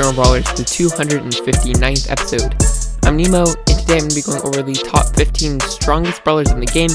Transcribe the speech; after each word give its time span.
Brawlers, 0.00 0.46
the 0.54 0.64
259th 0.64 2.10
episode. 2.10 2.54
I'm 3.04 3.18
Nemo, 3.18 3.40
and 3.40 3.78
today 3.78 3.98
I'm 3.98 4.08
going 4.08 4.08
to 4.08 4.14
be 4.14 4.22
going 4.22 4.40
over 4.40 4.62
the 4.62 4.72
top 4.72 5.14
15 5.14 5.60
strongest 5.60 6.24
brawlers 6.24 6.50
in 6.50 6.58
the 6.58 6.64
game 6.64 6.88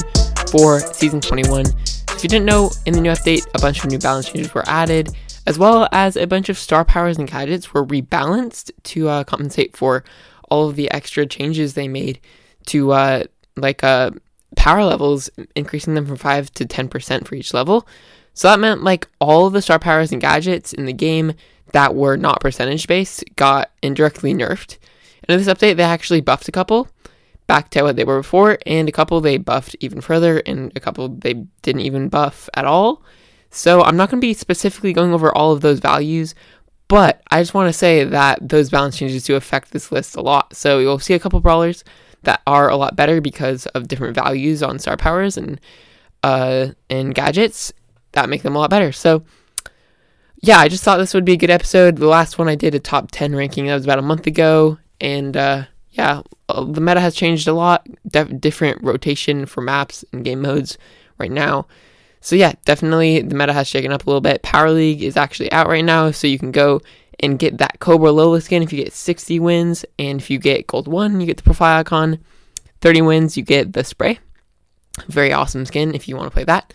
for 0.50 0.80
Season 0.80 1.22
21. 1.22 1.68
If 1.68 2.24
you 2.24 2.30
didn't 2.30 2.46
know, 2.46 2.72
in 2.88 2.96
the 2.96 3.02
new 3.02 3.12
update, 3.12 3.46
a 3.54 3.60
bunch 3.62 3.84
of 3.84 3.92
new 3.92 4.00
balance 4.00 4.28
changes 4.32 4.56
were 4.56 4.68
added, 4.68 5.16
as 5.46 5.60
well 5.60 5.88
as 5.92 6.18
a 6.18 6.26
bunch 6.26 6.50
of 6.50 6.58
star 6.58 6.84
powers 6.84 7.20
and 7.20 7.30
gadgets 7.30 7.76
were 7.76 7.86
rebalanced 7.86 8.72
to 8.86 9.08
uh, 9.08 9.24
compensate 9.24 9.78
for 9.78 10.04
all 10.50 10.68
of 10.68 10.76
the 10.76 10.90
extra 10.90 11.28
changes 11.28 11.76
they 11.76 11.88
made 11.88 12.20
to, 12.66 12.92
uh, 12.92 13.24
like, 13.56 13.84
uh, 13.84 14.10
power 14.56 14.84
levels, 14.84 15.30
increasing 15.56 15.94
them 15.94 16.08
from 16.08 16.18
5 16.18 16.52
to 16.56 16.66
10% 16.66 17.28
for 17.28 17.36
each 17.36 17.54
level. 17.54 17.88
So 18.34 18.50
that 18.50 18.60
meant 18.60 18.84
like 18.84 19.08
all 19.22 19.52
the 19.52 19.62
star 19.62 19.78
powers 19.78 20.12
and 20.12 20.20
gadgets 20.20 20.74
in 20.74 20.86
the 20.86 20.94
game 20.94 21.34
that 21.76 21.94
were 21.94 22.16
not 22.16 22.40
percentage 22.40 22.88
based 22.88 23.22
got 23.36 23.70
indirectly 23.82 24.34
nerfed. 24.34 24.78
And 25.24 25.38
in 25.38 25.44
this 25.44 25.54
update, 25.54 25.76
they 25.76 25.84
actually 25.84 26.22
buffed 26.22 26.48
a 26.48 26.52
couple 26.54 26.88
back 27.48 27.70
to 27.72 27.84
what 27.84 27.98
they 27.98 28.06
were 28.06 28.20
before, 28.20 28.58
and 28.66 28.88
a 28.88 28.94
couple 28.94 29.20
they 29.20 29.38
buffed 29.38 29.76
even 29.82 30.00
further, 30.00 30.40
and 30.46 30.72
a 30.78 30.80
couple 30.80 31.10
they 31.10 31.34
didn't 31.64 31.82
even 31.82 32.08
buff 32.08 32.48
at 32.54 32.64
all. 32.64 33.04
So 33.52 33.82
I'm 33.82 33.98
not 33.98 34.10
going 34.10 34.22
to 34.22 34.26
be 34.26 34.34
specifically 34.34 34.94
going 34.94 35.14
over 35.14 35.36
all 35.36 35.52
of 35.52 35.60
those 35.60 35.80
values, 35.82 36.34
but 36.88 37.22
I 37.30 37.42
just 37.42 37.54
want 37.54 37.68
to 37.68 37.78
say 37.78 38.06
that 38.06 38.48
those 38.48 38.70
balance 38.70 38.98
changes 38.98 39.26
do 39.26 39.36
affect 39.36 39.72
this 39.72 39.92
list 39.92 40.16
a 40.16 40.22
lot. 40.22 40.56
So 40.56 40.80
you'll 40.80 41.00
see 41.00 41.14
a 41.14 41.20
couple 41.20 41.42
brawlers 41.42 41.84
that 42.24 42.42
are 42.48 42.70
a 42.70 42.78
lot 42.78 42.96
better 42.96 43.20
because 43.20 43.66
of 43.68 43.90
different 43.90 44.16
values 44.16 44.64
on 44.64 44.80
star 44.80 44.96
powers 44.96 45.36
and 45.36 45.60
uh, 46.24 46.70
and 46.90 47.14
gadgets, 47.14 47.74
that 48.14 48.30
make 48.30 48.44
them 48.44 48.56
a 48.56 48.60
lot 48.60 48.70
better. 48.70 48.94
So, 48.94 49.24
yeah, 50.46 50.60
I 50.60 50.68
just 50.68 50.84
thought 50.84 50.98
this 50.98 51.16
would 51.16 51.26
be 51.26 51.34
a 51.34 51.38
good 51.38 51.50
episode. 51.50 51.98
The 51.98 52.06
last 52.06 52.38
one 52.38 52.48
I 52.48 52.54
did 52.54 52.76
a 52.76 52.80
top 52.80 53.10
10 53.10 53.36
ranking, 53.36 53.66
that 53.66 53.74
was 53.74 53.84
about 53.84 53.98
a 53.98 54.04
month 54.04 54.28
ago. 54.28 54.78
And 55.02 55.36
uh, 55.36 55.64
yeah, 55.92 56.22
uh, 56.50 56.64
the 56.64 56.82
meta 56.82 57.00
has 57.00 57.16
changed 57.16 57.48
a 57.48 57.54
lot. 57.54 57.88
Different 58.40 58.84
rotation 58.84 59.48
for 59.48 59.62
maps 59.62 60.06
and 60.14 60.24
game 60.24 60.42
modes 60.42 60.78
right 61.18 61.32
now. 61.32 61.66
So, 62.22 62.36
yeah, 62.36 62.54
definitely 62.64 63.22
the 63.22 63.36
meta 63.36 63.54
has 63.54 63.68
shaken 63.68 63.92
up 63.92 64.06
a 64.06 64.10
little 64.10 64.22
bit. 64.22 64.44
Power 64.44 64.70
League 64.70 65.02
is 65.02 65.18
actually 65.18 65.52
out 65.52 65.68
right 65.68 65.86
now, 65.86 66.12
so 66.12 66.28
you 66.28 66.38
can 66.38 66.52
go 66.52 66.82
and 67.20 67.40
get 67.40 67.58
that 67.58 67.80
Cobra 67.80 68.12
Lola 68.12 68.40
skin 68.40 68.62
if 68.62 68.72
you 68.72 68.84
get 68.84 68.94
60 68.94 69.40
wins. 69.40 69.84
And 69.98 70.20
if 70.20 70.30
you 70.30 70.38
get 70.38 70.68
Gold 70.68 70.88
1, 70.88 71.22
you 71.22 71.26
get 71.26 71.38
the 71.38 71.44
profile 71.44 71.80
icon. 71.80 72.20
30 72.82 73.02
wins, 73.02 73.36
you 73.36 73.42
get 73.42 73.74
the 73.74 73.84
spray. 73.84 74.20
Very 75.08 75.34
awesome 75.34 75.66
skin 75.66 75.96
if 75.96 76.08
you 76.08 76.16
want 76.16 76.28
to 76.28 76.34
play 76.34 76.44
that. 76.44 76.72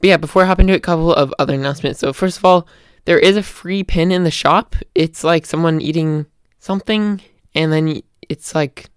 But 0.00 0.08
yeah, 0.08 0.16
before 0.16 0.42
I 0.42 0.46
hop 0.46 0.58
into 0.58 0.72
it, 0.72 0.78
a 0.78 0.80
couple 0.80 1.14
of 1.14 1.32
other 1.38 1.54
announcements. 1.54 2.00
So 2.00 2.12
first 2.12 2.38
of 2.38 2.44
all, 2.44 2.66
there 3.08 3.18
is 3.18 3.38
a 3.38 3.42
free 3.42 3.82
pin 3.82 4.12
in 4.12 4.24
the 4.24 4.30
shop. 4.30 4.76
It's 4.94 5.24
like 5.24 5.46
someone 5.46 5.80
eating 5.80 6.26
something, 6.58 7.22
and 7.54 7.72
then 7.72 8.02
it's 8.28 8.54
like 8.54 8.90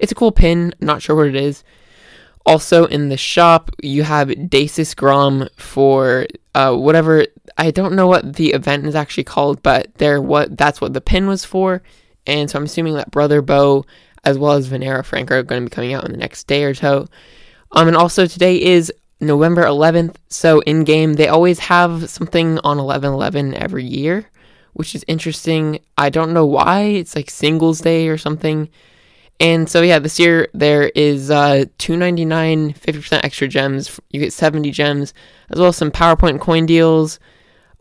it's 0.00 0.10
a 0.10 0.16
cool 0.16 0.32
pin. 0.32 0.74
Not 0.80 1.00
sure 1.00 1.14
what 1.14 1.28
it 1.28 1.36
is. 1.36 1.62
Also 2.44 2.86
in 2.86 3.08
the 3.08 3.16
shop, 3.16 3.70
you 3.84 4.02
have 4.02 4.30
Dasis 4.30 4.96
Grom 4.96 5.48
for 5.54 6.26
uh, 6.56 6.74
whatever. 6.74 7.24
I 7.56 7.70
don't 7.70 7.94
know 7.94 8.08
what 8.08 8.34
the 8.34 8.48
event 8.52 8.84
is 8.84 8.96
actually 8.96 9.22
called, 9.22 9.62
but 9.62 9.94
there 9.98 10.20
what 10.20 10.58
that's 10.58 10.80
what 10.80 10.92
the 10.92 11.00
pin 11.00 11.28
was 11.28 11.44
for. 11.44 11.84
And 12.26 12.50
so 12.50 12.58
I'm 12.58 12.64
assuming 12.64 12.94
that 12.94 13.12
Brother 13.12 13.42
Bo 13.42 13.86
as 14.24 14.38
well 14.38 14.54
as 14.54 14.68
Venera 14.68 15.04
Frank 15.04 15.30
are 15.30 15.44
going 15.44 15.62
to 15.62 15.70
be 15.70 15.72
coming 15.72 15.94
out 15.94 16.04
in 16.04 16.10
the 16.10 16.18
next 16.18 16.48
day 16.48 16.64
or 16.64 16.74
so. 16.74 17.06
Um, 17.70 17.86
and 17.86 17.96
also 17.96 18.26
today 18.26 18.60
is 18.60 18.92
November 19.20 19.62
11th. 19.64 20.16
So 20.28 20.60
in 20.60 20.84
game, 20.84 21.14
they 21.14 21.28
always 21.28 21.58
have 21.60 22.08
something 22.08 22.58
on 22.60 22.78
11 22.78 23.12
11 23.12 23.54
every 23.54 23.84
year, 23.84 24.30
which 24.72 24.94
is 24.94 25.04
interesting. 25.06 25.80
I 25.98 26.10
don't 26.10 26.32
know 26.32 26.46
why. 26.46 26.82
It's 26.82 27.14
like 27.14 27.30
Singles 27.30 27.80
Day 27.80 28.08
or 28.08 28.18
something. 28.18 28.68
And 29.38 29.68
so 29.68 29.80
yeah, 29.80 29.98
this 29.98 30.20
year 30.20 30.48
there 30.52 30.90
is 30.94 31.30
uh 31.30 31.64
299 31.78 32.74
50% 32.74 33.24
extra 33.24 33.48
gems. 33.48 34.00
You 34.10 34.20
get 34.20 34.32
70 34.32 34.70
gems, 34.70 35.14
as 35.50 35.58
well 35.58 35.68
as 35.68 35.76
some 35.76 35.90
PowerPoint 35.90 36.40
coin 36.40 36.66
deals, 36.66 37.18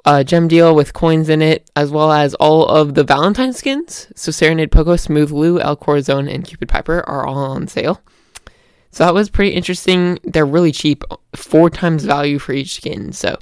a 0.05 0.23
gem 0.23 0.47
deal 0.47 0.73
with 0.73 0.93
coins 0.93 1.27
in 1.27 1.41
it, 1.41 1.69
as 1.75 1.91
well 1.91 2.11
as 2.13 2.33
all 2.35 2.65
of 2.65 2.93
the 2.93 3.03
Valentine 3.03 3.51
skins. 3.51 4.07
So 4.15 4.31
Serenade 4.31 4.71
Poco, 4.71 4.95
Smooth 4.95 5.31
Lou, 5.31 5.59
El 5.59 5.75
Corazon, 5.75 6.29
and 6.29 6.45
Cupid 6.45 6.69
Piper 6.69 7.03
are 7.07 7.27
all 7.27 7.37
on 7.37 7.67
sale. 7.67 8.01
So 8.91 9.05
that 9.05 9.13
was 9.13 9.29
pretty 9.29 9.51
interesting. 9.51 10.19
They're 10.23 10.45
really 10.45 10.71
cheap, 10.71 11.03
four 11.35 11.69
times 11.69 12.03
value 12.03 12.39
for 12.39 12.53
each 12.53 12.75
skin. 12.75 13.11
So 13.11 13.37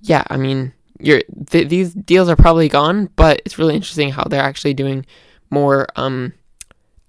yeah, 0.00 0.24
I 0.28 0.36
mean, 0.36 0.72
th- 1.00 1.68
these 1.68 1.94
deals 1.94 2.28
are 2.28 2.36
probably 2.36 2.68
gone, 2.68 3.08
but 3.16 3.40
it's 3.44 3.58
really 3.58 3.74
interesting 3.74 4.10
how 4.10 4.24
they're 4.24 4.42
actually 4.42 4.74
doing 4.74 5.06
more 5.50 5.86
um 5.96 6.32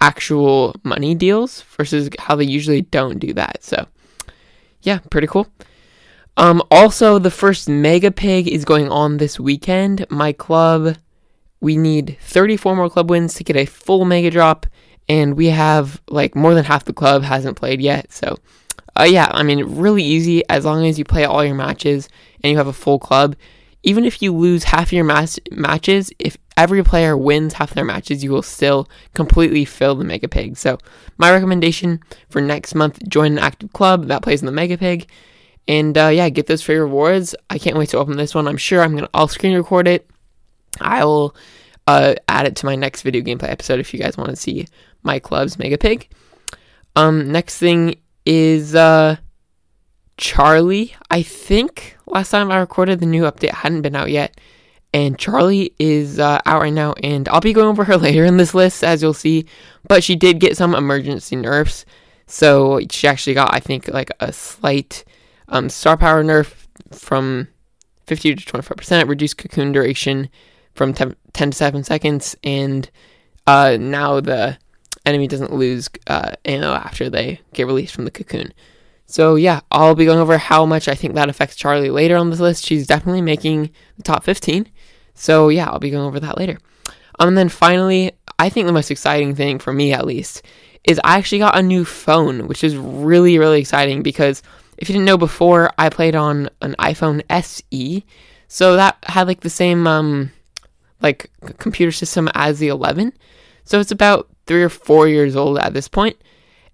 actual 0.01 0.75
money 0.83 1.15
deals 1.15 1.61
versus 1.77 2.09
how 2.19 2.35
they 2.35 2.43
usually 2.43 2.81
don't 2.81 3.19
do 3.19 3.33
that. 3.33 3.63
So 3.63 3.87
yeah, 4.81 4.99
pretty 5.09 5.27
cool. 5.27 5.47
Um, 6.35 6.61
also, 6.71 7.19
the 7.19 7.31
first 7.31 7.69
Mega 7.69 8.11
Pig 8.11 8.47
is 8.47 8.65
going 8.65 8.89
on 8.89 9.17
this 9.17 9.39
weekend. 9.39 10.05
My 10.09 10.33
club, 10.33 10.97
we 11.61 11.77
need 11.77 12.17
34 12.21 12.75
more 12.75 12.89
club 12.89 13.09
wins 13.09 13.35
to 13.35 13.43
get 13.43 13.55
a 13.55 13.65
full 13.65 14.03
Mega 14.03 14.31
Drop 14.31 14.65
and 15.09 15.35
we 15.35 15.47
have 15.47 16.01
like 16.09 16.35
more 16.35 16.53
than 16.53 16.65
half 16.65 16.85
the 16.85 16.93
club 16.93 17.23
hasn't 17.23 17.57
played 17.57 17.81
yet. 17.81 18.11
So, 18.11 18.37
uh, 18.99 19.03
yeah, 19.03 19.29
I 19.31 19.43
mean, 19.43 19.63
really 19.77 20.03
easy 20.03 20.47
as 20.49 20.65
long 20.65 20.85
as 20.85 20.97
you 20.97 21.05
play 21.05 21.25
all 21.25 21.43
your 21.43 21.55
matches 21.55 22.09
and 22.41 22.51
you 22.51 22.57
have 22.57 22.67
a 22.67 22.73
full 22.73 22.99
club. 22.99 23.35
Even 23.85 24.05
if 24.05 24.21
you 24.21 24.33
lose 24.33 24.63
half 24.63 24.93
your 24.93 25.03
mas- 25.03 25.39
matches, 25.51 26.09
if 26.17 26.37
every 26.55 26.83
player 26.83 27.17
wins 27.17 27.53
half 27.53 27.73
their 27.73 27.83
matches, 27.83 28.23
you 28.23 28.31
will 28.31 28.41
still 28.41 28.87
completely 29.13 29.65
fill 29.65 29.95
the 29.95 30.05
Mega 30.05 30.29
Pig. 30.29 30.55
So, 30.55 30.77
my 31.17 31.31
recommendation 31.31 31.99
for 32.29 32.41
next 32.41 32.75
month: 32.75 33.05
join 33.09 33.33
an 33.33 33.39
active 33.39 33.73
club 33.73 34.05
that 34.05 34.21
plays 34.21 34.41
in 34.41 34.45
the 34.45 34.53
Mega 34.53 34.77
Pig, 34.77 35.09
and 35.67 35.97
uh, 35.97 36.07
yeah, 36.07 36.29
get 36.29 36.47
those 36.47 36.61
free 36.61 36.77
rewards. 36.77 37.35
I 37.49 37.57
can't 37.57 37.75
wait 37.75 37.89
to 37.89 37.97
open 37.97 38.15
this 38.15 38.33
one. 38.33 38.47
I'm 38.47 38.55
sure 38.55 38.81
I'm 38.81 38.95
gonna. 38.95 39.09
I'll 39.13 39.27
screen 39.27 39.53
record 39.53 39.85
it. 39.85 40.09
I 40.79 41.03
will 41.03 41.35
uh, 41.87 42.15
add 42.27 42.45
it 42.45 42.55
to 42.57 42.65
my 42.65 42.75
next 42.75 43.01
video 43.01 43.21
gameplay 43.21 43.49
episode 43.49 43.79
if 43.79 43.93
you 43.93 43.99
guys 43.99 44.17
want 44.17 44.29
to 44.29 44.35
see 44.35 44.65
my 45.03 45.19
club's 45.19 45.59
Mega 45.59 45.77
Pig. 45.77 46.09
Um, 46.95 47.31
next 47.31 47.57
thing 47.57 47.95
is 48.25 48.75
uh, 48.75 49.17
Charlie. 50.17 50.95
I 51.09 51.21
think 51.21 51.97
last 52.05 52.31
time 52.31 52.51
I 52.51 52.57
recorded 52.57 52.99
the 52.99 53.05
new 53.05 53.23
update 53.23 53.51
hadn't 53.51 53.81
been 53.81 53.95
out 53.95 54.11
yet, 54.11 54.39
and 54.93 55.17
Charlie 55.17 55.73
is 55.79 56.19
uh, 56.19 56.39
out 56.45 56.61
right 56.61 56.73
now, 56.73 56.93
and 57.03 57.27
I'll 57.29 57.41
be 57.41 57.53
going 57.53 57.67
over 57.67 57.83
her 57.83 57.97
later 58.07 58.25
in 58.25 58.37
this 58.37 58.53
list 58.53 58.83
as 58.83 59.01
you'll 59.01 59.13
see. 59.13 59.45
But 59.87 60.03
she 60.03 60.15
did 60.15 60.39
get 60.39 60.57
some 60.57 60.75
emergency 60.75 61.35
nerfs, 61.35 61.85
so 62.27 62.79
she 62.89 63.07
actually 63.07 63.33
got 63.33 63.53
I 63.53 63.59
think 63.59 63.87
like 63.87 64.11
a 64.19 64.31
slight 64.31 65.03
um, 65.49 65.69
star 65.69 65.97
power 65.97 66.23
nerf 66.23 66.53
from 66.91 67.47
50 68.07 68.35
to 68.35 68.45
25 68.45 68.77
percent, 68.77 69.09
reduced 69.09 69.37
cocoon 69.37 69.71
duration 69.71 70.29
from 70.73 70.93
10, 70.93 71.15
10 71.33 71.51
to 71.51 71.57
7 71.57 71.83
seconds, 71.83 72.35
and 72.43 72.89
uh, 73.45 73.77
now 73.79 74.19
the 74.19 74.57
enemy 75.05 75.27
doesn't 75.27 75.53
lose 75.53 75.89
uh, 76.07 76.31
ammo 76.45 76.73
after 76.73 77.09
they 77.09 77.41
get 77.53 77.67
released 77.67 77.93
from 77.93 78.05
the 78.05 78.11
cocoon. 78.11 78.53
So 79.05 79.35
yeah, 79.35 79.61
I'll 79.71 79.95
be 79.95 80.05
going 80.05 80.19
over 80.19 80.37
how 80.37 80.65
much 80.65 80.87
I 80.87 80.95
think 80.95 81.13
that 81.13 81.29
affects 81.29 81.55
Charlie 81.55 81.89
later 81.89 82.15
on 82.15 82.29
this 82.29 82.39
list. 82.39 82.65
She's 82.65 82.87
definitely 82.87 83.21
making 83.21 83.69
the 83.97 84.03
top 84.03 84.23
15. 84.23 84.67
So 85.13 85.49
yeah, 85.49 85.69
I'll 85.69 85.79
be 85.79 85.91
going 85.91 86.05
over 86.05 86.19
that 86.19 86.37
later. 86.37 86.57
Um, 87.19 87.29
and 87.29 87.37
then 87.37 87.49
finally, 87.49 88.11
I 88.39 88.49
think 88.49 88.65
the 88.65 88.73
most 88.73 88.91
exciting 88.91 89.35
thing 89.35 89.59
for 89.59 89.71
me 89.71 89.93
at 89.93 90.05
least 90.05 90.41
is 90.83 90.99
I 91.03 91.17
actually 91.17 91.39
got 91.39 91.57
a 91.57 91.61
new 91.61 91.85
phone, 91.85 92.47
which 92.47 92.63
is 92.63 92.75
really 92.75 93.37
really 93.37 93.59
exciting 93.59 94.01
because 94.01 94.41
if 94.77 94.89
you 94.89 94.93
didn't 94.93 95.05
know 95.05 95.17
before, 95.17 95.71
I 95.77 95.89
played 95.89 96.15
on 96.15 96.49
an 96.61 96.75
iPhone 96.79 97.21
SE, 97.29 98.03
so 98.47 98.75
that 98.75 98.97
had 99.03 99.27
like 99.27 99.41
the 99.41 99.49
same 99.49 99.85
um 99.85 100.31
like 101.01 101.29
computer 101.59 101.91
system 101.91 102.29
as 102.33 102.59
the 102.59 102.69
11. 102.69 103.13
So 103.63 103.79
it's 103.79 103.91
about 103.91 104.29
three 104.45 104.63
or 104.63 104.69
four 104.69 105.07
years 105.07 105.35
old 105.35 105.57
at 105.59 105.73
this 105.73 105.87
point. 105.87 106.17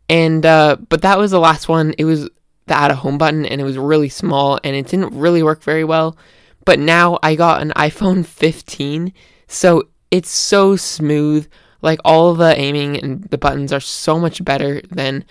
And 0.10 0.46
uh, 0.46 0.78
but 0.90 1.04
that 1.04 1.18
was 1.18 1.32
the 1.32 1.40
last 1.40 1.70
one. 1.70 1.94
It 1.98 2.06
was 2.06 2.30
the 2.66 2.78
add 2.78 2.92
a 2.92 2.96
home 2.96 3.18
button, 3.18 3.46
and 3.46 3.62
it 3.62 3.64
was 3.64 3.78
really 3.78 4.10
small, 4.10 4.60
and 4.64 4.76
it 4.76 4.88
didn't 4.88 5.14
really 5.14 5.44
work 5.44 5.64
very 5.64 5.84
well. 5.84 6.18
But 6.66 6.80
now 6.80 7.20
I 7.22 7.36
got 7.36 7.62
an 7.62 7.72
iPhone 7.76 8.26
15, 8.26 9.14
so 9.48 9.84
it's 10.12 10.30
so 10.30 10.76
smooth. 10.76 11.48
Like 11.82 12.00
all 12.04 12.34
the 12.34 12.60
aiming 12.60 12.98
and 13.02 13.24
the 13.26 13.38
buttons 13.38 13.72
are 13.72 13.80
so 13.80 14.20
much 14.20 14.44
better 14.44 14.82
than 14.92 15.24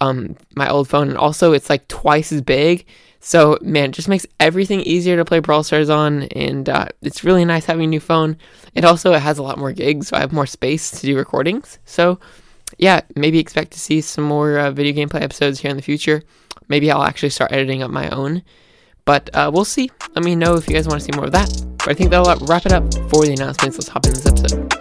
um, 0.00 0.36
my 0.54 0.68
old 0.68 0.88
phone, 0.88 1.08
and 1.08 1.18
also 1.18 1.52
it's 1.52 1.70
like 1.70 1.88
twice 1.88 2.30
as 2.30 2.42
big. 2.42 2.86
So 3.26 3.58
man, 3.60 3.86
it 3.86 3.92
just 3.92 4.06
makes 4.08 4.24
everything 4.38 4.82
easier 4.82 5.16
to 5.16 5.24
play 5.24 5.40
Brawl 5.40 5.64
Stars 5.64 5.90
on, 5.90 6.22
and 6.36 6.68
uh, 6.68 6.86
it's 7.02 7.24
really 7.24 7.44
nice 7.44 7.64
having 7.64 7.86
a 7.86 7.88
new 7.88 7.98
phone. 7.98 8.36
It 8.72 8.84
also 8.84 9.12
it 9.14 9.18
has 9.18 9.38
a 9.38 9.42
lot 9.42 9.58
more 9.58 9.72
gigs, 9.72 10.06
so 10.06 10.16
I 10.16 10.20
have 10.20 10.32
more 10.32 10.46
space 10.46 10.92
to 10.92 11.04
do 11.04 11.16
recordings. 11.16 11.80
So 11.86 12.20
yeah, 12.78 13.00
maybe 13.16 13.40
expect 13.40 13.72
to 13.72 13.80
see 13.80 14.00
some 14.00 14.22
more 14.22 14.56
uh, 14.60 14.70
video 14.70 14.92
gameplay 14.92 15.22
episodes 15.22 15.58
here 15.58 15.72
in 15.72 15.76
the 15.76 15.82
future. 15.82 16.22
Maybe 16.68 16.88
I'll 16.88 17.02
actually 17.02 17.30
start 17.30 17.50
editing 17.50 17.82
up 17.82 17.90
my 17.90 18.08
own, 18.10 18.44
but 19.04 19.28
uh, 19.34 19.50
we'll 19.52 19.64
see. 19.64 19.90
Let 20.14 20.24
me 20.24 20.36
know 20.36 20.54
if 20.54 20.68
you 20.68 20.74
guys 20.74 20.86
want 20.86 21.00
to 21.00 21.04
see 21.04 21.16
more 21.16 21.24
of 21.24 21.32
that. 21.32 21.50
But 21.78 21.88
I 21.88 21.94
think 21.94 22.10
that'll 22.10 22.46
wrap 22.46 22.64
it 22.64 22.70
up 22.70 22.84
for 23.10 23.24
the 23.24 23.32
announcements. 23.32 23.76
Let's 23.76 23.88
hop 23.88 24.06
into 24.06 24.20
this 24.20 24.26
episode. 24.26 24.72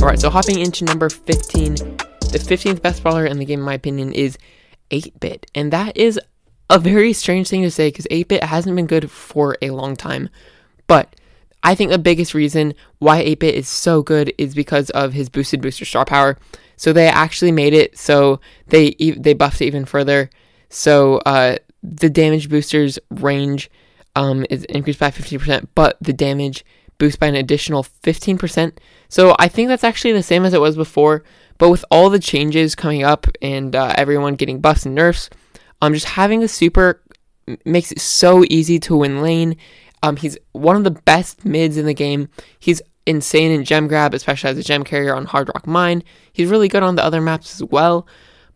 Alright, 0.00 0.20
so 0.20 0.28
hopping 0.28 0.58
into 0.58 0.84
number 0.84 1.08
15, 1.08 1.97
the 2.30 2.38
15th 2.38 2.82
best 2.82 3.02
brawler 3.02 3.24
in 3.24 3.38
the 3.38 3.44
game, 3.44 3.60
in 3.60 3.64
my 3.64 3.74
opinion, 3.74 4.12
is 4.12 4.36
8 4.90 5.18
bit. 5.18 5.50
And 5.54 5.72
that 5.72 5.96
is 5.96 6.20
a 6.68 6.78
very 6.78 7.12
strange 7.12 7.48
thing 7.48 7.62
to 7.62 7.70
say 7.70 7.88
because 7.88 8.06
8 8.10 8.28
bit 8.28 8.44
hasn't 8.44 8.76
been 8.76 8.86
good 8.86 9.10
for 9.10 9.56
a 9.62 9.70
long 9.70 9.96
time. 9.96 10.28
But 10.86 11.16
I 11.62 11.74
think 11.74 11.90
the 11.90 11.98
biggest 11.98 12.34
reason 12.34 12.74
why 12.98 13.20
8 13.20 13.38
bit 13.38 13.54
is 13.54 13.68
so 13.68 14.02
good 14.02 14.34
is 14.36 14.54
because 14.54 14.90
of 14.90 15.14
his 15.14 15.28
boosted 15.28 15.62
booster 15.62 15.86
star 15.86 16.04
power. 16.04 16.38
So 16.76 16.92
they 16.92 17.08
actually 17.08 17.50
made 17.50 17.72
it 17.72 17.98
so 17.98 18.40
they 18.68 18.90
they 18.90 19.34
buffed 19.34 19.60
it 19.60 19.66
even 19.66 19.84
further. 19.84 20.30
So 20.68 21.18
uh, 21.26 21.56
the 21.82 22.10
damage 22.10 22.48
booster's 22.50 22.98
range 23.10 23.70
um, 24.14 24.44
is 24.50 24.64
increased 24.64 25.00
by 25.00 25.10
50%, 25.10 25.68
but 25.74 25.96
the 26.00 26.12
damage 26.12 26.64
boost 26.98 27.18
by 27.20 27.26
an 27.26 27.36
additional 27.36 27.84
15%. 28.02 28.72
So 29.08 29.34
I 29.38 29.48
think 29.48 29.68
that's 29.68 29.84
actually 29.84 30.12
the 30.12 30.22
same 30.22 30.44
as 30.44 30.52
it 30.52 30.60
was 30.60 30.76
before, 30.76 31.24
but 31.58 31.70
with 31.70 31.84
all 31.90 32.08
the 32.08 32.18
changes 32.18 32.74
coming 32.74 33.02
up 33.02 33.26
and 33.42 33.74
uh, 33.74 33.92
everyone 33.96 34.36
getting 34.36 34.60
buffs 34.60 34.86
and 34.86 34.94
nerfs, 34.94 35.28
um, 35.82 35.92
just 35.92 36.06
having 36.06 36.40
the 36.40 36.48
super 36.48 37.02
makes 37.64 37.92
it 37.92 38.00
so 38.00 38.44
easy 38.48 38.78
to 38.78 38.96
win 38.96 39.22
lane. 39.22 39.56
Um, 40.02 40.16
he's 40.16 40.38
one 40.52 40.76
of 40.76 40.84
the 40.84 40.90
best 40.90 41.44
mids 41.44 41.76
in 41.76 41.86
the 41.86 41.94
game. 41.94 42.28
He's 42.58 42.80
insane 43.06 43.50
in 43.50 43.64
gem 43.64 43.88
grab, 43.88 44.14
especially 44.14 44.50
as 44.50 44.58
a 44.58 44.62
gem 44.62 44.84
carrier 44.84 45.14
on 45.14 45.24
Hard 45.24 45.48
Rock 45.48 45.66
Mine. 45.66 46.04
He's 46.32 46.50
really 46.50 46.68
good 46.68 46.82
on 46.82 46.94
the 46.94 47.04
other 47.04 47.20
maps 47.20 47.54
as 47.54 47.68
well. 47.68 48.06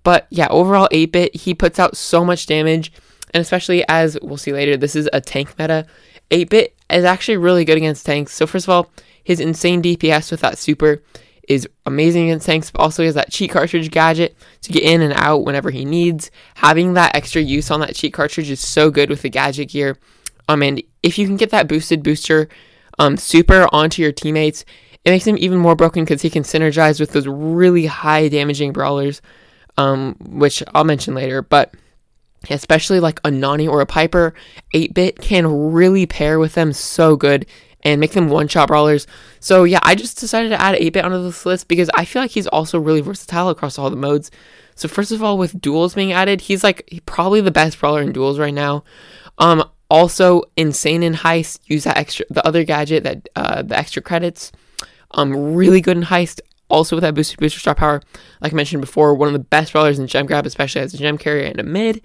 But 0.05 0.27
yeah, 0.31 0.49
overall 0.51 0.89
8 0.91 1.13
bit, 1.13 1.37
he 1.37 1.55
puts 1.55 1.79
out 1.79 1.97
so 1.97 2.25
much 2.25 2.47
damage. 2.47 2.93
And 3.35 3.41
especially 3.41 3.85
as 3.89 4.19
we'll 4.21 4.37
see 4.37 4.53
later, 4.53 4.77
this 4.77 4.95
is 4.95 5.09
a 5.13 5.21
tank 5.21 5.59
meta. 5.59 5.87
8 6.31 6.51
bit 6.51 6.77
is 6.91 7.05
actually 7.05 7.39
really 7.39 7.65
good 7.65 7.79
against 7.79 8.05
tanks. 8.05 8.35
So, 8.35 8.47
first 8.47 8.67
of 8.67 8.71
all, 8.71 8.91
his 9.25 9.41
insane 9.41 9.83
DPS 9.83 10.31
with 10.31 10.41
that 10.41 10.59
super 10.59 11.03
is 11.49 11.69
amazing 11.87 12.25
against 12.25 12.47
tanks, 12.47 12.71
but 12.71 12.81
also 12.81 13.03
he 13.03 13.07
has 13.07 13.15
that 13.15 13.31
cheat 13.31 13.51
cartridge 13.51 13.91
gadget 13.91 14.37
to 14.63 14.73
get 14.73 14.83
in 14.83 15.03
and 15.03 15.13
out 15.15 15.45
whenever 15.45 15.71
he 15.71 15.85
needs. 15.85 16.31
Having 16.55 16.95
that 16.95 17.17
extra 17.17 17.43
use 17.43 17.71
on 17.71 17.81
that 17.81 17.95
cheat 17.95 18.13
cartridge 18.13 18.51
is 18.51 18.61
so 18.61 18.91
good 18.91 19.11
with 19.11 19.23
the 19.23 19.31
gadget 19.31 19.71
gear. 19.71 19.99
Um, 20.49 20.63
and 20.63 20.83
if 21.03 21.19
you 21.19 21.27
can 21.27 21.37
get 21.37 21.51
that 21.51 21.69
boosted 21.69 22.03
booster 22.03 22.49
um, 22.99 23.17
super 23.17 23.69
onto 23.73 24.03
your 24.03 24.13
teammates, 24.13 24.65
it 25.05 25.11
makes 25.11 25.27
him 25.27 25.37
even 25.39 25.59
more 25.59 25.75
broken 25.75 26.05
because 26.05 26.23
he 26.23 26.31
can 26.31 26.45
synergize 26.45 27.01
with 27.01 27.11
those 27.11 27.27
really 27.27 27.87
high 27.87 28.29
damaging 28.29 28.73
brawlers, 28.73 29.21
um, 29.77 30.15
which 30.21 30.63
I'll 30.75 30.85
mention 30.85 31.15
later. 31.15 31.43
But 31.43 31.75
especially 32.51 33.01
like 33.01 33.21
a 33.25 33.31
Nani 33.31 33.67
or 33.67 33.81
a 33.81 33.87
Piper, 33.87 34.35
8 34.73 34.95
bit 34.95 35.21
can 35.21 35.73
really 35.73 36.07
pair 36.07 36.39
with 36.39 36.55
them 36.55 36.73
so 36.73 37.17
good 37.17 37.47
and 37.83 38.01
make 38.01 38.13
them 38.13 38.29
one 38.29 38.49
shot 38.49 38.69
brawlers. 38.69 39.07
So 39.41 39.65
yeah, 39.65 39.81
I 39.83 39.95
just 39.95 40.19
decided 40.19 40.51
to 40.51 40.61
add 40.61 40.77
8 40.77 40.91
bit 40.91 41.05
onto 41.05 41.23
this 41.23 41.45
list 41.45 41.69
because 41.69 41.91
I 41.95 42.05
feel 42.05 42.23
like 42.23 42.31
he's 42.31 42.47
also 42.47 42.79
really 42.79 43.01
versatile 43.01 43.49
across 43.49 43.79
all 43.79 43.91
the 43.91 43.97
modes. 43.97 44.31
So 44.75 44.89
first 44.89 45.13
of 45.13 45.23
all, 45.23 45.37
with 45.37 45.61
duels 45.61 45.95
being 45.95 46.13
added, 46.13 46.43
he's 46.43 46.65
like 46.65 47.03
probably 47.07 47.41
the 47.41 47.51
best 47.51 47.79
brawler 47.79 48.03
in 48.03 48.13
duels 48.13 48.39
right 48.39 48.55
now. 48.55 48.85
Um, 49.39 49.69
also 49.91 50.43
insane 50.57 51.03
in 51.03 51.15
heist. 51.15 51.61
Use 51.67 51.85
that 51.85 51.97
extra, 51.99 52.25
the 52.31 52.47
other 52.47 52.65
gadget 52.65 53.05
that 53.05 53.29
uh, 53.37 53.63
the 53.63 53.77
extra 53.77 54.01
credits. 54.01 54.53
Um, 55.13 55.55
really 55.55 55.81
good 55.81 55.97
in 55.97 56.05
heist. 56.05 56.41
Also 56.69 56.97
with 56.97 57.03
that 57.03 57.15
boosted 57.15 57.39
booster 57.39 57.61
star 57.61 57.75
power, 57.75 58.01
like 58.41 58.55
I 58.55 58.57
mentioned 58.57 58.81
before, 58.81 59.15
one 59.15 59.29
of 59.29 59.35
the 59.35 59.41
best 59.41 59.73
brawlers 59.73 59.99
in 59.99 60.07
gem 60.07 60.25
grab, 60.25 60.47
especially 60.47 60.81
as 60.81 60.95
a 60.95 60.97
gem 60.97 61.19
carrier 61.19 61.45
and 61.45 61.61
a 61.61 61.63
mid 61.63 62.01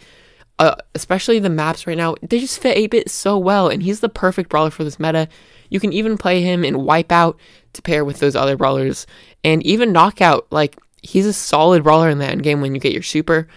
uh, 0.59 0.75
especially 0.95 1.39
the 1.39 1.49
maps 1.49 1.85
right 1.85 1.97
now, 1.97 2.15
they 2.21 2.39
just 2.39 2.59
fit 2.59 2.77
8-bit 2.77 3.09
so 3.09 3.37
well, 3.37 3.69
and 3.69 3.83
he's 3.83 3.99
the 3.99 4.09
perfect 4.09 4.49
brawler 4.49 4.71
for 4.71 4.83
this 4.83 4.99
meta. 4.99 5.27
You 5.69 5.79
can 5.79 5.93
even 5.93 6.17
play 6.17 6.41
him 6.41 6.63
in 6.63 6.75
Wipeout 6.75 7.37
to 7.73 7.81
pair 7.81 8.03
with 8.03 8.19
those 8.19 8.35
other 8.35 8.57
brawlers, 8.57 9.07
and 9.43 9.63
even 9.63 9.91
Knockout, 9.91 10.47
like, 10.51 10.77
he's 11.01 11.25
a 11.25 11.33
solid 11.33 11.83
brawler 11.83 12.09
in 12.09 12.17
the 12.17 12.25
end 12.25 12.43
game 12.43 12.61
when 12.61 12.73
you 12.73 12.81
get 12.81 12.93
your 12.93 13.03
super, 13.03 13.47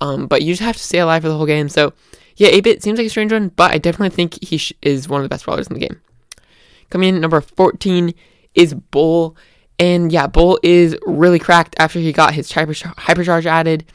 um, 0.00 0.26
but 0.26 0.42
you 0.42 0.52
just 0.52 0.62
have 0.62 0.76
to 0.76 0.82
stay 0.82 0.98
alive 0.98 1.22
for 1.22 1.28
the 1.28 1.36
whole 1.36 1.46
game, 1.46 1.68
so 1.68 1.92
yeah, 2.36 2.48
8-bit 2.50 2.82
seems 2.82 2.98
like 2.98 3.06
a 3.06 3.10
strange 3.10 3.32
one, 3.32 3.48
but 3.48 3.72
I 3.72 3.78
definitely 3.78 4.14
think 4.14 4.42
he 4.42 4.58
sh- 4.58 4.72
is 4.82 5.08
one 5.08 5.20
of 5.20 5.24
the 5.24 5.28
best 5.28 5.44
brawlers 5.44 5.68
in 5.68 5.74
the 5.74 5.80
game. 5.80 6.00
Coming 6.90 7.14
in 7.14 7.20
number 7.20 7.40
14 7.40 8.12
is 8.54 8.74
Bull, 8.74 9.36
and 9.78 10.12
yeah, 10.12 10.26
Bull 10.26 10.58
is 10.62 10.96
really 11.06 11.38
cracked 11.38 11.74
after 11.78 11.98
he 11.98 12.12
got 12.12 12.34
his 12.34 12.52
hyper- 12.52 12.72
hypercharge 12.72 13.46
added, 13.46 13.86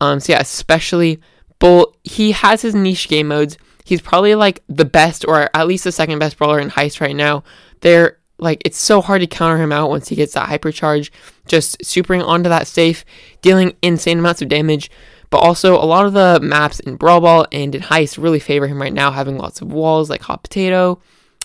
um, 0.00 0.20
so 0.20 0.32
yeah, 0.32 0.40
especially 0.40 1.20
Bull, 1.58 1.94
he 2.04 2.32
has 2.32 2.62
his 2.62 2.74
niche 2.74 3.08
game 3.08 3.28
modes. 3.28 3.58
He's 3.88 4.02
probably 4.02 4.34
like 4.34 4.62
the 4.68 4.84
best, 4.84 5.24
or 5.26 5.48
at 5.56 5.66
least 5.66 5.84
the 5.84 5.92
second 5.92 6.18
best 6.18 6.36
brawler 6.36 6.60
in 6.60 6.68
Heist 6.68 7.00
right 7.00 7.16
now. 7.16 7.42
They're 7.80 8.18
like 8.36 8.60
it's 8.66 8.76
so 8.76 9.00
hard 9.00 9.22
to 9.22 9.26
counter 9.26 9.56
him 9.56 9.72
out 9.72 9.88
once 9.88 10.08
he 10.08 10.14
gets 10.14 10.34
that 10.34 10.46
hypercharge, 10.46 11.08
just 11.46 11.82
supering 11.82 12.22
onto 12.22 12.50
that 12.50 12.66
safe, 12.66 13.02
dealing 13.40 13.74
insane 13.80 14.18
amounts 14.18 14.42
of 14.42 14.50
damage. 14.50 14.90
But 15.30 15.38
also, 15.38 15.74
a 15.74 15.88
lot 15.88 16.04
of 16.04 16.12
the 16.12 16.38
maps 16.42 16.80
in 16.80 16.96
Brawl 16.96 17.22
Ball 17.22 17.46
and 17.50 17.74
in 17.74 17.80
Heist 17.80 18.22
really 18.22 18.40
favor 18.40 18.66
him 18.66 18.78
right 18.78 18.92
now, 18.92 19.10
having 19.10 19.38
lots 19.38 19.62
of 19.62 19.72
walls 19.72 20.10
like 20.10 20.20
Hot 20.20 20.42
Potato, 20.42 21.00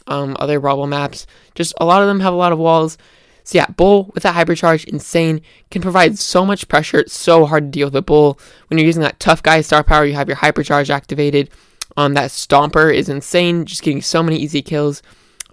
um, 0.08 0.36
other 0.38 0.60
Brawl 0.60 0.76
Ball 0.76 0.88
maps. 0.88 1.26
Just 1.56 1.74
a 1.80 1.86
lot 1.86 2.02
of 2.02 2.10
them 2.10 2.20
have 2.20 2.34
a 2.34 2.36
lot 2.36 2.52
of 2.52 2.60
walls. 2.60 2.98
So 3.46 3.58
yeah, 3.58 3.68
Bull 3.68 4.12
with 4.14 4.24
that 4.24 4.36
hypercharge, 4.36 4.84
insane, 4.84 5.40
can 5.72 5.82
provide 5.82 6.20
so 6.20 6.46
much 6.46 6.68
pressure. 6.68 7.00
It's 7.00 7.18
so 7.18 7.46
hard 7.46 7.68
to 7.68 7.72
deal 7.72 7.88
with 7.88 7.96
a 7.96 8.02
Bull. 8.02 8.38
When 8.68 8.78
you're 8.78 8.86
using 8.86 9.04
that 9.04 9.22
tough 9.22 9.42
guy 9.42 9.62
star 9.62 9.82
power, 9.82 10.04
you 10.04 10.16
have 10.16 10.28
your 10.28 10.38
hypercharge 10.38 10.90
activated. 10.90 11.50
Um, 11.96 12.14
that 12.16 12.32
Stomper 12.32 12.94
is 12.94 13.10
insane, 13.10 13.66
just 13.66 13.84
getting 13.84 14.02
so 14.02 14.24
many 14.24 14.38
easy 14.38 14.62
kills. 14.62 15.02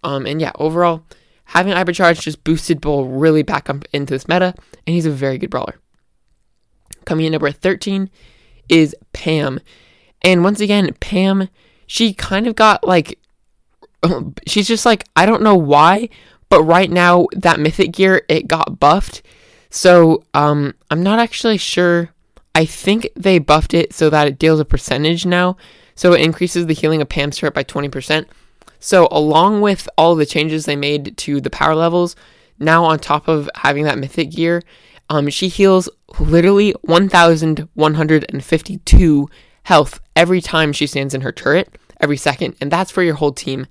Um, 0.02 0.26
and 0.26 0.40
yeah, 0.40 0.52
overall, 0.54 1.02
having 1.44 1.74
hypercharge 1.74 2.20
just 2.20 2.44
boosted 2.44 2.80
Bull 2.80 3.06
really 3.06 3.42
back 3.42 3.68
up 3.68 3.84
into 3.92 4.14
this 4.14 4.28
meta, 4.28 4.54
and 4.86 4.94
he's 4.94 5.06
a 5.06 5.10
very 5.10 5.36
good 5.36 5.50
brawler. 5.50 5.78
Coming 7.04 7.26
in 7.26 7.32
number 7.32 7.50
13 7.50 8.08
is 8.68 8.94
Pam. 9.12 9.60
And 10.22 10.44
once 10.44 10.60
again, 10.60 10.94
Pam, 11.00 11.48
she 11.86 12.14
kind 12.14 12.46
of 12.46 12.54
got 12.54 12.86
like, 12.86 13.18
she's 14.46 14.68
just 14.68 14.86
like, 14.86 15.06
I 15.16 15.26
don't 15.26 15.42
know 15.42 15.56
why, 15.56 16.08
but 16.48 16.62
right 16.62 16.90
now, 16.90 17.26
that 17.32 17.60
mythic 17.60 17.92
gear, 17.92 18.22
it 18.28 18.48
got 18.48 18.80
buffed. 18.80 19.22
So 19.70 20.24
um, 20.34 20.74
I'm 20.90 21.02
not 21.02 21.18
actually 21.18 21.58
sure. 21.58 22.10
I 22.54 22.64
think 22.64 23.08
they 23.14 23.38
buffed 23.38 23.72
it 23.72 23.92
so 23.94 24.10
that 24.10 24.26
it 24.26 24.38
deals 24.38 24.60
a 24.60 24.64
percentage 24.64 25.24
now. 25.24 25.56
So 26.00 26.14
it 26.14 26.22
increases 26.22 26.64
the 26.64 26.72
healing 26.72 27.02
of 27.02 27.10
Pam's 27.10 27.36
turret 27.36 27.52
by 27.52 27.62
20%. 27.62 28.24
So 28.78 29.06
along 29.10 29.60
with 29.60 29.86
all 29.98 30.14
the 30.14 30.24
changes 30.24 30.64
they 30.64 30.74
made 30.74 31.14
to 31.18 31.42
the 31.42 31.50
power 31.50 31.74
levels, 31.74 32.16
now 32.58 32.86
on 32.86 32.98
top 32.98 33.28
of 33.28 33.50
having 33.56 33.84
that 33.84 33.98
mythic 33.98 34.30
gear, 34.30 34.62
um, 35.10 35.28
she 35.28 35.48
heals 35.48 35.90
literally 36.18 36.72
1,152 36.80 39.28
health 39.64 40.00
every 40.16 40.40
time 40.40 40.72
she 40.72 40.86
stands 40.86 41.12
in 41.12 41.20
her 41.20 41.32
turret, 41.32 41.76
every 42.00 42.16
second, 42.16 42.56
and 42.62 42.70
that's 42.70 42.90
for 42.90 43.02
your 43.02 43.16
whole 43.16 43.32
team. 43.32 43.66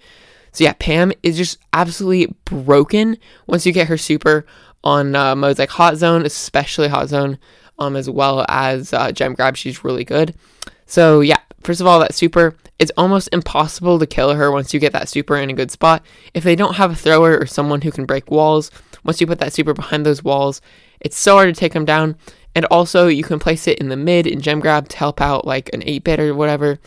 So 0.52 0.66
yeah, 0.66 0.74
Pam 0.78 1.12
is 1.24 1.36
just 1.36 1.58
absolutely 1.74 2.32
broken 2.46 3.18
once 3.48 3.66
you 3.66 3.72
get 3.72 3.88
her 3.88 3.98
super 3.98 4.46
on 4.84 5.16
uh, 5.16 5.36
modes 5.36 5.58
like 5.58 5.70
Hot 5.70 5.98
Zone, 5.98 6.28
especially 6.28 6.90
Hot 6.90 7.10
Zone, 7.10 7.40
um, 7.80 7.96
as 7.96 8.08
well 8.08 8.46
as 8.48 8.94
uh, 8.94 9.12
Gem 9.12 9.34
Grab. 9.34 9.58
She's 9.58 9.84
really 9.84 10.04
good. 10.04 10.36
So 10.86 11.22
yeah, 11.22 11.40
first 11.64 11.82
of 11.82 11.88
all, 11.88 12.00
that 12.00 12.14
super, 12.14 12.56
it's 12.78 12.92
almost 12.98 13.30
impossible 13.32 14.00
to 14.00 14.08
kill 14.08 14.34
her 14.34 14.52
once 14.52 14.74
you 14.74 14.80
get 14.80 14.94
that 14.94 15.10
super 15.10 15.38
in 15.38 15.50
a 15.50 15.54
good 15.54 15.72
spot. 15.72 16.04
If 16.34 16.44
they 16.44 16.56
don't 16.56 16.76
have 16.76 16.92
a 16.92 16.96
thrower 16.96 17.38
or 17.38 17.46
someone 17.46 17.82
who 17.82 17.92
can 17.92 18.06
break 18.06 18.32
walls, 18.32 18.72
once 19.04 19.22
you 19.22 19.28
put 19.28 19.40
that 19.40 19.54
super 19.54 19.74
behind 19.74 20.06
those 20.06 20.24
walls, 20.24 20.62
it's 21.00 21.18
so 21.18 21.36
hard 21.36 21.54
to 21.54 21.60
take 21.60 21.74
them 21.74 21.86
down. 21.86 22.16
And 22.56 22.66
also, 22.66 23.08
you 23.08 23.24
can 23.24 23.40
place 23.40 23.68
it 23.68 23.80
in 23.80 23.90
the 23.90 23.96
mid 23.96 24.28
in 24.28 24.42
Gem 24.42 24.60
Grab 24.60 24.90
to 24.90 24.98
help 24.98 25.22
out 25.22 25.46
like 25.46 25.70
an 25.74 25.84
8 25.86 26.04
bit 26.04 26.20
or 26.20 26.34
whatever. 26.34 26.80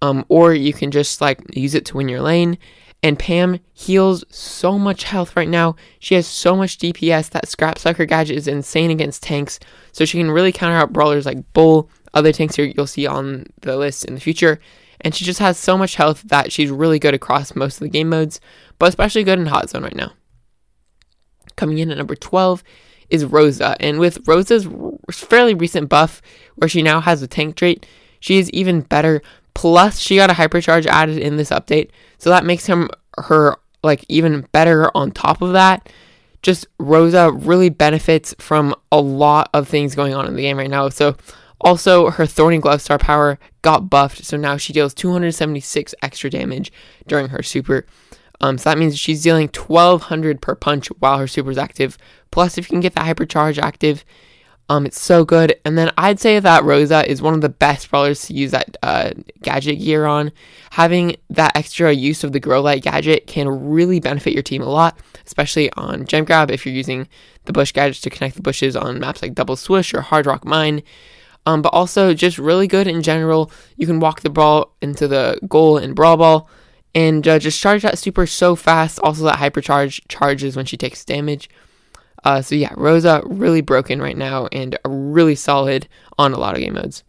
Um, 0.00 0.24
or 0.28 0.52
you 0.52 0.72
can 0.72 0.90
just 0.90 1.20
like 1.20 1.40
use 1.54 1.74
it 1.74 1.84
to 1.86 1.96
win 1.96 2.08
your 2.08 2.22
lane. 2.22 2.58
And 3.02 3.18
Pam 3.18 3.58
heals 3.72 4.24
so 4.28 4.78
much 4.78 5.04
health 5.04 5.34
right 5.34 5.48
now. 5.48 5.74
She 5.98 6.14
has 6.14 6.26
so 6.26 6.54
much 6.54 6.78
DPS. 6.78 7.30
That 7.30 7.48
Scrap 7.48 7.78
Sucker 7.78 8.06
gadget 8.06 8.36
is 8.36 8.46
insane 8.46 8.90
against 8.92 9.24
tanks. 9.24 9.58
So 9.90 10.04
she 10.04 10.18
can 10.18 10.30
really 10.30 10.52
counter 10.52 10.76
out 10.76 10.92
brawlers 10.92 11.26
like 11.26 11.52
Bull, 11.52 11.90
other 12.14 12.32
tanks 12.32 12.56
you'll 12.58 12.86
see 12.86 13.06
on 13.06 13.46
the 13.60 13.76
list 13.76 14.04
in 14.04 14.14
the 14.14 14.20
future. 14.20 14.60
And 15.00 15.14
she 15.14 15.24
just 15.24 15.40
has 15.40 15.58
so 15.58 15.76
much 15.76 15.96
health 15.96 16.22
that 16.26 16.52
she's 16.52 16.70
really 16.70 17.00
good 17.00 17.14
across 17.14 17.56
most 17.56 17.76
of 17.76 17.80
the 17.80 17.88
game 17.88 18.08
modes, 18.08 18.40
but 18.78 18.88
especially 18.88 19.24
good 19.24 19.40
in 19.40 19.46
Hot 19.46 19.68
Zone 19.68 19.82
right 19.82 19.96
now. 19.96 20.12
Coming 21.56 21.78
in 21.78 21.90
at 21.90 21.98
number 21.98 22.14
12 22.14 22.62
is 23.10 23.24
Rosa. 23.24 23.76
And 23.80 23.98
with 23.98 24.26
Rosa's 24.28 24.68
fairly 25.10 25.54
recent 25.54 25.88
buff, 25.88 26.22
where 26.54 26.68
she 26.68 26.82
now 26.82 27.00
has 27.00 27.20
a 27.20 27.26
tank 27.26 27.56
trait, 27.56 27.84
she 28.20 28.38
is 28.38 28.48
even 28.50 28.82
better 28.82 29.20
Plus, 29.54 29.98
she 29.98 30.16
got 30.16 30.30
a 30.30 30.34
hypercharge 30.34 30.86
added 30.86 31.18
in 31.18 31.36
this 31.36 31.50
update, 31.50 31.90
so 32.18 32.30
that 32.30 32.44
makes 32.44 32.66
him 32.66 32.88
her 33.18 33.56
like 33.82 34.04
even 34.08 34.46
better 34.52 34.90
on 34.96 35.10
top 35.10 35.42
of 35.42 35.52
that. 35.52 35.88
Just 36.42 36.66
Rosa 36.78 37.30
really 37.32 37.68
benefits 37.68 38.34
from 38.38 38.74
a 38.90 39.00
lot 39.00 39.50
of 39.54 39.68
things 39.68 39.94
going 39.94 40.14
on 40.14 40.26
in 40.26 40.34
the 40.34 40.42
game 40.42 40.58
right 40.58 40.70
now. 40.70 40.88
So 40.88 41.16
Also, 41.64 42.10
her 42.10 42.26
Thorny 42.26 42.58
Glove 42.58 42.82
star 42.82 42.98
power 42.98 43.38
got 43.62 43.88
buffed, 43.88 44.24
so 44.24 44.36
now 44.36 44.56
she 44.56 44.72
deals 44.72 44.92
276 44.94 45.94
extra 46.02 46.28
damage 46.28 46.72
during 47.06 47.28
her 47.28 47.42
super. 47.42 47.86
Um, 48.40 48.58
so 48.58 48.70
that 48.70 48.78
means 48.78 48.98
she's 48.98 49.22
dealing 49.22 49.48
1200 49.48 50.40
per 50.42 50.56
punch 50.56 50.88
while 50.98 51.18
her 51.18 51.28
super 51.28 51.52
is 51.52 51.58
active. 51.58 51.96
Plus, 52.32 52.58
if 52.58 52.66
you 52.68 52.74
can 52.74 52.80
get 52.80 52.94
the 52.94 53.00
hypercharge 53.02 53.58
active, 53.58 54.04
um, 54.68 54.86
it's 54.86 55.00
so 55.00 55.24
good. 55.24 55.56
And 55.64 55.76
then 55.76 55.92
I'd 55.98 56.20
say 56.20 56.38
that 56.38 56.64
Rosa 56.64 57.08
is 57.10 57.20
one 57.20 57.34
of 57.34 57.40
the 57.40 57.48
best 57.48 57.90
brawlers 57.90 58.26
to 58.26 58.34
use 58.34 58.52
that 58.52 58.76
uh, 58.82 59.10
gadget 59.42 59.78
gear 59.78 60.06
on. 60.06 60.32
Having 60.70 61.16
that 61.30 61.56
extra 61.56 61.92
use 61.92 62.24
of 62.24 62.32
the 62.32 62.40
Grow 62.40 62.62
Light 62.62 62.82
gadget 62.82 63.26
can 63.26 63.48
really 63.48 64.00
benefit 64.00 64.32
your 64.32 64.42
team 64.42 64.62
a 64.62 64.68
lot, 64.68 64.98
especially 65.26 65.70
on 65.74 66.06
Gem 66.06 66.24
Grab 66.24 66.50
if 66.50 66.64
you're 66.64 66.74
using 66.74 67.08
the 67.44 67.52
bush 67.52 67.72
gadgets 67.72 68.00
to 68.02 68.10
connect 68.10 68.36
the 68.36 68.42
bushes 68.42 68.76
on 68.76 69.00
maps 69.00 69.20
like 69.20 69.34
Double 69.34 69.56
Swish 69.56 69.92
or 69.92 70.00
Hard 70.00 70.26
Rock 70.26 70.44
Mine. 70.44 70.82
Um, 71.44 71.60
but 71.60 71.70
also 71.70 72.14
just 72.14 72.38
really 72.38 72.68
good 72.68 72.86
in 72.86 73.02
general. 73.02 73.50
You 73.76 73.86
can 73.86 73.98
walk 73.98 74.20
the 74.20 74.30
ball 74.30 74.74
into 74.80 75.08
the 75.08 75.40
goal 75.48 75.76
in 75.76 75.92
Brawl 75.92 76.16
Ball 76.16 76.48
and 76.94 77.26
uh, 77.26 77.38
just 77.38 77.60
charge 77.60 77.82
that 77.82 77.98
super 77.98 78.26
so 78.26 78.54
fast. 78.54 79.00
Also, 79.00 79.24
that 79.24 79.38
hypercharge 79.38 80.00
charges 80.08 80.56
when 80.56 80.66
she 80.66 80.76
takes 80.76 81.04
damage. 81.04 81.50
Uh, 82.24 82.40
so 82.40 82.54
yeah, 82.54 82.72
Rosa 82.76 83.22
really 83.24 83.60
broken 83.60 84.00
right 84.00 84.16
now 84.16 84.46
and 84.52 84.78
really 84.86 85.34
solid 85.34 85.88
on 86.18 86.32
a 86.32 86.38
lot 86.38 86.54
of 86.54 86.60
game 86.60 86.74
modes. 86.74 87.02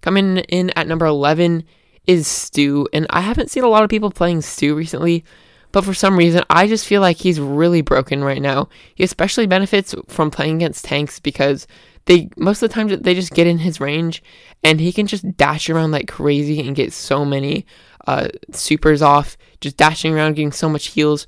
Coming 0.00 0.38
in 0.38 0.70
at 0.70 0.86
number 0.86 1.06
11 1.06 1.64
is 2.06 2.26
Stu, 2.26 2.88
and 2.92 3.06
I 3.10 3.20
haven't 3.20 3.50
seen 3.50 3.64
a 3.64 3.68
lot 3.68 3.84
of 3.84 3.90
people 3.90 4.10
playing 4.10 4.40
Stu 4.40 4.74
recently, 4.74 5.24
but 5.72 5.84
for 5.84 5.94
some 5.94 6.16
reason 6.16 6.42
I 6.48 6.66
just 6.66 6.86
feel 6.86 7.00
like 7.00 7.18
he's 7.18 7.40
really 7.40 7.82
broken 7.82 8.24
right 8.24 8.40
now. 8.40 8.68
He 8.94 9.04
especially 9.04 9.46
benefits 9.46 9.94
from 10.08 10.30
playing 10.30 10.56
against 10.56 10.84
tanks 10.84 11.20
because 11.20 11.66
they 12.06 12.30
most 12.36 12.62
of 12.62 12.70
the 12.70 12.74
time 12.74 12.88
they 12.88 13.14
just 13.14 13.34
get 13.34 13.46
in 13.46 13.58
his 13.58 13.78
range 13.78 14.22
and 14.64 14.80
he 14.80 14.92
can 14.92 15.06
just 15.06 15.36
dash 15.36 15.68
around 15.68 15.90
like 15.90 16.08
crazy 16.08 16.66
and 16.66 16.74
get 16.74 16.92
so 16.92 17.24
many 17.24 17.66
uh, 18.06 18.28
supers 18.52 19.02
off, 19.02 19.36
just 19.60 19.76
dashing 19.76 20.14
around, 20.14 20.34
getting 20.34 20.52
so 20.52 20.68
much 20.68 20.86
heals. 20.86 21.26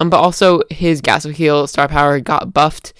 Um, 0.00 0.10
but 0.10 0.18
also 0.18 0.62
his 0.70 1.02
Gaso-Heal 1.02 1.66
star 1.66 1.86
power 1.86 2.18
got 2.20 2.52
buffed 2.54 2.94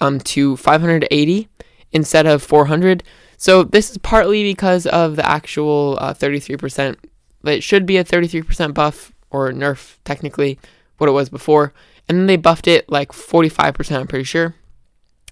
um, 0.00 0.20
to 0.20 0.56
580 0.56 1.48
instead 1.92 2.26
of 2.26 2.42
400. 2.42 3.02
So 3.38 3.64
this 3.64 3.90
is 3.90 3.98
partly 3.98 4.44
because 4.44 4.86
of 4.86 5.16
the 5.16 5.26
actual 5.26 5.98
uh, 6.00 6.14
33%. 6.14 6.96
It 7.44 7.62
should 7.62 7.86
be 7.86 7.96
a 7.96 8.04
33% 8.04 8.74
buff 8.74 9.12
or 9.30 9.50
nerf, 9.50 9.96
technically, 10.04 10.58
what 10.98 11.08
it 11.08 11.12
was 11.12 11.28
before. 11.28 11.72
And 12.08 12.18
then 12.18 12.26
they 12.26 12.36
buffed 12.36 12.68
it 12.68 12.88
like 12.88 13.12
45%, 13.12 13.98
I'm 13.98 14.06
pretty 14.06 14.24
sure. 14.24 14.54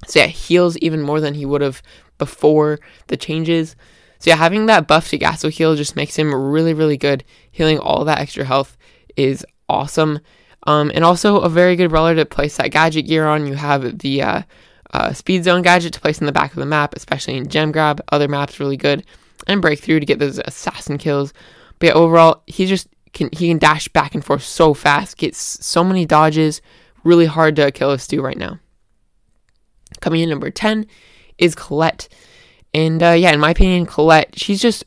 So 0.07 0.21
yeah, 0.21 0.27
heals 0.27 0.79
even 0.79 1.03
more 1.03 1.21
than 1.21 1.35
he 1.35 1.45
would 1.45 1.61
have 1.61 1.83
before 2.17 2.81
the 3.09 3.17
changes. 3.17 3.77
So 4.19 4.31
yeah, 4.31 4.37
having 4.37 4.67
that 4.67 4.87
buff 4.87 5.09
to 5.09 5.19
Gaso-Heal 5.19 5.77
just 5.77 5.97
makes 5.97 6.17
him 6.17 6.35
really, 6.35 6.75
really 6.75 6.97
good. 6.97 7.25
Healing 7.51 7.79
all 7.79 8.05
that 8.05 8.19
extra 8.19 8.45
health 8.45 8.77
is 9.17 9.45
awesome. 9.69 10.21
Um, 10.67 10.93
and 10.95 11.05
also 11.05 11.39
a 11.41 11.49
very 11.49 11.75
good 11.75 11.91
brawler 11.91 12.15
to 12.15 12.27
place 12.27 12.57
that 12.59 12.71
gadget 12.71 13.07
gear 13.07 13.27
on. 13.27 13.47
You 13.47 13.55
have 13.55 13.99
the 13.99 14.23
uh, 14.23 14.43
uh, 14.93 15.13
speed 15.13 15.45
zone 15.45 15.63
gadget 15.63 15.95
to 15.95 16.01
place 16.01 16.21
in 16.21 16.27
the 16.27 16.33
back 16.33 16.51
of 16.51 16.57
the 16.57 16.67
map, 16.67 16.95
especially 16.95 17.37
in 17.37 17.49
gem 17.49 17.73
grab. 17.73 18.03
Other 18.13 18.29
maps 18.29 18.61
really 18.61 18.77
good, 18.77 19.05
and 19.47 19.63
breakthrough 19.63 20.01
to 20.01 20.07
get 20.07 20.19
those 20.19 20.39
assassin 20.39 20.99
kills. 20.99 21.33
But 21.79 21.89
yeah, 21.89 21.93
overall, 21.95 22.43
he 22.47 22.67
just 22.67 22.89
can 23.13 23.31
he 23.33 23.49
can 23.49 23.59
dash 23.59 23.89
back 23.89 24.15
and 24.15 24.25
forth 24.25 24.43
so 24.43 24.75
fast, 24.75 25.17
gets 25.17 25.39
so 25.65 25.83
many 25.83 26.05
dodges. 26.05 26.61
Really 27.05 27.27
hard 27.27 27.57
to 27.57 27.73
kill 27.73 27.93
a 27.93 27.99
Stu 27.99 28.21
right 28.21 28.37
now. 28.37 28.59
Coming 30.01 30.21
in 30.21 30.29
number 30.29 30.51
ten 30.51 30.87
is 31.39 31.55
Colette, 31.55 32.09
and 32.75 33.03
uh, 33.03 33.13
yeah, 33.13 33.33
in 33.33 33.41
my 33.41 33.51
opinion, 33.51 33.87
Colette 33.87 34.39
she's 34.39 34.61
just 34.61 34.85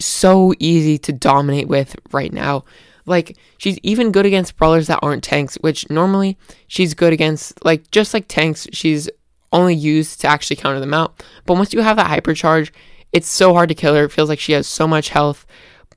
so 0.00 0.52
easy 0.58 0.98
to 0.98 1.12
dominate 1.12 1.68
with 1.68 1.94
right 2.10 2.32
now. 2.32 2.64
Like 3.06 3.36
she's 3.58 3.78
even 3.82 4.12
good 4.12 4.26
against 4.26 4.56
brawlers 4.56 4.86
that 4.86 5.00
aren't 5.02 5.24
tanks, 5.24 5.56
which 5.56 5.88
normally 5.90 6.38
she's 6.66 6.94
good 6.94 7.12
against 7.12 7.64
like 7.64 7.90
just 7.90 8.14
like 8.14 8.26
tanks, 8.28 8.66
she's 8.72 9.08
only 9.52 9.74
used 9.74 10.20
to 10.20 10.28
actually 10.28 10.56
counter 10.56 10.80
them 10.80 10.94
out. 10.94 11.22
But 11.46 11.54
once 11.54 11.72
you 11.72 11.80
have 11.80 11.96
that 11.96 12.10
hypercharge, 12.10 12.70
it's 13.12 13.28
so 13.28 13.52
hard 13.52 13.68
to 13.68 13.74
kill 13.74 13.94
her. 13.94 14.04
It 14.04 14.12
feels 14.12 14.28
like 14.28 14.40
she 14.40 14.52
has 14.52 14.66
so 14.66 14.88
much 14.88 15.10
health. 15.10 15.46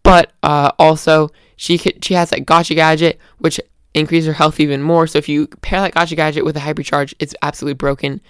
But 0.04 0.34
uh, 0.44 0.72
also 0.78 1.30
she 1.56 1.78
she 1.78 2.14
has 2.14 2.30
that 2.32 2.46
gotcha 2.46 2.76
gadget, 2.76 3.20
which 3.38 3.60
increases 3.94 4.28
her 4.28 4.34
health 4.34 4.60
even 4.60 4.82
more. 4.82 5.08
So 5.08 5.18
if 5.18 5.30
you 5.30 5.48
pair 5.48 5.82
that 5.82 5.94
gotcha 5.94 6.16
gadget 6.16 6.46
with 6.46 6.58
a 6.58 6.62
hypercharge, 6.62 7.14
it's 7.20 7.36
absolutely 7.42 7.76
broken. 7.76 8.22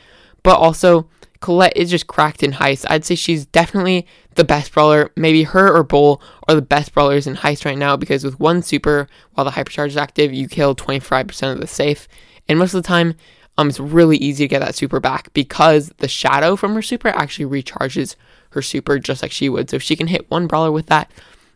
But 0.43 0.57
also 0.57 1.09
Colette 1.41 1.75
is 1.75 1.89
just 1.89 2.07
cracked 2.07 2.43
in 2.43 2.53
heist. 2.53 2.85
I'd 2.89 3.05
say 3.05 3.15
she's 3.15 3.45
definitely 3.45 4.07
the 4.35 4.43
best 4.43 4.73
brawler. 4.73 5.11
Maybe 5.15 5.43
her 5.43 5.75
or 5.75 5.83
Bull 5.83 6.21
are 6.47 6.55
the 6.55 6.61
best 6.61 6.93
brawlers 6.93 7.27
in 7.27 7.35
heist 7.35 7.65
right 7.65 7.77
now 7.77 7.97
because 7.97 8.23
with 8.23 8.39
one 8.39 8.61
super, 8.61 9.07
while 9.33 9.45
the 9.45 9.51
hypercharge 9.51 9.87
is 9.87 9.97
active, 9.97 10.33
you 10.33 10.47
kill 10.47 10.75
25% 10.75 11.53
of 11.53 11.59
the 11.59 11.67
safe. 11.67 12.07
And 12.47 12.59
most 12.59 12.73
of 12.73 12.83
the 12.83 12.87
time, 12.87 13.15
um, 13.57 13.69
it's 13.69 13.79
really 13.79 14.17
easy 14.17 14.43
to 14.43 14.47
get 14.47 14.59
that 14.59 14.75
super 14.75 14.99
back 14.99 15.31
because 15.33 15.91
the 15.97 16.07
shadow 16.07 16.55
from 16.55 16.75
her 16.75 16.81
super 16.81 17.09
actually 17.09 17.45
recharges 17.45 18.15
her 18.49 18.61
super 18.61 18.99
just 18.99 19.21
like 19.21 19.31
she 19.31 19.49
would. 19.49 19.69
So 19.69 19.77
if 19.77 19.83
she 19.83 19.95
can 19.95 20.07
hit 20.07 20.29
one 20.29 20.47
brawler 20.47 20.71
with 20.71 20.87
that 20.87 21.09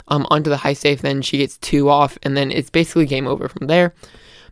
um, 0.07 0.25
onto 0.29 0.49
the 0.49 0.57
high 0.57 0.73
safe, 0.73 1.01
then 1.01 1.21
she 1.21 1.37
gets 1.37 1.57
two 1.57 1.89
off, 1.89 2.17
and 2.23 2.35
then 2.35 2.51
it's 2.51 2.69
basically 2.69 3.05
game 3.05 3.27
over 3.27 3.47
from 3.47 3.67
there. 3.67 3.93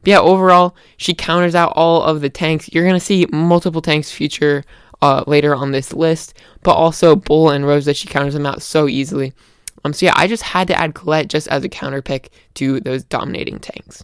But 0.01 0.07
yeah, 0.07 0.19
overall, 0.19 0.75
she 0.97 1.13
counters 1.13 1.55
out 1.55 1.73
all 1.75 2.03
of 2.03 2.21
the 2.21 2.29
tanks. 2.29 2.69
You're 2.71 2.85
gonna 2.85 2.99
see 2.99 3.25
multiple 3.31 3.81
tanks 3.81 4.11
feature 4.11 4.63
uh, 5.01 5.23
later 5.27 5.55
on 5.55 5.71
this 5.71 5.93
list, 5.93 6.33
but 6.63 6.73
also 6.73 7.15
Bull 7.15 7.49
and 7.49 7.65
Rosa, 7.65 7.93
she 7.93 8.07
counters 8.07 8.33
them 8.33 8.45
out 8.45 8.61
so 8.61 8.87
easily. 8.87 9.33
Um, 9.83 9.93
so 9.93 10.05
yeah, 10.05 10.13
I 10.15 10.27
just 10.27 10.43
had 10.43 10.67
to 10.67 10.77
add 10.77 10.95
Colette 10.95 11.29
just 11.29 11.47
as 11.47 11.63
a 11.63 11.69
counter 11.69 12.01
pick 12.01 12.31
to 12.55 12.79
those 12.79 13.03
dominating 13.03 13.59
tanks. 13.59 14.03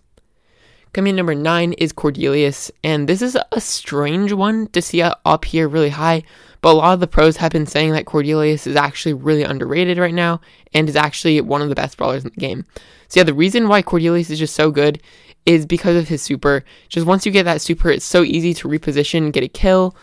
Coming 0.93 1.11
in 1.11 1.15
number 1.15 1.33
nine 1.33 1.73
is 1.73 1.91
Cordelius, 1.91 2.69
and 2.83 3.09
this 3.09 3.23
is 3.23 3.35
a 3.51 3.59
strange 3.59 4.31
one 4.31 4.67
to 4.67 4.81
see 4.81 5.01
up 5.01 5.43
here 5.43 5.67
really 5.67 5.89
high, 5.89 6.21
but 6.61 6.73
a 6.73 6.77
lot 6.77 6.93
of 6.93 6.99
the 6.99 7.07
pros 7.07 7.37
have 7.37 7.51
been 7.51 7.65
saying 7.65 7.93
that 7.93 8.05
Cordelius 8.05 8.67
is 8.67 8.75
actually 8.75 9.13
really 9.13 9.41
underrated 9.41 9.97
right 9.97 10.13
now 10.13 10.39
and 10.71 10.87
is 10.87 10.95
actually 10.95 11.41
one 11.41 11.63
of 11.63 11.69
the 11.69 11.75
best 11.75 11.97
brawlers 11.97 12.23
in 12.23 12.29
the 12.29 12.39
game. 12.39 12.63
So 13.07 13.19
yeah, 13.19 13.23
the 13.23 13.33
reason 13.33 13.67
why 13.67 13.81
Cordelius 13.81 14.29
is 14.29 14.37
just 14.37 14.55
so 14.55 14.69
good 14.69 15.01
is 15.47 15.65
because 15.65 15.95
of 15.95 16.07
his 16.07 16.21
super. 16.21 16.63
Just 16.89 17.07
once 17.07 17.25
you 17.25 17.31
get 17.31 17.43
that 17.43 17.61
super, 17.61 17.89
it's 17.89 18.05
so 18.05 18.21
easy 18.23 18.53
to 18.53 18.67
reposition, 18.67 19.31
get 19.31 19.43
a 19.43 19.47
kill, 19.47 19.95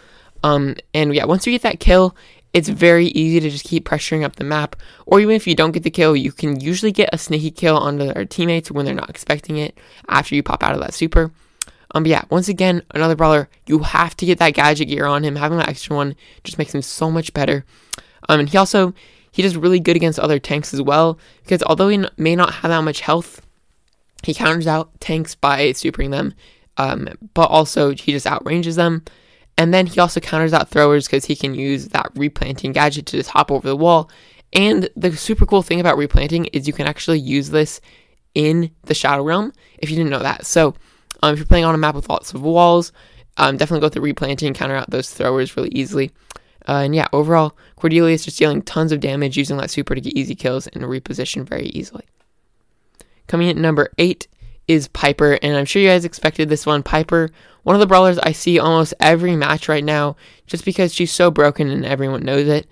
um, 0.42 0.76
and 0.94 1.14
yeah, 1.14 1.24
once 1.24 1.46
you 1.46 1.52
get 1.52 1.62
that 1.62 1.80
kill, 1.80 2.16
it's 2.52 2.68
very 2.68 3.06
easy 3.06 3.40
to 3.40 3.50
just 3.50 3.64
keep 3.64 3.88
pressuring 3.88 4.24
up 4.24 4.36
the 4.36 4.44
map. 4.44 4.74
Or 5.06 5.20
even 5.20 5.36
if 5.36 5.46
you 5.46 5.54
don't 5.54 5.72
get 5.72 5.84
the 5.84 5.90
kill, 5.90 6.16
you 6.16 6.32
can 6.32 6.58
usually 6.58 6.92
get 6.92 7.10
a 7.12 7.18
sneaky 7.18 7.50
kill 7.50 7.76
onto 7.76 8.12
their 8.12 8.24
teammates 8.24 8.70
when 8.70 8.84
they're 8.84 8.94
not 8.94 9.10
expecting 9.10 9.56
it 9.56 9.78
after 10.08 10.34
you 10.34 10.42
pop 10.42 10.62
out 10.62 10.74
of 10.74 10.80
that 10.80 10.94
super. 10.94 11.30
Um, 11.92 12.04
but 12.04 12.10
yeah, 12.10 12.24
once 12.30 12.48
again, 12.48 12.82
another 12.92 13.16
brawler, 13.16 13.48
you 13.66 13.80
have 13.80 14.16
to 14.16 14.26
get 14.26 14.38
that 14.38 14.54
gadget 14.54 14.88
gear 14.88 15.06
on 15.06 15.24
him. 15.24 15.36
Having 15.36 15.58
that 15.58 15.68
extra 15.68 15.96
one 15.96 16.16
just 16.44 16.58
makes 16.58 16.74
him 16.74 16.82
so 16.82 17.10
much 17.10 17.32
better. 17.34 17.64
Um, 18.28 18.40
and 18.40 18.48
he 18.48 18.58
also, 18.58 18.94
he 19.32 19.42
does 19.42 19.56
really 19.56 19.80
good 19.80 19.96
against 19.96 20.18
other 20.18 20.38
tanks 20.38 20.72
as 20.72 20.82
well, 20.82 21.18
because 21.42 21.62
although 21.64 21.88
he 21.88 22.04
may 22.16 22.36
not 22.36 22.54
have 22.54 22.70
that 22.70 22.82
much 22.82 23.00
health, 23.00 23.44
he 24.22 24.34
counters 24.34 24.66
out 24.66 25.00
tanks 25.00 25.34
by 25.34 25.72
supering 25.72 26.10
them, 26.10 26.34
um, 26.76 27.08
but 27.34 27.46
also 27.46 27.90
he 27.90 28.12
just 28.12 28.26
outranges 28.26 28.76
them. 28.76 29.04
And 29.60 29.74
then 29.74 29.86
he 29.86 30.00
also 30.00 30.20
counters 30.20 30.54
out 30.54 30.70
throwers 30.70 31.06
because 31.06 31.26
he 31.26 31.36
can 31.36 31.54
use 31.54 31.88
that 31.88 32.10
replanting 32.14 32.72
gadget 32.72 33.04
to 33.04 33.18
just 33.18 33.28
hop 33.28 33.50
over 33.50 33.68
the 33.68 33.76
wall. 33.76 34.10
And 34.54 34.88
the 34.96 35.14
super 35.14 35.44
cool 35.44 35.60
thing 35.60 35.80
about 35.80 35.98
replanting 35.98 36.46
is 36.46 36.66
you 36.66 36.72
can 36.72 36.86
actually 36.86 37.18
use 37.18 37.50
this 37.50 37.82
in 38.34 38.70
the 38.84 38.94
Shadow 38.94 39.22
Realm 39.22 39.52
if 39.76 39.90
you 39.90 39.96
didn't 39.96 40.12
know 40.12 40.20
that. 40.20 40.46
So 40.46 40.74
um, 41.22 41.34
if 41.34 41.38
you're 41.38 41.46
playing 41.46 41.66
on 41.66 41.74
a 41.74 41.78
map 41.78 41.94
with 41.94 42.08
lots 42.08 42.32
of 42.32 42.40
walls, 42.40 42.90
um, 43.36 43.58
definitely 43.58 43.86
go 43.86 43.90
through 43.90 44.04
replanting, 44.04 44.54
counter 44.54 44.76
out 44.76 44.88
those 44.88 45.10
throwers 45.10 45.54
really 45.58 45.68
easily. 45.74 46.10
Uh, 46.66 46.80
and 46.84 46.94
yeah, 46.94 47.08
overall, 47.12 47.54
Cordelia 47.76 48.14
is 48.14 48.24
just 48.24 48.38
dealing 48.38 48.62
tons 48.62 48.92
of 48.92 49.00
damage 49.00 49.36
using 49.36 49.58
that 49.58 49.70
super 49.70 49.94
to 49.94 50.00
get 50.00 50.16
easy 50.16 50.34
kills 50.34 50.68
and 50.68 50.82
reposition 50.84 51.46
very 51.46 51.66
easily. 51.66 52.06
Coming 53.26 53.48
in 53.48 53.58
at 53.58 53.60
number 53.60 53.92
8 53.98 54.26
is 54.68 54.88
Piper, 54.88 55.38
and 55.42 55.54
I'm 55.54 55.66
sure 55.66 55.82
you 55.82 55.88
guys 55.88 56.06
expected 56.06 56.48
this 56.48 56.64
one. 56.64 56.82
Piper 56.82 57.30
one 57.62 57.76
of 57.76 57.80
the 57.80 57.86
brawlers 57.86 58.18
I 58.18 58.32
see 58.32 58.58
almost 58.58 58.94
every 59.00 59.36
match 59.36 59.68
right 59.68 59.84
now 59.84 60.16
just 60.46 60.64
because 60.64 60.94
she's 60.94 61.12
so 61.12 61.30
broken 61.30 61.68
and 61.68 61.84
everyone 61.84 62.24
knows 62.24 62.48
it. 62.48 62.66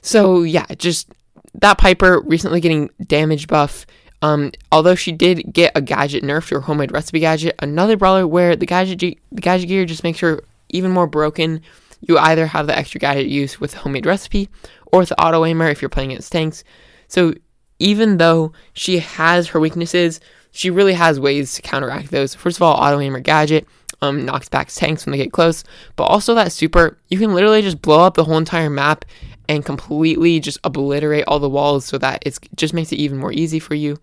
So 0.00 0.42
yeah, 0.42 0.66
just 0.76 1.10
that 1.54 1.78
Piper 1.78 2.20
recently 2.20 2.60
getting 2.60 2.90
damage 3.06 3.46
buff. 3.46 3.86
Um, 4.22 4.52
although 4.70 4.94
she 4.94 5.10
did 5.10 5.52
get 5.52 5.72
a 5.74 5.80
gadget 5.80 6.22
nerf 6.22 6.48
to 6.48 6.56
her 6.56 6.60
homemade 6.60 6.92
recipe 6.92 7.20
gadget, 7.20 7.56
another 7.58 7.96
brawler 7.96 8.26
where 8.26 8.54
the 8.54 8.66
gadget 8.66 9.00
the 9.00 9.40
gadget 9.40 9.68
gear 9.68 9.84
just 9.84 10.04
makes 10.04 10.20
her 10.20 10.42
even 10.68 10.92
more 10.92 11.06
broken. 11.06 11.60
You 12.00 12.18
either 12.18 12.46
have 12.46 12.66
the 12.66 12.76
extra 12.76 13.00
gadget 13.00 13.26
use 13.26 13.60
with 13.60 13.74
homemade 13.74 14.06
recipe 14.06 14.48
or 14.86 15.00
with 15.00 15.08
the 15.08 15.20
auto 15.20 15.44
aimer 15.44 15.68
if 15.68 15.82
you're 15.82 15.88
playing 15.88 16.12
against 16.12 16.32
tanks. 16.32 16.64
So 17.08 17.34
even 17.78 18.18
though 18.18 18.52
she 18.74 19.00
has 19.00 19.48
her 19.48 19.60
weaknesses, 19.60 20.20
she 20.52 20.70
really 20.70 20.94
has 20.94 21.18
ways 21.18 21.54
to 21.54 21.62
counteract 21.62 22.10
those. 22.10 22.34
First 22.34 22.58
of 22.58 22.62
all, 22.62 22.74
auto 22.74 23.00
aimer 23.00 23.20
gadget 23.20 23.66
um, 24.02 24.24
knocks 24.24 24.48
back 24.48 24.68
tanks 24.68 25.06
when 25.06 25.12
they 25.12 25.18
get 25.18 25.32
close, 25.32 25.64
but 25.96 26.04
also 26.04 26.34
that 26.34 26.52
super, 26.52 26.98
you 27.08 27.18
can 27.18 27.32
literally 27.32 27.62
just 27.62 27.80
blow 27.80 28.04
up 28.04 28.14
the 28.14 28.24
whole 28.24 28.36
entire 28.36 28.68
map 28.68 29.04
and 29.48 29.64
completely 29.64 30.40
just 30.40 30.58
obliterate 30.64 31.24
all 31.26 31.38
the 31.38 31.48
walls 31.48 31.84
so 31.84 31.96
that 31.98 32.22
it 32.26 32.38
just 32.56 32.74
makes 32.74 32.92
it 32.92 32.96
even 32.96 33.18
more 33.18 33.32
easy 33.32 33.58
for 33.58 33.74
you. 33.74 33.98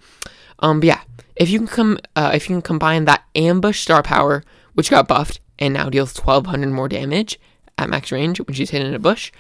Um, 0.60 0.80
but 0.80 0.88
yeah, 0.88 1.02
if 1.36 1.50
you 1.50 1.60
can 1.60 1.68
come, 1.68 2.00
uh, 2.16 2.32
if 2.34 2.50
you 2.50 2.56
can 2.56 2.62
combine 2.62 3.06
that 3.06 3.24
ambush 3.36 3.82
star 3.82 4.02
power, 4.02 4.44
which 4.74 4.90
got 4.90 5.08
buffed 5.08 5.40
and 5.60 5.74
now 5.74 5.90
deals 5.90 6.18
1200 6.18 6.70
more 6.70 6.90
damage 6.90 7.40
at 7.78 7.90
max 7.90 8.12
range 8.12 8.40
when 8.40 8.54
she's 8.56 8.72
hit 8.72 8.86
in 8.86 8.94
a 8.94 9.00
bush, 9.00 9.32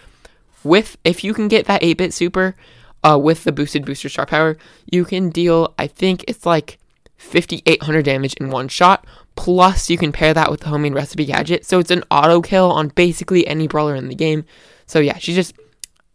with 0.64 0.98
if 1.04 1.24
you 1.24 1.34
can 1.34 1.48
get 1.48 1.66
that 1.66 1.82
8-bit 1.82 2.14
super, 2.14 2.56
uh, 3.04 3.18
with 3.22 3.44
the 3.46 3.52
boosted 3.52 3.86
booster 3.86 4.10
star 4.10 4.26
power, 4.26 4.58
you 4.92 5.06
can 5.06 5.30
deal. 5.30 5.74
I 5.78 5.88
think 5.88 6.26
it's 6.28 6.46
like 6.46 6.80
5800 7.18 8.04
damage 8.04 8.34
in 8.36 8.50
one 8.50 8.68
shot. 8.68 9.06
Plus, 9.40 9.90
you 9.90 9.98
can 9.98 10.12
pair 10.12 10.34
that 10.34 10.52
with 10.52 10.60
the 10.60 10.68
homemade 10.68 10.94
recipe 10.94 11.24
gadget, 11.24 11.66
so 11.66 11.80
it's 11.80 11.92
an 11.92 12.04
auto 12.12 12.42
kill 12.42 12.74
on 12.74 12.90
basically 12.90 13.48
any 13.48 13.70
brawler 13.70 13.96
in 13.96 14.10
the 14.10 14.14
game. 14.14 14.44
So 14.86 15.00
yeah, 15.00 15.18
she's 15.18 15.36
just 15.36 15.56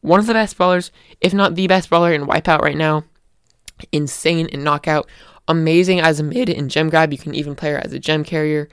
one 0.02 0.20
of 0.20 0.26
the 0.26 0.34
best 0.34 0.58
brawlers, 0.58 0.92
if 1.22 1.32
not 1.32 1.54
the 1.54 1.66
best 1.66 1.88
brawler 1.88 2.12
in 2.12 2.26
Wipeout 2.26 2.60
right 2.60 2.76
now. 2.76 3.04
Insane 3.92 4.48
in 4.48 4.62
Knockout, 4.62 5.08
amazing 5.48 6.00
as 6.00 6.20
a 6.20 6.22
mid 6.22 6.50
in 6.50 6.68
Gem 6.68 6.90
Grab. 6.90 7.12
You 7.12 7.18
can 7.18 7.34
even 7.34 7.54
play 7.54 7.70
her 7.70 7.78
as 7.78 7.94
a 7.94 7.98
gem 7.98 8.24
carrier, 8.24 8.68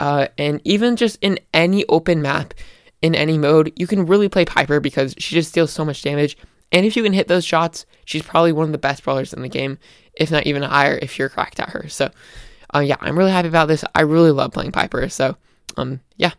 uh, 0.00 0.28
and 0.38 0.62
even 0.64 0.96
just 0.96 1.18
in 1.20 1.38
any 1.52 1.84
open 1.90 2.22
map, 2.22 2.54
in 3.02 3.14
any 3.14 3.36
mode, 3.36 3.74
you 3.76 3.86
can 3.86 4.06
really 4.06 4.30
play 4.30 4.46
Piper 4.46 4.80
because 4.80 5.14
she 5.18 5.34
just 5.34 5.52
deals 5.52 5.70
so 5.70 5.84
much 5.84 6.00
damage. 6.00 6.38
And 6.72 6.86
if 6.86 6.96
you 6.96 7.02
can 7.02 7.12
hit 7.12 7.28
those 7.28 7.44
shots, 7.44 7.84
she's 8.06 8.22
probably 8.22 8.52
one 8.52 8.64
of 8.64 8.72
the 8.72 8.78
best 8.78 9.04
brawlers 9.04 9.34
in 9.34 9.42
the 9.42 9.50
game, 9.50 9.78
if 10.14 10.30
not 10.30 10.46
even 10.46 10.62
higher 10.62 10.98
if 11.02 11.18
you're 11.18 11.28
cracked 11.28 11.60
at 11.60 11.68
her. 11.68 11.90
So, 11.90 12.10
uh, 12.74 12.80
yeah, 12.80 12.96
I'm 13.00 13.18
really 13.18 13.30
happy 13.30 13.48
about 13.48 13.68
this. 13.68 13.84
I 13.94 14.02
really 14.02 14.30
love 14.30 14.52
playing 14.52 14.72
Piper. 14.72 15.08
So, 15.08 15.36
um, 15.76 16.00
yeah. 16.16 16.32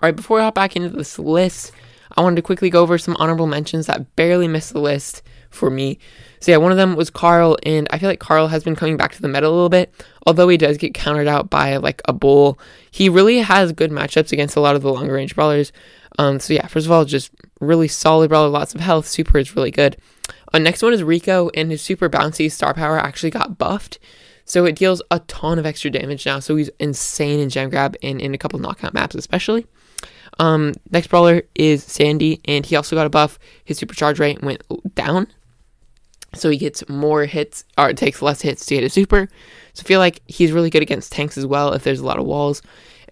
All 0.00 0.06
right, 0.06 0.16
before 0.16 0.36
we 0.38 0.42
hop 0.42 0.54
back 0.54 0.76
into 0.76 0.90
this 0.90 1.18
list, 1.18 1.72
I 2.16 2.22
wanted 2.22 2.36
to 2.36 2.42
quickly 2.42 2.70
go 2.70 2.82
over 2.82 2.98
some 2.98 3.16
honorable 3.18 3.48
mentions 3.48 3.86
that 3.86 4.14
barely 4.14 4.46
missed 4.46 4.72
the 4.72 4.80
list 4.80 5.22
for 5.50 5.70
me. 5.70 5.98
So 6.40 6.52
yeah, 6.52 6.58
one 6.58 6.70
of 6.70 6.78
them 6.78 6.94
was 6.94 7.10
Carl, 7.10 7.56
and 7.64 7.88
I 7.90 7.98
feel 7.98 8.08
like 8.08 8.20
Carl 8.20 8.48
has 8.48 8.62
been 8.62 8.76
coming 8.76 8.96
back 8.96 9.12
to 9.14 9.22
the 9.22 9.28
meta 9.28 9.48
a 9.48 9.50
little 9.50 9.68
bit. 9.68 9.92
Although 10.26 10.48
he 10.48 10.56
does 10.56 10.78
get 10.78 10.94
countered 10.94 11.26
out 11.26 11.50
by 11.50 11.76
like 11.78 12.00
a 12.04 12.12
bull, 12.12 12.58
he 12.90 13.08
really 13.08 13.38
has 13.38 13.72
good 13.72 13.90
matchups 13.90 14.32
against 14.32 14.56
a 14.56 14.60
lot 14.60 14.76
of 14.76 14.82
the 14.82 14.92
longer 14.92 15.14
range 15.14 15.34
brawlers. 15.34 15.72
Um, 16.18 16.38
so 16.38 16.54
yeah, 16.54 16.66
first 16.68 16.86
of 16.86 16.92
all, 16.92 17.04
just 17.04 17.32
really 17.60 17.88
solid 17.88 18.28
brawler, 18.28 18.48
lots 18.48 18.74
of 18.74 18.80
health. 18.80 19.06
Super 19.06 19.38
is 19.38 19.56
really 19.56 19.70
good. 19.70 19.96
Uh, 20.52 20.58
next 20.58 20.82
one 20.82 20.92
is 20.92 21.02
Rico, 21.02 21.50
and 21.54 21.70
his 21.70 21.82
super 21.82 22.08
bouncy 22.08 22.50
star 22.50 22.74
power 22.74 22.98
actually 22.98 23.30
got 23.30 23.58
buffed. 23.58 23.98
So 24.44 24.64
it 24.64 24.76
deals 24.76 25.02
a 25.10 25.18
ton 25.20 25.58
of 25.58 25.66
extra 25.66 25.90
damage 25.90 26.24
now. 26.24 26.38
So 26.38 26.56
he's 26.56 26.70
insane 26.78 27.38
in 27.38 27.50
gem 27.50 27.68
grab 27.68 27.96
and 28.02 28.20
in 28.20 28.32
a 28.32 28.38
couple 28.38 28.58
knockout 28.58 28.94
maps, 28.94 29.14
especially. 29.14 29.66
Um, 30.38 30.74
next 30.90 31.08
brawler 31.08 31.42
is 31.54 31.84
Sandy, 31.84 32.40
and 32.46 32.64
he 32.64 32.76
also 32.76 32.96
got 32.96 33.06
a 33.06 33.10
buff. 33.10 33.38
His 33.64 33.78
supercharge 33.78 34.18
rate 34.18 34.42
went 34.42 34.62
down, 34.94 35.26
so 36.34 36.48
he 36.48 36.56
gets 36.56 36.88
more 36.88 37.24
hits, 37.24 37.64
or 37.76 37.90
it 37.90 37.96
takes 37.96 38.22
less 38.22 38.40
hits 38.40 38.64
to 38.66 38.74
get 38.76 38.84
a 38.84 38.88
super. 38.88 39.28
So 39.74 39.82
I 39.84 39.86
feel 39.86 40.00
like 40.00 40.20
he's 40.26 40.52
really 40.52 40.70
good 40.70 40.82
against 40.82 41.12
tanks 41.12 41.36
as 41.36 41.46
well 41.46 41.72
if 41.72 41.82
there's 41.82 42.00
a 42.00 42.06
lot 42.06 42.18
of 42.18 42.24
walls, 42.24 42.62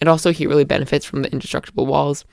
and 0.00 0.08
also 0.08 0.32
he 0.32 0.46
really 0.46 0.64
benefits 0.64 1.04
from 1.04 1.22
the 1.22 1.32
indestructible 1.32 1.86
walls. 1.86 2.24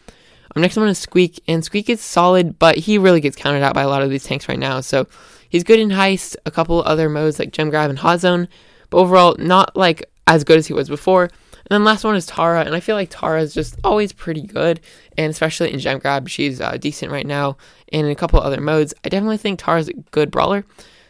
Um, 0.55 0.61
next 0.61 0.77
one 0.77 0.87
is 0.87 0.99
Squeak, 0.99 1.41
and 1.47 1.63
Squeak 1.63 1.89
is 1.89 2.01
solid, 2.01 2.59
but 2.59 2.77
he 2.77 2.97
really 2.97 3.21
gets 3.21 3.35
countered 3.35 3.63
out 3.63 3.73
by 3.73 3.81
a 3.81 3.87
lot 3.87 4.03
of 4.03 4.09
these 4.09 4.23
tanks 4.23 4.47
right 4.47 4.59
now. 4.59 4.81
So 4.81 5.07
he's 5.49 5.63
good 5.63 5.79
in 5.79 5.89
Heist, 5.89 6.35
a 6.45 6.51
couple 6.51 6.81
other 6.83 7.09
modes 7.09 7.39
like 7.39 7.51
Gem 7.51 7.69
Grab 7.69 7.89
and 7.89 7.99
Hot 7.99 8.19
Zone, 8.19 8.47
but 8.89 8.97
overall 8.97 9.35
not 9.39 9.75
like 9.75 10.09
as 10.27 10.43
good 10.43 10.57
as 10.57 10.67
he 10.67 10.73
was 10.73 10.89
before. 10.89 11.23
And 11.23 11.69
then 11.69 11.85
last 11.85 12.03
one 12.03 12.15
is 12.15 12.25
Tara, 12.25 12.65
and 12.65 12.75
I 12.75 12.81
feel 12.81 12.95
like 12.95 13.09
Tara 13.09 13.41
is 13.41 13.53
just 13.53 13.77
always 13.83 14.11
pretty 14.11 14.41
good, 14.41 14.81
and 15.17 15.31
especially 15.31 15.71
in 15.71 15.79
Gem 15.79 15.99
Grab, 15.99 16.27
she's 16.27 16.59
uh, 16.59 16.75
decent 16.77 17.11
right 17.11 17.25
now. 17.25 17.57
And 17.91 18.05
in 18.05 18.11
a 18.11 18.15
couple 18.15 18.39
other 18.39 18.59
modes, 18.59 18.93
I 19.05 19.09
definitely 19.09 19.37
think 19.37 19.59
Tara's 19.59 19.87
a 19.87 19.93
good 19.93 20.29
brawler. 20.29 20.65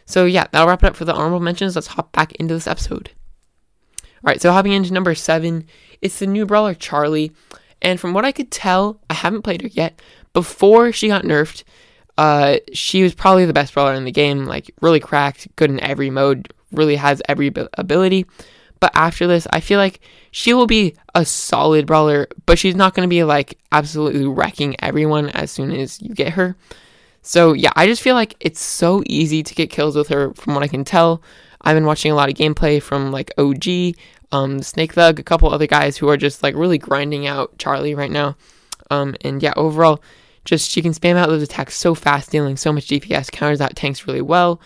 So 0.06 0.26
yeah, 0.26 0.46
that'll 0.52 0.68
wrap 0.68 0.84
it 0.84 0.86
up 0.86 0.96
for 0.96 1.04
the 1.04 1.14
honorable 1.14 1.40
mentions. 1.40 1.74
Let's 1.74 1.88
hop 1.88 2.12
back 2.12 2.32
into 2.34 2.54
this 2.54 2.68
episode. 2.68 3.10
All 4.02 4.30
right, 4.30 4.40
so 4.40 4.52
hopping 4.52 4.72
into 4.72 4.92
number 4.92 5.14
seven, 5.14 5.66
it's 6.00 6.18
the 6.18 6.26
new 6.26 6.46
brawler 6.46 6.74
Charlie, 6.74 7.32
and 7.84 8.00
from 8.00 8.14
what 8.14 8.24
I 8.24 8.32
could 8.32 8.50
tell, 8.50 8.98
I 9.10 9.14
haven't 9.14 9.42
played 9.42 9.62
her 9.62 9.68
yet. 9.68 10.00
Before 10.32 10.90
she 10.90 11.08
got 11.08 11.22
nerfed, 11.22 11.62
uh, 12.16 12.56
she 12.72 13.02
was 13.02 13.14
probably 13.14 13.44
the 13.44 13.52
best 13.52 13.74
brawler 13.74 13.94
in 13.94 14.04
the 14.04 14.10
game, 14.10 14.46
like 14.46 14.74
really 14.80 15.00
cracked, 15.00 15.54
good 15.56 15.70
in 15.70 15.78
every 15.80 16.10
mode, 16.10 16.52
really 16.72 16.96
has 16.96 17.22
every 17.28 17.52
ability. 17.74 18.26
But 18.80 18.92
after 18.94 19.26
this, 19.26 19.46
I 19.50 19.60
feel 19.60 19.78
like 19.78 20.00
she 20.30 20.52
will 20.52 20.66
be 20.66 20.94
a 21.14 21.24
solid 21.24 21.86
brawler, 21.86 22.26
but 22.46 22.58
she's 22.58 22.74
not 22.74 22.94
going 22.94 23.08
to 23.08 23.10
be 23.10 23.22
like 23.22 23.58
absolutely 23.70 24.26
wrecking 24.26 24.76
everyone 24.80 25.28
as 25.30 25.50
soon 25.50 25.70
as 25.70 26.00
you 26.02 26.14
get 26.14 26.32
her. 26.32 26.56
So 27.22 27.52
yeah, 27.52 27.72
I 27.76 27.86
just 27.86 28.02
feel 28.02 28.14
like 28.14 28.34
it's 28.40 28.60
so 28.60 29.02
easy 29.06 29.42
to 29.42 29.54
get 29.54 29.70
kills 29.70 29.94
with 29.94 30.08
her 30.08 30.34
from 30.34 30.54
what 30.54 30.64
I 30.64 30.68
can 30.68 30.84
tell. 30.84 31.22
I've 31.60 31.76
been 31.76 31.86
watching 31.86 32.12
a 32.12 32.14
lot 32.14 32.28
of 32.28 32.34
gameplay 32.34 32.82
from 32.82 33.12
like 33.12 33.30
OG, 33.38 33.96
um, 34.32 34.62
Snake 34.62 34.92
Thug, 34.92 35.18
a 35.18 35.22
couple 35.24 35.50
other 35.50 35.66
guys 35.66 35.96
who 35.96 36.08
are 36.08 36.16
just 36.16 36.42
like 36.42 36.54
really 36.54 36.78
grinding 36.78 37.26
out 37.26 37.56
Charlie 37.58 37.94
right 37.94 38.10
now. 38.10 38.36
Um, 38.90 39.16
and 39.22 39.42
yeah, 39.42 39.54
overall, 39.56 40.02
just 40.44 40.70
she 40.70 40.82
can 40.82 40.92
spam 40.92 41.16
out 41.16 41.28
those 41.28 41.42
attacks 41.42 41.74
so 41.74 41.94
fast, 41.94 42.30
dealing 42.30 42.56
so 42.56 42.72
much 42.72 42.86
DPS, 42.86 43.30
counters 43.30 43.60
out 43.60 43.76
tanks 43.76 44.06
really 44.06 44.20
well, 44.20 44.60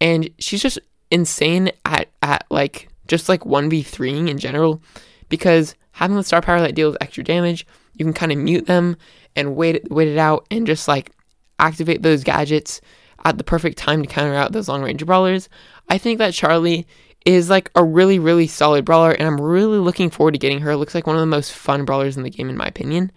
and 0.00 0.30
she's 0.38 0.62
just 0.62 0.78
insane 1.10 1.70
at 1.84 2.08
at 2.22 2.46
like 2.50 2.88
just 3.08 3.28
like 3.28 3.40
1v3ing 3.42 4.28
in 4.28 4.38
general, 4.38 4.82
because 5.28 5.74
having 5.92 6.16
the 6.16 6.24
star 6.24 6.40
power 6.40 6.60
that 6.60 6.74
deals 6.74 6.96
extra 7.00 7.24
damage, 7.24 7.66
you 7.94 8.04
can 8.04 8.14
kind 8.14 8.32
of 8.32 8.38
mute 8.38 8.66
them 8.66 8.96
and 9.36 9.56
wait 9.56 9.90
wait 9.90 10.08
it 10.08 10.18
out 10.18 10.46
and 10.50 10.66
just 10.66 10.86
like 10.88 11.12
activate 11.58 12.02
those 12.02 12.24
gadgets 12.24 12.80
at 13.24 13.38
the 13.38 13.44
perfect 13.44 13.78
time 13.78 14.02
to 14.02 14.08
counter 14.08 14.34
out 14.34 14.52
those 14.52 14.68
long 14.68 14.82
range 14.82 15.04
brawlers. 15.04 15.48
I 15.88 15.98
think 15.98 16.18
that 16.18 16.34
Charlie 16.34 16.86
is 17.24 17.48
like 17.48 17.70
a 17.74 17.82
really, 17.84 18.18
really 18.18 18.46
solid 18.46 18.84
brawler, 18.84 19.12
and 19.12 19.26
I'm 19.26 19.40
really 19.40 19.78
looking 19.78 20.10
forward 20.10 20.32
to 20.32 20.38
getting 20.38 20.60
her. 20.60 20.72
It 20.72 20.76
looks 20.76 20.94
like 20.94 21.06
one 21.06 21.16
of 21.16 21.20
the 21.20 21.26
most 21.26 21.52
fun 21.52 21.84
brawlers 21.84 22.16
in 22.16 22.22
the 22.22 22.30
game, 22.30 22.48
in 22.48 22.56
my 22.56 22.66
opinion. 22.66 23.10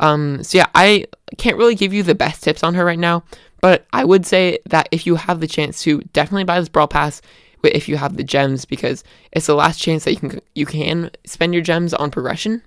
Um, 0.00 0.42
so 0.42 0.58
yeah, 0.58 0.66
I 0.74 1.06
can't 1.38 1.56
really 1.56 1.74
give 1.74 1.92
you 1.92 2.02
the 2.02 2.14
best 2.14 2.42
tips 2.42 2.62
on 2.62 2.74
her 2.74 2.84
right 2.84 2.98
now, 2.98 3.24
but 3.60 3.86
I 3.92 4.04
would 4.04 4.26
say 4.26 4.58
that 4.66 4.88
if 4.90 5.06
you 5.06 5.14
have 5.14 5.40
the 5.40 5.46
chance 5.46 5.82
to, 5.82 6.00
definitely 6.12 6.44
buy 6.44 6.58
this 6.58 6.68
brawl 6.68 6.88
pass 6.88 7.22
if 7.68 7.88
you 7.88 7.96
have 7.96 8.16
the 8.16 8.24
gems 8.24 8.64
because 8.64 9.04
it's 9.32 9.46
the 9.46 9.54
last 9.54 9.80
chance 9.80 10.04
that 10.04 10.12
you 10.12 10.18
can 10.18 10.40
you 10.54 10.66
can 10.66 11.10
spend 11.24 11.54
your 11.54 11.62
gems 11.62 11.94
on 11.94 12.10
progression 12.10 12.62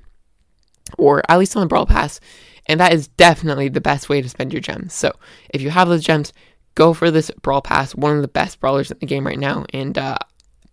or 0.98 1.22
at 1.30 1.38
least 1.38 1.56
on 1.56 1.62
the 1.62 1.68
brawl 1.68 1.86
pass 1.86 2.20
and 2.68 2.80
that 2.80 2.94
is 2.94 3.08
definitely 3.10 3.68
the 3.68 3.82
best 3.82 4.10
way 4.10 4.22
to 4.22 4.30
spend 4.30 4.54
your 4.54 4.62
gems 4.62 4.94
so 4.94 5.12
if 5.50 5.62
you 5.62 5.70
have 5.70 5.90
those 5.90 6.04
gems 6.04 6.32
go 6.76 6.94
for 6.94 7.12
this 7.12 7.32
brawl 7.42 7.62
pass 7.62 7.94
one 7.96 8.16
of 8.16 8.22
the 8.22 8.28
best 8.28 8.60
brawlers 8.60 8.92
in 8.92 8.98
the 9.00 9.06
game 9.06 9.26
right 9.26 9.40
now 9.40 9.66
and 9.74 9.98
uh, 9.98 10.18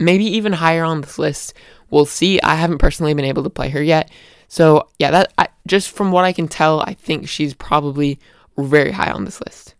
maybe 0.04 0.24
even 0.24 0.52
higher 0.52 0.84
on 0.84 1.00
this 1.00 1.18
list 1.18 1.54
we'll 1.90 2.06
see 2.06 2.40
i 2.42 2.54
haven't 2.54 2.78
personally 2.78 3.14
been 3.14 3.24
able 3.24 3.42
to 3.42 3.50
play 3.50 3.68
her 3.68 3.82
yet 3.82 4.10
so 4.48 4.88
yeah 4.98 5.10
that 5.10 5.32
I, 5.38 5.48
just 5.66 5.90
from 5.90 6.12
what 6.12 6.24
i 6.24 6.32
can 6.32 6.48
tell 6.48 6.80
i 6.80 6.94
think 6.94 7.28
she's 7.28 7.54
probably 7.54 8.18
very 8.58 8.92
high 8.92 9.10
on 9.10 9.24
this 9.24 9.40
list 9.40 9.74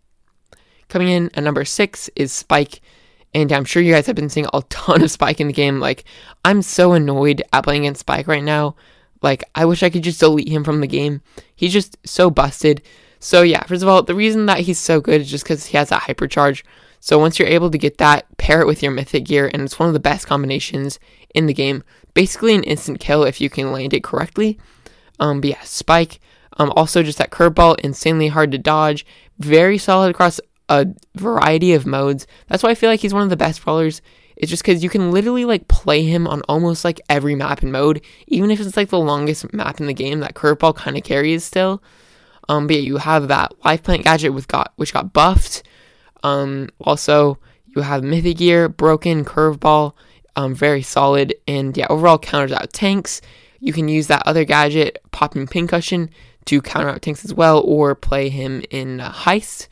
coming 0.89 1.09
in 1.09 1.29
at 1.33 1.43
number 1.43 1.65
six 1.65 2.09
is 2.15 2.31
spike 2.31 2.81
and 3.33 3.51
I'm 3.51 3.65
sure 3.65 3.81
you 3.81 3.93
guys 3.93 4.05
have 4.05 4.15
been 4.15 4.29
seeing 4.29 4.47
a 4.53 4.61
ton 4.69 5.01
of 5.01 5.11
Spike 5.11 5.39
in 5.39 5.47
the 5.47 5.53
game. 5.53 5.79
Like, 5.79 6.05
I'm 6.45 6.61
so 6.61 6.93
annoyed 6.93 7.41
at 7.51 7.63
playing 7.63 7.85
against 7.85 8.01
Spike 8.01 8.27
right 8.27 8.43
now. 8.43 8.75
Like, 9.21 9.43
I 9.55 9.65
wish 9.65 9.83
I 9.83 9.89
could 9.89 10.03
just 10.03 10.19
delete 10.19 10.49
him 10.49 10.63
from 10.63 10.81
the 10.81 10.87
game. 10.87 11.21
He's 11.55 11.73
just 11.73 11.97
so 12.05 12.29
busted. 12.29 12.81
So, 13.19 13.41
yeah, 13.41 13.63
first 13.63 13.81
of 13.81 13.89
all, 13.89 14.03
the 14.03 14.15
reason 14.15 14.45
that 14.47 14.59
he's 14.59 14.79
so 14.79 14.99
good 14.99 15.21
is 15.21 15.31
just 15.31 15.45
because 15.45 15.65
he 15.65 15.77
has 15.77 15.89
that 15.89 16.03
hypercharge. 16.03 16.63
So, 17.05 17.19
once 17.19 17.37
you're 17.37 17.49
able 17.49 17.69
to 17.69 17.77
get 17.77 17.97
that, 17.97 18.25
pair 18.37 18.61
it 18.61 18.65
with 18.65 18.81
your 18.81 18.93
mythic 18.93 19.25
gear, 19.25 19.51
and 19.53 19.63
it's 19.63 19.77
one 19.77 19.89
of 19.89 19.93
the 19.93 19.99
best 19.99 20.25
combinations 20.25 20.99
in 21.35 21.47
the 21.47 21.53
game. 21.53 21.83
Basically, 22.13 22.55
an 22.55 22.63
instant 22.63 23.01
kill 23.01 23.25
if 23.25 23.41
you 23.41 23.49
can 23.49 23.73
land 23.73 23.93
it 23.93 24.05
correctly. 24.05 24.57
Um, 25.19 25.41
but 25.41 25.49
yeah, 25.49 25.61
Spike. 25.63 26.21
Um, 26.55 26.71
also, 26.77 27.03
just 27.03 27.17
that 27.17 27.29
curveball, 27.29 27.77
insanely 27.81 28.29
hard 28.29 28.53
to 28.53 28.57
dodge. 28.57 29.05
Very 29.37 29.77
solid 29.77 30.11
across 30.11 30.39
a 30.69 30.87
variety 31.13 31.73
of 31.73 31.85
modes. 31.85 32.25
That's 32.47 32.63
why 32.63 32.69
I 32.69 32.75
feel 32.75 32.89
like 32.89 33.01
he's 33.01 33.13
one 33.13 33.23
of 33.23 33.29
the 33.29 33.35
best 33.35 33.61
brawlers. 33.65 34.01
It's 34.37 34.49
just 34.49 34.63
because 34.63 34.81
you 34.81 34.89
can 34.89 35.11
literally 35.11 35.43
like 35.43 35.67
play 35.67 36.03
him 36.03 36.25
on 36.25 36.41
almost 36.47 36.85
like 36.85 37.01
every 37.09 37.35
map 37.35 37.63
and 37.63 37.73
mode, 37.73 38.01
even 38.27 38.49
if 38.49 38.61
it's 38.61 38.77
like 38.77 38.87
the 38.87 38.97
longest 38.97 39.51
map 39.51 39.81
in 39.81 39.87
the 39.87 39.93
game. 39.93 40.21
That 40.21 40.35
curveball 40.35 40.77
kind 40.77 40.95
of 40.95 41.03
carries 41.03 41.43
still. 41.43 41.83
Um, 42.47 42.65
but 42.65 42.77
yeah, 42.77 42.83
you 42.83 42.95
have 42.95 43.27
that 43.27 43.51
life 43.65 43.83
plant 43.83 44.05
gadget 44.05 44.33
with 44.33 44.47
got 44.47 44.71
which 44.77 44.93
got 44.93 45.11
buffed. 45.11 45.63
Um, 46.23 46.69
also 46.81 47.37
you 47.75 47.81
have 47.81 48.03
mythic 48.03 48.37
gear, 48.37 48.69
broken 48.69 49.25
curveball, 49.25 49.93
um, 50.35 50.55
very 50.55 50.81
solid, 50.81 51.35
and 51.47 51.75
yeah, 51.75 51.87
overall 51.89 52.17
counters 52.17 52.51
out 52.51 52.73
tanks. 52.73 53.21
You 53.59 53.73
can 53.73 53.87
use 53.87 54.07
that 54.07 54.23
other 54.25 54.45
gadget, 54.45 54.99
popping 55.11 55.47
pincushion, 55.47 56.09
to 56.45 56.61
counter 56.61 56.89
out 56.89 57.01
tanks 57.01 57.23
as 57.23 57.33
well, 57.33 57.61
or 57.61 57.95
play 57.95 58.29
him 58.29 58.63
in 58.69 58.99
uh, 58.99 59.11
heist. 59.11 59.67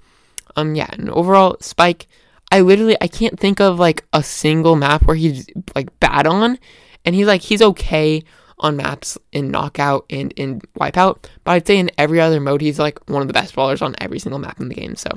Um, 0.56 0.76
yeah, 0.76 0.88
and 0.92 1.10
overall, 1.10 1.58
Spike, 1.60 2.08
I 2.52 2.62
literally 2.62 2.98
I 3.02 3.08
can't 3.08 3.40
think 3.40 3.60
of 3.60 3.80
like 3.80 4.06
a 4.14 4.24
single 4.24 4.76
map 4.76 5.06
where 5.06 5.16
he's 5.16 5.48
like 5.76 5.98
bad 6.00 6.28
on, 6.28 6.60
and 7.06 7.16
he's 7.16 7.28
like 7.28 7.42
he's 7.42 7.62
okay 7.62 8.24
on 8.60 8.78
maps 8.78 9.18
in 9.32 9.50
Knockout 9.50 10.06
and 10.10 10.32
in 10.34 10.62
Wipeout, 10.80 11.26
but 11.44 11.52
I'd 11.52 11.68
say 11.68 11.78
in 11.78 11.92
every 11.98 12.22
other 12.22 12.40
mode, 12.40 12.62
he's 12.62 12.80
like 12.80 13.00
one 13.10 13.22
of 13.22 13.28
the 13.28 13.34
best 13.34 13.56
brawlers 13.56 13.82
on 13.82 13.96
every 14.00 14.20
single 14.20 14.40
map 14.40 14.60
in 14.60 14.70
the 14.70 14.76
game. 14.76 14.96
So, 14.96 15.10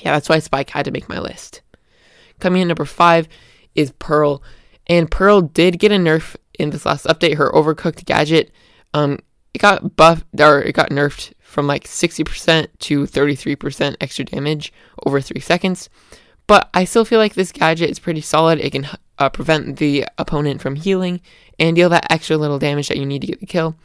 yeah, 0.00 0.12
that's 0.12 0.28
why 0.28 0.38
Spike 0.38 0.70
had 0.70 0.84
to 0.84 0.90
make 0.90 1.08
my 1.08 1.18
list. 1.18 1.62
Coming 2.40 2.62
in 2.62 2.68
number 2.68 2.84
five 2.84 3.28
is 3.74 3.92
Pearl, 3.98 4.42
and 4.86 5.10
Pearl 5.10 5.40
did 5.40 5.78
get 5.78 5.92
a 5.92 5.96
nerf 5.96 6.36
in 6.58 6.70
this 6.70 6.86
last 6.86 7.06
update. 7.06 7.34
Her 7.34 7.50
Overcooked 7.50 8.04
gadget, 8.04 8.50
um, 8.94 9.18
it 9.54 9.58
got 9.58 9.96
buffed 9.96 10.26
or 10.38 10.60
it 10.62 10.74
got 10.74 10.90
nerfed 10.90 11.32
from 11.40 11.66
like 11.66 11.84
60% 11.84 12.68
to 12.78 13.04
33% 13.04 13.96
extra 14.00 14.24
damage 14.24 14.72
over 15.04 15.20
three 15.20 15.40
seconds. 15.40 15.88
But 16.46 16.68
I 16.72 16.84
still 16.84 17.04
feel 17.04 17.18
like 17.18 17.34
this 17.34 17.52
gadget 17.52 17.90
is 17.90 17.98
pretty 17.98 18.20
solid. 18.20 18.58
It 18.58 18.72
can 18.72 18.88
uh, 19.18 19.28
prevent 19.28 19.78
the 19.78 20.06
opponent 20.16 20.60
from 20.60 20.76
healing 20.76 21.20
and 21.58 21.76
deal 21.76 21.88
that 21.90 22.10
extra 22.10 22.36
little 22.36 22.58
damage 22.58 22.88
that 22.88 22.96
you 22.96 23.06
need 23.06 23.20
to 23.20 23.26
get 23.26 23.40
the 23.40 23.46
kill. 23.46 23.76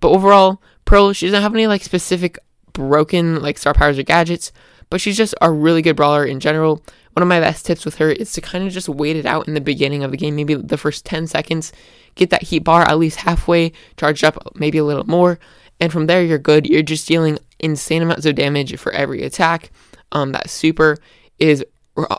But 0.00 0.10
overall, 0.10 0.62
Pearl, 0.84 1.12
she 1.12 1.26
doesn't 1.26 1.42
have 1.42 1.54
any 1.54 1.66
like 1.66 1.82
specific 1.82 2.38
broken 2.72 3.42
like 3.42 3.58
star 3.58 3.74
powers 3.74 3.98
or 3.98 4.04
gadgets, 4.04 4.52
but 4.90 5.00
she's 5.00 5.16
just 5.16 5.34
a 5.40 5.50
really 5.50 5.82
good 5.82 5.96
brawler 5.96 6.24
in 6.24 6.40
general. 6.40 6.82
One 7.12 7.22
of 7.22 7.28
my 7.28 7.40
best 7.40 7.66
tips 7.66 7.84
with 7.84 7.96
her 7.96 8.10
is 8.10 8.32
to 8.34 8.40
kind 8.40 8.66
of 8.66 8.72
just 8.72 8.88
wait 8.88 9.16
it 9.16 9.26
out 9.26 9.48
in 9.48 9.54
the 9.54 9.60
beginning 9.60 10.04
of 10.04 10.10
the 10.10 10.16
game, 10.16 10.36
maybe 10.36 10.54
the 10.54 10.78
first 10.78 11.04
10 11.04 11.26
seconds, 11.26 11.72
get 12.14 12.30
that 12.30 12.42
heat 12.42 12.60
bar 12.60 12.82
at 12.82 12.98
least 12.98 13.18
halfway, 13.20 13.72
charged 13.96 14.24
up 14.24 14.36
maybe 14.54 14.78
a 14.78 14.84
little 14.84 15.06
more, 15.06 15.38
and 15.80 15.92
from 15.92 16.06
there 16.06 16.22
you're 16.22 16.38
good. 16.38 16.66
You're 16.66 16.82
just 16.82 17.08
dealing 17.08 17.38
insane 17.58 18.02
amounts 18.02 18.26
of 18.26 18.34
damage 18.34 18.76
for 18.78 18.92
every 18.92 19.22
attack. 19.22 19.70
Um, 20.12 20.32
that 20.32 20.48
super 20.50 20.96
is 21.38 21.64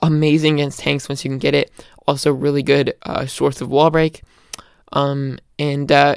amazing 0.01 0.55
against 0.55 0.79
tanks 0.79 1.07
once 1.07 1.23
you 1.23 1.29
can 1.29 1.39
get 1.39 1.55
it. 1.55 1.71
Also, 2.07 2.33
really 2.33 2.63
good 2.63 2.93
uh, 3.03 3.25
source 3.25 3.61
of 3.61 3.69
wall 3.69 3.89
break. 3.89 4.21
Um, 4.91 5.39
and 5.57 5.91
uh, 5.91 6.15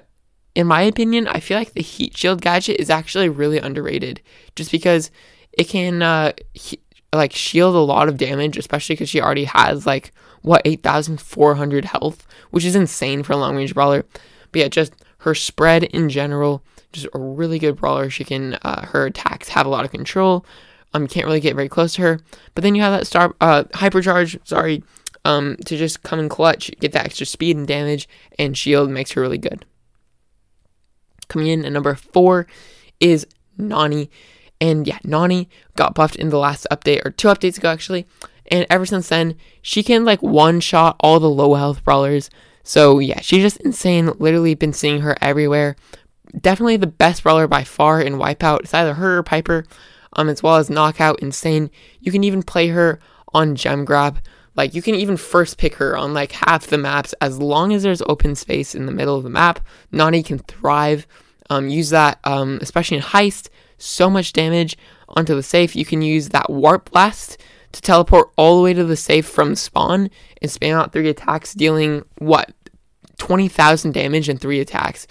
in 0.55 0.67
my 0.67 0.83
opinion, 0.83 1.29
I 1.29 1.41
feel 1.41 1.59
like 1.59 1.73
the 1.73 1.83
heat 1.83 2.17
shield 2.17 2.41
gadget 2.41 2.81
is 2.81 2.91
actually 2.91 3.29
really 3.29 3.59
underrated, 3.59 4.21
just 4.57 4.71
because 4.71 5.11
it 5.53 5.65
can 5.65 6.03
uh, 6.03 6.33
he- 6.55 6.81
like 7.13 7.33
shield 7.33 7.75
a 7.75 7.79
lot 7.79 8.09
of 8.09 8.17
damage, 8.17 8.57
especially 8.57 8.95
because 8.95 9.11
she 9.11 9.21
already 9.21 9.45
has 9.45 9.87
like 9.87 10.13
what 10.43 10.63
8,400 10.65 11.85
health, 11.85 12.27
which 12.51 12.65
is 12.65 12.75
insane 12.75 13.23
for 13.23 13.33
a 13.33 13.37
long 13.37 13.57
range 13.57 13.75
brawler. 13.75 14.05
But 14.51 14.61
yeah, 14.61 14.69
just 14.69 14.95
her 15.19 15.35
spread 15.35 15.85
in 15.85 16.09
general, 16.09 16.63
just 16.93 17.07
a 17.15 17.19
really 17.19 17.59
good 17.59 17.77
brawler. 17.77 18.11
She 18.11 18.25
can 18.25 18.55
uh, 18.63 18.87
her 18.87 19.07
attacks 19.07 19.49
have 19.49 19.67
a 19.67 19.69
lot 19.71 19.85
of 19.85 19.91
control. 19.91 20.45
Um, 20.95 21.03
you 21.03 21.09
can't 21.09 21.27
really 21.27 21.41
get 21.41 21.55
very 21.55 21.69
close 21.69 21.95
to 21.95 22.03
her. 22.03 22.21
But 22.55 22.65
then 22.65 22.75
you 22.75 22.83
have 22.83 22.99
that 22.99 23.07
star 23.07 23.35
uh 23.41 23.65
hypercharge, 23.75 24.39
sorry, 24.47 24.83
um, 25.25 25.57
to 25.67 25.77
just 25.77 26.03
come 26.03 26.19
in 26.19 26.29
clutch, 26.29 26.71
get 26.81 26.93
that 26.93 27.07
extra 27.07 27.27
speed 27.27 27.57
and 27.57 27.67
damage, 27.67 28.09
and 28.39 28.57
shield 28.57 28.91
makes 28.91 29.13
her 29.13 29.21
really 29.21 29.39
good. 29.39 29.65
Coming 31.29 31.49
in 31.49 31.65
at 31.65 31.73
number 31.73 31.95
four 31.95 32.47
is 33.01 33.27
Nani. 33.57 34.11
And 34.63 34.87
yeah, 34.87 35.01
Nani 35.03 35.49
got 35.75 35.93
buffed 35.93 36.15
in 36.15 36.29
the 36.29 36.39
last 36.39 36.69
update, 36.71 37.05
or 37.05 37.11
two 37.11 37.27
updates 37.27 37.59
ago 37.59 37.69
actually. 37.69 38.07
And 38.47 38.65
ever 38.71 38.87
since 38.87 39.09
then, 39.09 39.35
she 39.61 39.83
can 39.83 40.05
like 40.05 40.23
one 40.23 40.61
shot 40.61 40.95
all 41.01 41.19
the 41.19 41.29
low 41.29 41.55
health 41.55 41.83
brawlers. 41.83 42.31
So 42.63 43.01
yeah, 43.01 43.21
she's 43.21 43.43
just 43.43 43.57
insane. 43.63 44.13
Literally 44.21 44.55
been 44.55 44.73
seeing 44.73 45.01
her 45.01 45.17
everywhere. 45.21 45.75
Definitely 46.41 46.77
the 46.77 46.87
best 46.87 47.25
brawler 47.25 47.49
by 47.49 47.65
far 47.65 48.01
in 48.01 48.15
Wipeout. 48.15 48.61
It's 48.61 48.73
either 48.73 48.95
her 48.95 49.19
or 49.19 49.25
Piper 49.25 49.65
um, 50.13 50.29
as 50.29 50.45
well 50.45 50.55
as 50.55 50.71
Knockout 50.71 51.19
Insane. 51.19 51.69
You 51.99 52.13
can 52.13 52.23
even 52.23 52.45
play 52.45 52.69
her 52.69 53.01
on 53.35 53.57
Gem 53.57 53.85
Grab. 53.85 54.21
Like 54.55 54.75
you 54.75 54.83
can 54.83 54.95
even 54.95 55.17
first 55.17 55.59
pick 55.59 55.75
her 55.75 55.97
on 55.97 56.15
like 56.15 56.31
half 56.31 56.69
the 56.69 56.79
maps 56.79 57.15
as 57.21 57.41
long 57.41 57.73
as 57.73 57.83
there's 57.83 58.03
open 58.03 58.37
space 58.37 58.77
in 58.77 58.87
the 58.87 58.93
middle 58.93 59.17
of 59.17 59.25
the 59.25 59.31
map. 59.31 59.59
Nani 59.91 60.23
can 60.23 60.39
thrive. 60.39 61.09
Um, 61.51 61.69
use 61.69 61.91
that, 61.91 62.21
um, 62.23 62.61
especially 62.63 62.99
in 62.99 63.03
heist. 63.03 63.49
So 63.83 64.09
much 64.09 64.33
damage 64.33 64.77
onto 65.09 65.35
the 65.35 65.43
safe. 65.43 65.75
You 65.75 65.85
can 65.85 66.03
use 66.03 66.29
that 66.29 66.49
warp 66.49 66.91
blast 66.91 67.37
to 67.73 67.83
teleport 67.83 68.31
all 68.37 68.57
the 68.57 68.63
way 68.63 68.75
to 68.75 68.85
the 68.85 68.97
safe 68.97 69.27
from 69.27 69.57
spawn 69.57 70.09
and 70.41 70.51
spam 70.51 70.75
out 70.75 70.93
three 70.93 71.09
attacks, 71.09 71.53
dealing 71.53 72.05
what 72.19 72.53
twenty 73.19 73.49
thousand 73.49 73.93
damage 73.93 74.29
in 74.29 74.39
three 74.39 74.61
attacks. 74.61 75.07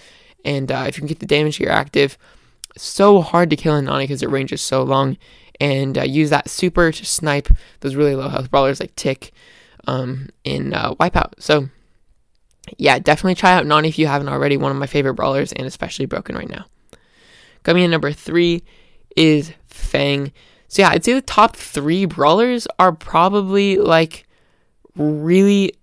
And 0.46 0.72
uh, 0.72 0.86
if 0.88 0.96
you 0.96 1.02
can 1.02 1.08
get 1.08 1.20
the 1.20 1.26
damage 1.26 1.58
here 1.58 1.70
active, 1.70 2.18
so 2.78 3.22
hard 3.22 3.50
to 3.50 3.56
kill 3.56 3.76
in 3.76 3.86
Nani 3.86 4.06
because 4.06 4.24
it 4.24 4.30
ranges 4.30 4.62
so 4.62 4.84
long. 4.84 5.18
And 5.60 5.98
uh, 5.98 6.04
use 6.04 6.32
that 6.32 6.50
super 6.50 6.92
to 6.92 7.06
snipe 7.06 7.50
those 7.82 7.96
really 7.96 8.16
low 8.16 8.30
health 8.30 8.50
brawlers 8.50 8.80
like 8.80 8.96
Tick 8.96 9.32
um, 9.86 10.30
in 10.44 10.74
uh, 10.74 10.96
Wipeout. 10.96 11.34
So, 11.38 11.70
yeah, 12.78 12.98
definitely 12.98 13.36
try 13.36 13.52
out 13.52 13.68
Nani 13.68 13.90
if 13.90 14.00
you 14.00 14.08
haven't 14.08 14.30
already. 14.30 14.58
One 14.58 14.72
of 14.72 14.78
my 14.78 14.88
favorite 14.88 15.14
brawlers 15.14 15.52
and 15.52 15.68
especially 15.68 16.08
broken 16.08 16.36
right 16.36 16.50
now. 16.50 16.66
Coming 17.64 17.84
in 17.84 17.92
number 17.92 18.12
three 18.12 18.64
is 19.16 19.54
Fang. 19.68 20.32
So, 20.68 20.82
yeah, 20.82 20.90
I'd 20.90 21.04
say 21.04 21.14
the 21.14 21.22
top 21.22 21.56
three 21.56 22.06
brawlers 22.06 22.68
are 22.80 22.92
probably 22.94 23.78
like 23.78 24.28
really. 24.96 25.74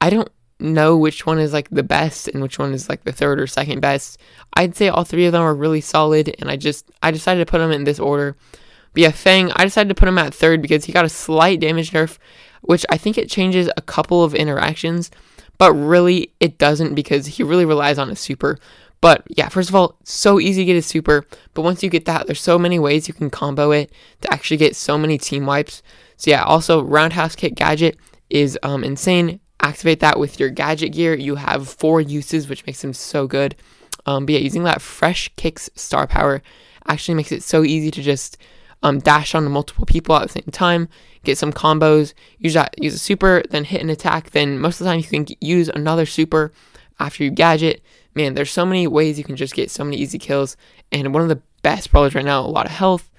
I 0.00 0.08
don't 0.08 0.30
know 0.58 0.96
which 0.96 1.26
one 1.26 1.38
is 1.38 1.52
like 1.52 1.68
the 1.70 1.82
best 1.82 2.28
and 2.28 2.42
which 2.42 2.58
one 2.58 2.72
is 2.72 2.88
like 2.88 3.04
the 3.04 3.12
third 3.12 3.40
or 3.40 3.46
second 3.46 3.80
best. 3.80 4.18
I'd 4.54 4.76
say 4.76 4.88
all 4.88 5.04
three 5.04 5.26
of 5.26 5.32
them 5.32 5.42
are 5.42 5.54
really 5.54 5.80
solid, 5.80 6.34
and 6.38 6.50
I 6.50 6.56
just 6.56 6.90
I 7.02 7.10
decided 7.10 7.46
to 7.46 7.50
put 7.50 7.58
them 7.58 7.72
in 7.72 7.84
this 7.84 7.98
order. 7.98 8.36
But 8.92 9.02
yeah, 9.02 9.10
Fang, 9.10 9.52
I 9.52 9.64
decided 9.64 9.88
to 9.88 9.94
put 9.94 10.08
him 10.08 10.18
at 10.18 10.34
third 10.34 10.62
because 10.62 10.84
he 10.84 10.92
got 10.92 11.04
a 11.04 11.10
slight 11.10 11.60
damage 11.60 11.92
nerf, 11.92 12.18
which 12.62 12.84
I 12.90 12.96
think 12.96 13.18
it 13.18 13.30
changes 13.30 13.70
a 13.76 13.82
couple 13.82 14.24
of 14.24 14.34
interactions, 14.34 15.10
but 15.58 15.72
really 15.72 16.32
it 16.40 16.58
doesn't 16.58 16.94
because 16.94 17.26
he 17.26 17.42
really 17.42 17.64
relies 17.64 17.98
on 17.98 18.08
his 18.08 18.20
super. 18.20 18.58
But 19.00 19.22
yeah, 19.28 19.48
first 19.48 19.70
of 19.70 19.74
all, 19.74 19.96
so 20.04 20.38
easy 20.38 20.62
to 20.62 20.66
get 20.66 20.76
a 20.76 20.82
super, 20.82 21.26
but 21.54 21.62
once 21.62 21.82
you 21.82 21.88
get 21.88 22.04
that, 22.04 22.26
there's 22.26 22.40
so 22.40 22.58
many 22.58 22.78
ways 22.78 23.08
you 23.08 23.14
can 23.14 23.30
combo 23.30 23.70
it 23.70 23.90
to 24.20 24.32
actually 24.32 24.58
get 24.58 24.76
so 24.76 24.98
many 24.98 25.16
team 25.16 25.46
wipes. 25.46 25.82
So 26.16 26.30
yeah, 26.30 26.44
also 26.44 26.82
Roundhouse 26.82 27.34
Kick 27.34 27.54
gadget 27.54 27.96
is 28.28 28.58
um, 28.62 28.84
insane 28.84 29.40
activate 29.62 30.00
that 30.00 30.18
with 30.18 30.40
your 30.40 30.50
gadget 30.50 30.92
gear. 30.92 31.14
You 31.14 31.36
have 31.36 31.68
four 31.68 32.00
uses, 32.00 32.48
which 32.48 32.66
makes 32.66 32.82
them 32.82 32.92
so 32.92 33.26
good. 33.26 33.56
Um, 34.06 34.26
but 34.26 34.34
yeah, 34.34 34.40
using 34.40 34.64
that 34.64 34.82
fresh 34.82 35.30
kicks 35.36 35.70
star 35.74 36.06
power 36.06 36.42
actually 36.86 37.14
makes 37.14 37.32
it 37.32 37.42
so 37.42 37.64
easy 37.64 37.90
to 37.90 38.02
just 38.02 38.38
um, 38.82 38.98
dash 38.98 39.34
on 39.34 39.50
multiple 39.50 39.84
people 39.84 40.16
at 40.16 40.22
the 40.22 40.32
same 40.32 40.50
time, 40.50 40.88
get 41.22 41.36
some 41.36 41.52
combos, 41.52 42.14
use 42.38 42.54
that, 42.54 42.82
use 42.82 42.94
a 42.94 42.98
super, 42.98 43.42
then 43.50 43.64
hit 43.64 43.82
an 43.82 43.90
attack. 43.90 44.30
Then 44.30 44.58
most 44.58 44.80
of 44.80 44.84
the 44.84 44.90
time 44.90 45.00
you 45.00 45.04
can 45.04 45.26
use 45.40 45.68
another 45.68 46.06
super 46.06 46.52
after 46.98 47.22
you 47.24 47.30
gadget. 47.30 47.82
Man, 48.14 48.34
there's 48.34 48.50
so 48.50 48.66
many 48.66 48.86
ways 48.86 49.18
you 49.18 49.24
can 49.24 49.36
just 49.36 49.54
get 49.54 49.70
so 49.70 49.84
many 49.84 49.96
easy 49.96 50.18
kills. 50.18 50.56
And 50.90 51.14
one 51.14 51.22
of 51.22 51.28
the 51.28 51.42
best 51.62 51.90
brawlers 51.90 52.14
right 52.14 52.24
now, 52.24 52.40
a 52.40 52.46
lot 52.46 52.66
of 52.66 52.72
health. 52.72 53.10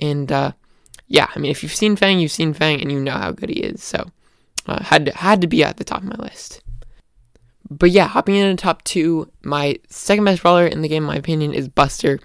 And 0.00 0.30
uh, 0.32 0.52
yeah, 1.06 1.28
I 1.34 1.38
mean, 1.38 1.50
if 1.50 1.62
you've 1.62 1.74
seen 1.74 1.96
Fang, 1.96 2.18
you've 2.18 2.30
seen 2.30 2.54
Fang, 2.54 2.80
and 2.80 2.90
you 2.90 3.00
know 3.00 3.12
how 3.12 3.32
good 3.32 3.50
he 3.50 3.60
is. 3.60 3.82
So 3.82 4.10
uh, 4.66 4.82
had 4.82 5.06
to, 5.06 5.16
had 5.16 5.40
to 5.40 5.46
be 5.46 5.62
at 5.64 5.76
the 5.76 5.84
top 5.84 6.02
of 6.02 6.08
my 6.08 6.16
list. 6.16 6.62
But 7.70 7.90
yeah, 7.90 8.06
hopping 8.06 8.36
into 8.36 8.60
top 8.60 8.82
two, 8.84 9.30
my 9.42 9.78
second 9.88 10.24
best 10.24 10.42
brawler 10.42 10.66
in 10.66 10.80
the 10.80 10.88
game, 10.88 11.02
in 11.02 11.08
my 11.08 11.16
opinion, 11.16 11.52
is 11.52 11.68
Buster. 11.68 12.18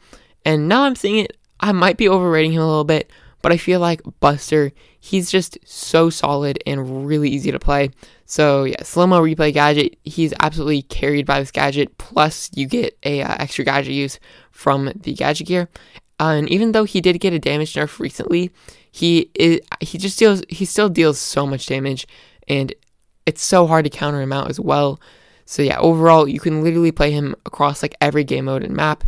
And 0.45 0.69
now 0.69 0.83
I'm 0.83 0.95
seeing 0.95 1.25
it, 1.25 1.37
I 1.59 1.71
might 1.71 1.97
be 1.97 2.07
overrating 2.07 2.53
him 2.53 2.61
a 2.61 2.67
little 2.67 2.83
bit, 2.83 3.11
but 3.43 3.51
I 3.51 3.57
feel 3.57 3.81
like 3.81 4.01
Buster, 4.21 4.71
he's 4.99 5.29
just 5.29 5.59
so 5.65 6.09
solid 6.09 6.63
and 6.65 7.05
really 7.05 7.29
easy 7.29 7.51
to 7.51 7.59
play. 7.59 7.91
So 8.25 8.63
yeah, 8.63 8.81
slow 8.83 9.05
mo 9.05 9.21
replay 9.21 9.53
gadget, 9.53 9.99
he's 10.05 10.33
absolutely 10.39 10.81
carried 10.83 11.25
by 11.25 11.39
this 11.39 11.51
gadget. 11.51 11.97
Plus, 11.97 12.49
you 12.55 12.65
get 12.65 12.97
a 13.03 13.21
uh, 13.21 13.35
extra 13.37 13.65
gadget 13.65 13.93
use 13.93 14.17
from 14.49 14.93
the 14.95 15.13
gadget 15.13 15.47
gear. 15.47 15.67
Uh, 16.19 16.35
and 16.37 16.49
even 16.49 16.71
though 16.71 16.85
he 16.85 17.01
did 17.01 17.19
get 17.19 17.33
a 17.33 17.39
damage 17.39 17.73
nerf 17.73 17.99
recently, 17.99 18.49
he 18.89 19.29
is 19.35 19.59
he 19.81 19.97
just 19.97 20.17
deals 20.17 20.41
he 20.47 20.63
still 20.63 20.87
deals 20.87 21.19
so 21.19 21.45
much 21.45 21.65
damage 21.65 22.07
and 22.47 22.73
it's 23.25 23.43
so 23.43 23.67
hard 23.67 23.83
to 23.83 23.89
counter 23.89 24.21
him 24.21 24.31
out 24.31 24.49
as 24.49 24.59
well. 24.59 25.01
So 25.45 25.61
yeah, 25.61 25.79
overall, 25.79 26.29
you 26.29 26.39
can 26.39 26.63
literally 26.63 26.93
play 26.93 27.11
him 27.11 27.35
across 27.45 27.81
like 27.81 27.95
every 27.99 28.23
game 28.23 28.45
mode 28.45 28.63
and 28.63 28.73
map. 28.73 29.03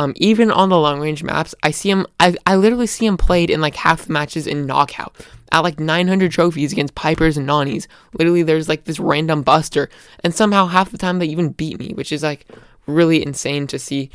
Um, 0.00 0.14
even 0.16 0.50
on 0.50 0.70
the 0.70 0.78
long 0.78 0.98
range 0.98 1.22
maps, 1.22 1.54
I 1.62 1.72
see 1.72 1.90
him. 1.90 2.06
I, 2.18 2.34
I 2.46 2.56
literally 2.56 2.86
see 2.86 3.04
him 3.04 3.18
played 3.18 3.50
in 3.50 3.60
like 3.60 3.76
half 3.76 4.06
the 4.06 4.12
matches 4.14 4.46
in 4.46 4.64
knockout 4.64 5.14
at 5.52 5.58
like 5.58 5.78
900 5.78 6.32
trophies 6.32 6.72
against 6.72 6.94
Pipers 6.94 7.36
and 7.36 7.46
Nani's. 7.46 7.86
Literally, 8.14 8.42
there's 8.42 8.66
like 8.66 8.84
this 8.84 8.98
random 8.98 9.42
Buster, 9.42 9.90
and 10.24 10.34
somehow 10.34 10.68
half 10.68 10.90
the 10.90 10.96
time 10.96 11.18
they 11.18 11.26
even 11.26 11.50
beat 11.50 11.78
me, 11.78 11.92
which 11.92 12.12
is 12.12 12.22
like 12.22 12.46
really 12.86 13.22
insane 13.22 13.66
to 13.66 13.78
see. 13.78 14.08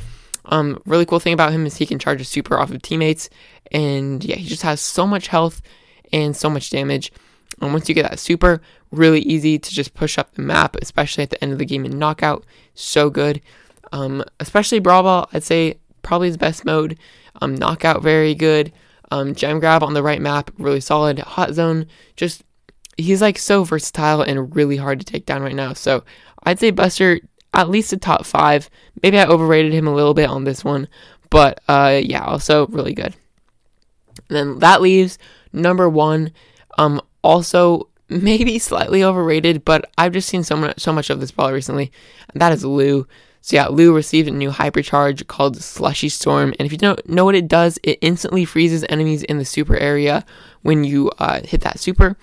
Um, 0.46 0.82
really 0.86 1.06
cool 1.06 1.20
thing 1.20 1.34
about 1.34 1.52
him 1.52 1.66
is 1.66 1.76
he 1.76 1.86
can 1.86 2.00
charge 2.00 2.20
a 2.20 2.24
super 2.24 2.58
off 2.58 2.72
of 2.72 2.82
teammates, 2.82 3.30
and 3.70 4.24
yeah, 4.24 4.34
he 4.34 4.48
just 4.48 4.62
has 4.62 4.80
so 4.80 5.06
much 5.06 5.28
health 5.28 5.62
and 6.12 6.36
so 6.36 6.50
much 6.50 6.70
damage. 6.70 7.12
And 7.60 7.72
once 7.72 7.88
you 7.88 7.94
get 7.94 8.10
that 8.10 8.18
super, 8.18 8.60
really 8.90 9.20
easy 9.20 9.56
to 9.56 9.70
just 9.70 9.94
push 9.94 10.18
up 10.18 10.34
the 10.34 10.42
map, 10.42 10.74
especially 10.82 11.22
at 11.22 11.30
the 11.30 11.42
end 11.44 11.52
of 11.52 11.58
the 11.58 11.64
game 11.64 11.84
in 11.84 11.96
knockout. 11.96 12.44
So 12.74 13.08
good. 13.08 13.40
Um, 13.96 14.22
especially 14.40 14.78
Brawl 14.78 15.04
Ball, 15.04 15.28
I'd 15.32 15.42
say 15.42 15.78
probably 16.02 16.28
his 16.28 16.36
best 16.36 16.66
mode. 16.66 16.98
Um, 17.40 17.54
knockout, 17.54 18.02
very 18.02 18.34
good. 18.34 18.72
Um, 19.10 19.34
gem 19.34 19.58
grab 19.58 19.82
on 19.82 19.94
the 19.94 20.02
right 20.02 20.20
map, 20.20 20.50
really 20.58 20.80
solid. 20.80 21.18
Hot 21.18 21.54
zone, 21.54 21.86
just 22.14 22.44
he's 22.98 23.22
like 23.22 23.38
so 23.38 23.64
versatile 23.64 24.20
and 24.20 24.54
really 24.54 24.76
hard 24.76 24.98
to 25.00 25.06
take 25.06 25.24
down 25.24 25.42
right 25.42 25.54
now. 25.54 25.72
So 25.72 26.04
I'd 26.42 26.58
say 26.58 26.70
Buster 26.70 27.20
at 27.54 27.70
least 27.70 27.92
a 27.92 27.96
top 27.96 28.26
five. 28.26 28.68
Maybe 29.02 29.18
I 29.18 29.26
overrated 29.26 29.72
him 29.72 29.86
a 29.86 29.94
little 29.94 30.14
bit 30.14 30.28
on 30.28 30.44
this 30.44 30.62
one, 30.62 30.88
but 31.30 31.60
uh, 31.66 32.00
yeah, 32.02 32.24
also 32.24 32.66
really 32.66 32.92
good. 32.92 33.14
And 34.28 34.36
then 34.36 34.58
that 34.58 34.82
leaves 34.82 35.18
number 35.54 35.88
one. 35.88 36.32
Um, 36.76 37.00
also 37.24 37.88
maybe 38.10 38.58
slightly 38.58 39.02
overrated, 39.02 39.64
but 39.64 39.90
I've 39.96 40.12
just 40.12 40.28
seen 40.28 40.42
so 40.42 40.56
much 40.56 40.80
so 40.80 40.92
much 40.92 41.08
of 41.08 41.20
this 41.20 41.30
ball 41.30 41.50
recently. 41.50 41.92
That 42.34 42.52
is 42.52 42.62
Lou. 42.62 43.06
So 43.46 43.54
yeah, 43.54 43.68
Lou 43.68 43.94
received 43.94 44.26
a 44.26 44.32
new 44.32 44.50
hypercharge 44.50 45.28
called 45.28 45.62
Slushy 45.62 46.08
Storm, 46.08 46.52
and 46.58 46.66
if 46.66 46.72
you 46.72 46.78
don't 46.78 47.08
know 47.08 47.24
what 47.24 47.36
it 47.36 47.46
does, 47.46 47.78
it 47.84 47.96
instantly 48.00 48.44
freezes 48.44 48.84
enemies 48.88 49.22
in 49.22 49.38
the 49.38 49.44
super 49.44 49.76
area 49.76 50.24
when 50.62 50.82
you 50.82 51.12
uh, 51.20 51.42
hit 51.44 51.60
that 51.60 51.78
super. 51.78 52.16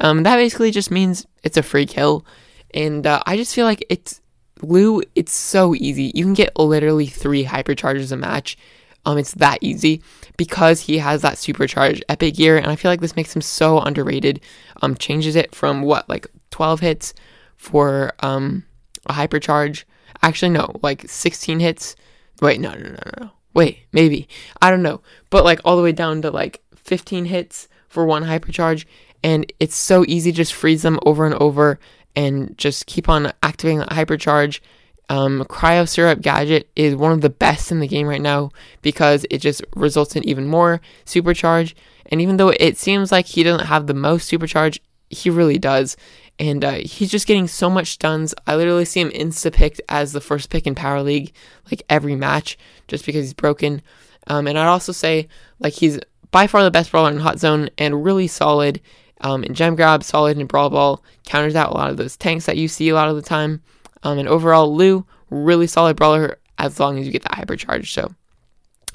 Um, 0.00 0.22
that 0.24 0.36
basically 0.36 0.70
just 0.70 0.90
means 0.90 1.26
it's 1.42 1.56
a 1.56 1.62
free 1.62 1.86
kill, 1.86 2.26
and 2.74 3.06
uh, 3.06 3.22
I 3.24 3.38
just 3.38 3.54
feel 3.54 3.64
like 3.64 3.86
it's 3.88 4.20
Lou. 4.60 5.00
It's 5.14 5.32
so 5.32 5.74
easy. 5.74 6.12
You 6.14 6.24
can 6.24 6.34
get 6.34 6.58
literally 6.58 7.06
three 7.06 7.46
hypercharges 7.46 8.12
a 8.12 8.16
match. 8.18 8.58
Um, 9.06 9.16
it's 9.16 9.32
that 9.32 9.56
easy 9.62 10.02
because 10.36 10.82
he 10.82 10.98
has 10.98 11.22
that 11.22 11.38
supercharged 11.38 12.04
epic 12.10 12.34
gear, 12.34 12.58
and 12.58 12.66
I 12.66 12.76
feel 12.76 12.90
like 12.90 13.00
this 13.00 13.16
makes 13.16 13.34
him 13.34 13.40
so 13.40 13.80
underrated. 13.80 14.42
Um, 14.82 14.94
changes 14.94 15.36
it 15.36 15.54
from 15.54 15.80
what 15.80 16.06
like 16.10 16.26
12 16.50 16.80
hits 16.80 17.14
for 17.56 18.12
um 18.20 18.64
a 19.06 19.14
hypercharge 19.14 19.84
Actually, 20.22 20.50
no, 20.50 20.70
like 20.82 21.08
16 21.08 21.60
hits. 21.60 21.96
Wait, 22.40 22.60
no, 22.60 22.72
no, 22.72 22.88
no, 22.88 23.10
no. 23.20 23.30
Wait, 23.54 23.80
maybe. 23.92 24.28
I 24.60 24.70
don't 24.70 24.82
know. 24.82 25.00
But 25.30 25.44
like 25.44 25.60
all 25.64 25.76
the 25.76 25.82
way 25.82 25.92
down 25.92 26.22
to 26.22 26.30
like 26.30 26.62
15 26.74 27.26
hits 27.26 27.68
for 27.88 28.04
one 28.04 28.24
hypercharge. 28.24 28.84
And 29.22 29.50
it's 29.58 29.74
so 29.74 30.04
easy 30.06 30.30
just 30.32 30.52
freeze 30.52 30.82
them 30.82 31.00
over 31.04 31.24
and 31.24 31.34
over 31.36 31.78
and 32.14 32.56
just 32.58 32.86
keep 32.86 33.08
on 33.08 33.32
activating 33.42 33.78
that 33.78 33.90
hypercharge. 33.90 34.60
Um, 35.08 35.44
Cryo 35.48 35.88
Syrup 35.88 36.20
Gadget 36.20 36.68
is 36.74 36.96
one 36.96 37.12
of 37.12 37.20
the 37.20 37.30
best 37.30 37.70
in 37.70 37.80
the 37.80 37.86
game 37.86 38.08
right 38.08 38.20
now 38.20 38.50
because 38.82 39.24
it 39.30 39.38
just 39.38 39.64
results 39.74 40.16
in 40.16 40.28
even 40.28 40.46
more 40.46 40.80
supercharge. 41.04 41.74
And 42.06 42.20
even 42.20 42.36
though 42.36 42.48
it 42.50 42.76
seems 42.76 43.12
like 43.12 43.26
he 43.26 43.42
doesn't 43.42 43.66
have 43.66 43.86
the 43.86 43.94
most 43.94 44.30
supercharge, 44.30 44.80
he 45.10 45.30
really 45.30 45.58
does 45.58 45.96
and 46.38 46.64
uh, 46.64 46.72
he's 46.72 47.10
just 47.10 47.26
getting 47.26 47.48
so 47.48 47.70
much 47.70 47.92
stuns. 47.92 48.34
I 48.46 48.56
literally 48.56 48.84
see 48.84 49.00
him 49.00 49.10
insta 49.10 49.52
picked 49.52 49.80
as 49.88 50.12
the 50.12 50.20
first 50.20 50.50
pick 50.50 50.66
in 50.66 50.74
Power 50.74 51.02
League, 51.02 51.32
like 51.70 51.82
every 51.88 52.14
match, 52.14 52.58
just 52.88 53.06
because 53.06 53.24
he's 53.24 53.34
broken. 53.34 53.80
Um, 54.26 54.46
and 54.46 54.58
I'd 54.58 54.66
also 54.66 54.92
say, 54.92 55.28
like, 55.60 55.72
he's 55.72 55.98
by 56.30 56.46
far 56.46 56.62
the 56.62 56.70
best 56.70 56.90
brawler 56.90 57.10
in 57.10 57.18
Hot 57.18 57.38
Zone 57.38 57.70
and 57.78 58.04
really 58.04 58.26
solid 58.26 58.80
um, 59.22 59.44
in 59.44 59.54
Gem 59.54 59.76
Grab, 59.76 60.02
solid 60.02 60.38
in 60.38 60.46
Brawl 60.46 60.68
Ball, 60.68 61.02
counters 61.24 61.54
out 61.54 61.70
a 61.70 61.74
lot 61.74 61.90
of 61.90 61.96
those 61.96 62.16
tanks 62.16 62.44
that 62.46 62.58
you 62.58 62.68
see 62.68 62.90
a 62.90 62.94
lot 62.94 63.08
of 63.08 63.16
the 63.16 63.22
time. 63.22 63.62
Um, 64.02 64.18
and 64.18 64.28
overall, 64.28 64.74
Lou, 64.74 65.06
really 65.30 65.66
solid 65.66 65.96
brawler 65.96 66.38
as 66.58 66.78
long 66.78 66.98
as 66.98 67.06
you 67.06 67.12
get 67.12 67.22
that 67.22 67.32
hypercharge. 67.32 67.88
So, 67.88 68.14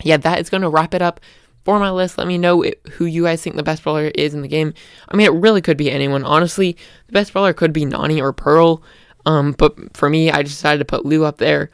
yeah, 0.04 0.18
that 0.18 0.40
is 0.40 0.50
going 0.50 0.62
to 0.62 0.70
wrap 0.70 0.94
it 0.94 1.02
up 1.02 1.20
for 1.64 1.80
my 1.80 1.92
list. 1.92 2.18
Let 2.18 2.28
me 2.28 2.38
know 2.38 2.64
who 2.92 3.06
you 3.06 3.24
guys 3.24 3.42
think 3.42 3.56
the 3.56 3.64
best 3.64 3.84
brawler 3.84 4.12
is 4.16 4.34
in 4.34 4.42
the 4.42 4.48
game. 4.48 4.74
I 5.10 5.16
mean, 5.16 5.28
it 5.28 5.34
really 5.34 5.62
could 5.62 5.78
be 5.78 5.92
anyone. 5.92 6.24
Honestly, 6.24 6.78
the 7.08 7.14
best 7.14 7.34
brawler 7.34 7.54
could 7.54 7.74
be 7.74 7.86
Nani 7.86 8.22
or 8.22 8.34
Pearl. 8.34 8.84
Um, 9.26 9.54
but 9.54 9.96
for 9.96 10.10
me, 10.10 10.32
I 10.32 10.42
decided 10.42 10.80
to 10.80 10.86
put 10.86 11.06
Lou 11.06 11.24
up 11.24 11.38
there. 11.38 11.70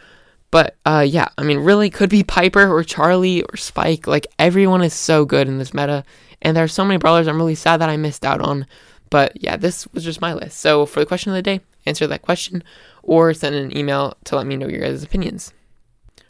But 0.52 0.78
uh, 0.86 1.06
yeah, 1.08 1.30
I 1.38 1.44
mean, 1.44 1.60
really 1.60 1.90
could 1.90 2.10
be 2.10 2.24
Piper 2.24 2.72
or 2.72 2.84
Charlie 2.84 3.44
or 3.44 3.58
Spike. 3.58 4.08
Like 4.08 4.28
everyone 4.40 4.82
is 4.82 4.94
so 4.94 5.26
good 5.26 5.48
in 5.48 5.58
this 5.58 5.74
meta, 5.74 6.04
and 6.42 6.56
there 6.56 6.64
are 6.64 6.70
so 6.70 6.86
many 6.86 6.98
brawlers. 6.98 7.28
I'm 7.28 7.38
really 7.38 7.56
sad 7.56 7.82
that 7.82 7.90
I 7.90 7.98
missed 7.98 8.26
out 8.26 8.42
on. 8.42 8.66
But 9.10 9.42
yeah, 9.42 9.58
this 9.58 9.92
was 9.94 10.04
just 10.04 10.22
my 10.22 10.34
list. 10.34 10.60
So 10.60 10.86
for 10.86 11.00
the 11.00 11.06
question 11.06 11.32
of 11.32 11.36
the 11.36 11.42
day, 11.42 11.62
answer 11.86 12.08
that 12.08 12.22
question 12.22 12.64
or 13.04 13.34
send 13.34 13.56
an 13.56 13.76
email 13.76 14.16
to 14.26 14.36
let 14.36 14.48
me 14.48 14.58
know 14.58 14.68
your 14.68 14.82
guys' 14.82 15.04
opinions. 15.04 15.54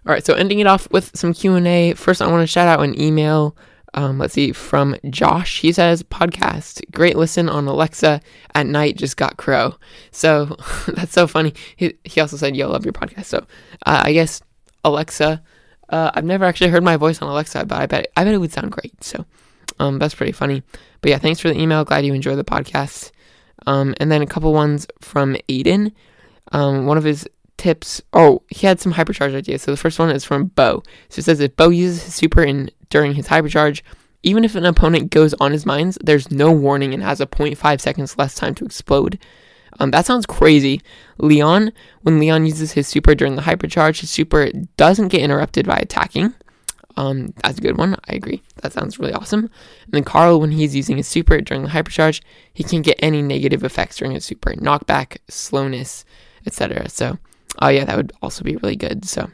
All 0.07 0.13
right, 0.13 0.25
so 0.25 0.35
ending 0.35 0.59
it 0.59 0.67
off 0.67 0.89
with 0.89 1.11
some 1.17 1.33
Q 1.33 1.55
and 1.55 1.67
A. 1.67 1.93
First, 1.93 2.21
I 2.21 2.27
want 2.27 2.41
to 2.41 2.47
shout 2.47 2.69
out 2.69 2.81
an 2.81 2.97
email. 2.97 3.57
Um, 3.93 4.17
let's 4.17 4.33
see 4.35 4.53
from 4.53 4.95
Josh. 5.09 5.59
He 5.59 5.73
says, 5.73 6.01
"Podcast, 6.01 6.79
great 6.91 7.17
listen 7.17 7.49
on 7.49 7.67
Alexa 7.67 8.21
at 8.55 8.67
night. 8.67 8.95
Just 8.95 9.17
got 9.17 9.35
crow." 9.35 9.75
So 10.11 10.55
that's 10.87 11.11
so 11.11 11.27
funny. 11.27 11.53
He, 11.75 11.95
he 12.05 12.21
also 12.21 12.37
said, 12.37 12.55
"Yo, 12.55 12.69
love 12.69 12.85
your 12.85 12.93
podcast." 12.93 13.25
So 13.25 13.39
uh, 13.85 14.03
I 14.05 14.13
guess 14.13 14.41
Alexa. 14.85 15.43
Uh, 15.89 16.11
I've 16.13 16.23
never 16.23 16.45
actually 16.45 16.69
heard 16.69 16.83
my 16.83 16.95
voice 16.95 17.21
on 17.21 17.27
Alexa, 17.27 17.65
but 17.65 17.77
I 17.77 17.85
bet 17.85 18.09
I 18.15 18.23
bet 18.23 18.33
it 18.33 18.37
would 18.37 18.53
sound 18.53 18.71
great. 18.71 19.03
So 19.03 19.25
um, 19.77 19.99
that's 19.99 20.15
pretty 20.15 20.31
funny. 20.31 20.63
But 21.01 21.11
yeah, 21.11 21.17
thanks 21.17 21.41
for 21.41 21.49
the 21.49 21.59
email. 21.59 21.83
Glad 21.83 22.05
you 22.05 22.13
enjoy 22.13 22.37
the 22.37 22.45
podcast. 22.45 23.11
Um, 23.65 23.93
and 23.99 24.09
then 24.09 24.21
a 24.21 24.27
couple 24.27 24.53
ones 24.53 24.87
from 25.01 25.35
Aiden. 25.49 25.91
Um, 26.53 26.85
one 26.85 26.97
of 26.97 27.03
his 27.03 27.27
tips. 27.57 28.01
Oh, 28.13 28.43
he 28.49 28.67
had 28.67 28.79
some 28.79 28.93
hypercharge 28.93 29.35
ideas. 29.35 29.63
So 29.63 29.71
the 29.71 29.77
first 29.77 29.99
one 29.99 30.09
is 30.09 30.23
from 30.23 30.45
Bo. 30.47 30.83
So 31.09 31.19
it 31.19 31.23
says 31.23 31.39
if 31.39 31.55
Bo 31.55 31.69
uses 31.69 32.03
his 32.03 32.15
super 32.15 32.43
in 32.43 32.69
during 32.89 33.13
his 33.13 33.27
hypercharge, 33.27 33.81
even 34.23 34.43
if 34.43 34.55
an 34.55 34.65
opponent 34.65 35.11
goes 35.11 35.33
on 35.35 35.51
his 35.51 35.65
mines, 35.65 35.97
there's 36.01 36.31
no 36.31 36.51
warning 36.51 36.93
and 36.93 37.03
has 37.03 37.21
a 37.21 37.27
0.5 37.27 37.81
seconds 37.81 38.17
less 38.17 38.35
time 38.35 38.55
to 38.55 38.65
explode. 38.65 39.19
Um, 39.79 39.91
that 39.91 40.05
sounds 40.05 40.25
crazy. 40.25 40.81
Leon, 41.17 41.71
when 42.01 42.19
Leon 42.19 42.45
uses 42.45 42.71
his 42.71 42.87
super 42.87 43.13
during 43.13 43.35
the 43.35 43.43
hypercharge, 43.43 44.01
his 44.01 44.09
super 44.09 44.49
doesn't 44.75 45.09
get 45.09 45.21
interrupted 45.21 45.67
by 45.67 45.77
attacking. 45.77 46.33
Um, 46.95 47.33
that's 47.43 47.59
a 47.59 47.61
good 47.61 47.77
one. 47.77 47.95
I 48.09 48.13
agree. 48.15 48.41
That 48.63 48.73
sounds 48.73 48.97
really 48.97 49.13
awesome. 49.13 49.41
And 49.85 49.91
then 49.91 50.03
Carl, 50.03 50.39
when 50.39 50.51
he's 50.51 50.75
using 50.75 50.97
his 50.97 51.07
super 51.07 51.39
during 51.41 51.63
the 51.63 51.69
hypercharge, 51.69 52.21
he 52.51 52.63
can't 52.63 52.83
get 52.83 52.97
any 52.99 53.21
negative 53.21 53.63
effects 53.63 53.97
during 53.97 54.15
his 54.15 54.25
super, 54.25 54.53
knockback, 54.53 55.17
slowness, 55.27 56.05
etc. 56.47 56.89
So 56.89 57.19
Oh 57.59 57.69
yeah, 57.69 57.85
that 57.85 57.97
would 57.97 58.13
also 58.21 58.43
be 58.43 58.55
really 58.57 58.75
good. 58.75 59.05
So 59.05 59.29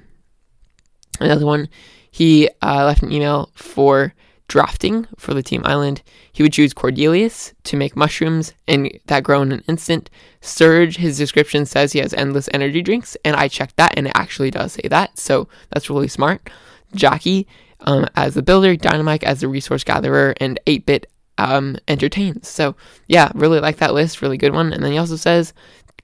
another 1.20 1.46
one, 1.46 1.70
he 2.12 2.50
uh, 2.62 2.86
left 2.86 3.04
an 3.04 3.12
email 3.12 3.50
for 3.56 4.14
drafting 4.48 5.08
for 5.18 5.34
the 5.34 5.44
team 5.44 5.62
island. 5.66 6.04
He 6.32 6.44
would 6.44 6.54
choose 6.54 6.74
Cordelius 6.74 7.54
to 7.64 7.78
make 7.78 7.96
mushrooms 7.96 8.54
and 8.68 8.92
that 9.06 9.24
grow 9.24 9.42
in 9.42 9.52
an 9.52 9.64
instant. 9.68 10.10
Surge, 10.42 10.98
his 10.98 11.18
description 11.18 11.66
says 11.66 11.92
he 11.92 12.00
has 12.00 12.14
endless 12.14 12.50
energy 12.54 12.82
drinks, 12.82 13.18
and 13.24 13.36
I 13.36 13.48
checked 13.48 13.78
that 13.78 13.94
and 13.98 14.08
it 14.08 14.14
actually 14.16 14.52
does 14.52 14.74
say 14.74 14.88
that, 14.90 15.18
so 15.18 15.48
that's 15.70 15.90
really 15.90 16.08
smart. 16.08 16.50
Jackie 16.94 17.48
um, 17.82 18.08
as 18.16 18.34
the 18.34 18.42
builder, 18.42 18.76
Dynamike 18.76 19.24
as 19.24 19.42
the 19.42 19.48
resource 19.48 19.84
gatherer, 19.84 20.34
and 20.40 20.60
8 20.68 20.86
bit 20.86 21.08
um, 21.38 21.78
entertains. 21.88 22.48
So 22.48 22.76
yeah, 23.08 23.32
really 23.36 23.60
like 23.60 23.78
that 23.78 23.94
list, 23.94 24.22
really 24.22 24.38
good 24.38 24.54
one. 24.54 24.72
And 24.72 24.84
then 24.84 24.92
he 24.92 24.98
also 24.98 25.16
says 25.16 25.54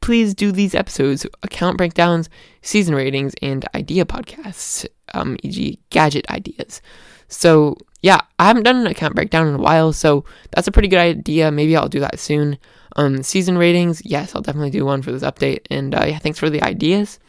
please 0.01 0.33
do 0.33 0.51
these 0.51 0.75
episodes, 0.75 1.25
account 1.43 1.77
breakdowns, 1.77 2.29
season 2.62 2.95
ratings, 2.95 3.33
and 3.41 3.65
idea 3.75 4.05
podcasts, 4.05 4.85
um, 5.13 5.38
e.g., 5.43 5.79
gadget 5.89 6.29
ideas. 6.29 6.81
So, 7.27 7.77
yeah, 8.01 8.21
I 8.39 8.45
haven't 8.45 8.63
done 8.63 8.77
an 8.77 8.88
account 8.88 9.15
breakdown 9.15 9.47
in 9.47 9.55
a 9.55 9.59
while, 9.59 9.93
so 9.93 10.25
that's 10.51 10.67
a 10.67 10.71
pretty 10.71 10.88
good 10.88 10.99
idea. 10.99 11.51
Maybe 11.51 11.75
I'll 11.75 11.89
do 11.89 11.99
that 11.99 12.19
soon. 12.19 12.57
Um, 12.95 13.23
season 13.23 13.57
ratings, 13.57 14.01
yes, 14.05 14.35
I'll 14.35 14.41
definitely 14.41 14.71
do 14.71 14.85
one 14.85 15.01
for 15.01 15.12
this 15.12 15.23
update. 15.23 15.65
And 15.69 15.93
uh, 15.93 16.05
yeah, 16.07 16.19
thanks 16.19 16.39
for 16.39 16.49
the 16.49 16.62
ideas. 16.63 17.19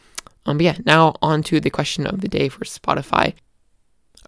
Um, 0.46 0.56
but 0.56 0.64
yeah, 0.64 0.76
now 0.87 1.14
on 1.20 1.42
to 1.44 1.61
the 1.61 1.70
question 1.70 2.06
of 2.06 2.20
the 2.22 2.28
day 2.28 2.48
for 2.48 2.64
Spotify. 2.64 3.35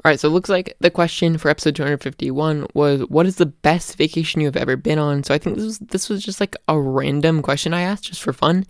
All 0.05 0.11
right, 0.11 0.19
so 0.19 0.29
it 0.29 0.33
looks 0.33 0.51
like 0.51 0.77
the 0.81 0.91
question 0.91 1.39
for 1.39 1.49
episode 1.49 1.77
251 1.77 2.67
was 2.75 3.03
what 3.03 3.25
is 3.25 3.37
the 3.37 3.47
best 3.47 3.97
vacation 3.97 4.41
you 4.41 4.49
have 4.49 4.57
ever 4.57 4.77
been 4.77 4.99
on? 4.99 5.23
So 5.23 5.33
I 5.33 5.39
think 5.39 5.55
this 5.55 5.65
was 5.65 5.79
this 5.79 6.09
was 6.09 6.25
just 6.25 6.41
like 6.41 6.57
a 6.67 6.81
random 6.81 7.41
question 7.41 7.73
I 7.73 7.83
asked 7.83 8.05
just 8.05 8.21
for 8.21 8.33
fun 8.33 8.67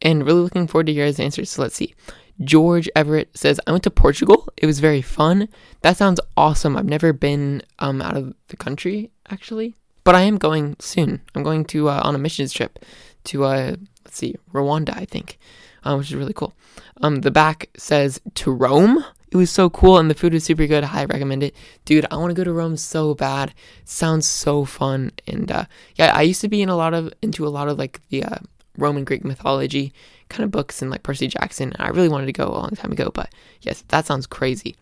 and 0.00 0.26
really 0.26 0.40
looking 0.40 0.66
forward 0.66 0.86
to 0.86 0.92
your 0.92 1.06
guys' 1.06 1.20
answers. 1.20 1.50
So 1.50 1.62
let's 1.62 1.76
see. 1.76 1.94
George 2.42 2.88
Everett 2.96 3.36
says, 3.36 3.60
I 3.66 3.70
went 3.70 3.84
to 3.84 3.90
Portugal. 3.90 4.48
It 4.56 4.66
was 4.66 4.80
very 4.80 5.02
fun. 5.02 5.48
That 5.82 5.96
sounds 5.96 6.20
awesome. 6.36 6.76
I've 6.76 6.86
never 6.86 7.12
been 7.12 7.62
um, 7.78 8.02
out 8.02 8.16
of 8.16 8.34
the 8.48 8.56
country, 8.56 9.10
actually. 9.30 9.76
But 10.02 10.16
I 10.16 10.22
am 10.22 10.38
going 10.38 10.76
soon. 10.80 11.20
I'm 11.34 11.44
going 11.44 11.64
to 11.66 11.88
uh, 11.88 12.00
on 12.02 12.16
a 12.16 12.18
missions 12.18 12.52
trip 12.52 12.84
to, 13.24 13.44
uh, 13.44 13.76
let's 14.04 14.16
see, 14.16 14.34
Rwanda, 14.52 14.96
I 14.96 15.04
think, 15.04 15.38
uh, 15.84 15.94
which 15.94 16.08
is 16.08 16.16
really 16.16 16.32
cool. 16.32 16.54
Um, 17.02 17.20
the 17.20 17.30
back 17.30 17.70
says, 17.76 18.20
to 18.34 18.50
Rome. 18.50 19.04
It 19.32 19.36
was 19.38 19.50
so 19.50 19.70
cool 19.70 19.96
and 19.96 20.10
the 20.10 20.14
food 20.14 20.34
was 20.34 20.44
super 20.44 20.66
good. 20.66 20.84
I 20.84 20.88
highly 20.88 21.06
recommend 21.06 21.42
it. 21.42 21.56
Dude, 21.86 22.04
I 22.10 22.16
want 22.16 22.28
to 22.28 22.34
go 22.34 22.44
to 22.44 22.52
Rome 22.52 22.76
so 22.76 23.14
bad. 23.14 23.54
sounds 23.86 24.26
so 24.26 24.66
fun. 24.66 25.10
And 25.26 25.50
uh, 25.50 25.64
yeah, 25.96 26.12
I 26.14 26.20
used 26.20 26.42
to 26.42 26.48
be 26.48 26.60
in 26.60 26.68
a 26.68 26.76
lot 26.76 26.92
of 26.92 27.10
into 27.22 27.46
a 27.46 27.48
lot 27.48 27.68
of 27.68 27.78
like 27.78 28.02
the 28.10 28.24
uh, 28.24 28.36
Roman 28.76 29.04
Greek 29.04 29.24
mythology 29.24 29.94
kind 30.28 30.44
of 30.44 30.50
books 30.50 30.82
and 30.82 30.90
like 30.90 31.02
Percy 31.02 31.28
Jackson. 31.28 31.72
I 31.78 31.88
really 31.88 32.10
wanted 32.10 32.26
to 32.26 32.34
go 32.34 32.46
a 32.46 32.52
long 32.52 32.72
time 32.72 32.92
ago, 32.92 33.10
but 33.14 33.32
yes, 33.62 33.84
that 33.88 34.04
sounds 34.04 34.26
crazy. 34.26 34.76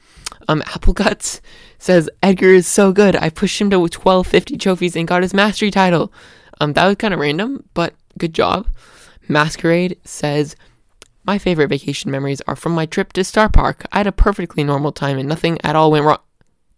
Um, 0.48 0.64
Apple 0.66 0.94
Guts 0.94 1.40
says 1.78 2.10
Edgar 2.20 2.48
is 2.48 2.66
so 2.66 2.90
good. 2.90 3.14
I 3.14 3.30
pushed 3.30 3.60
him 3.60 3.70
to 3.70 3.78
1250 3.78 4.58
trophies 4.58 4.96
and 4.96 5.06
got 5.06 5.22
his 5.22 5.32
mastery 5.32 5.70
title. 5.70 6.12
Um, 6.60 6.72
that 6.72 6.88
was 6.88 6.96
kind 6.96 7.14
of 7.14 7.20
random, 7.20 7.62
but 7.72 7.94
good 8.18 8.34
job. 8.34 8.66
Masquerade 9.28 9.96
says 10.04 10.56
my 11.24 11.38
favorite 11.38 11.68
vacation 11.68 12.10
memories 12.10 12.40
are 12.46 12.56
from 12.56 12.72
my 12.72 12.86
trip 12.86 13.12
to 13.14 13.24
Starr 13.24 13.48
Park. 13.48 13.86
I 13.92 13.98
had 13.98 14.06
a 14.06 14.12
perfectly 14.12 14.64
normal 14.64 14.92
time 14.92 15.18
and 15.18 15.28
nothing 15.28 15.58
at 15.62 15.76
all 15.76 15.90
went 15.90 16.04
wrong. 16.04 16.18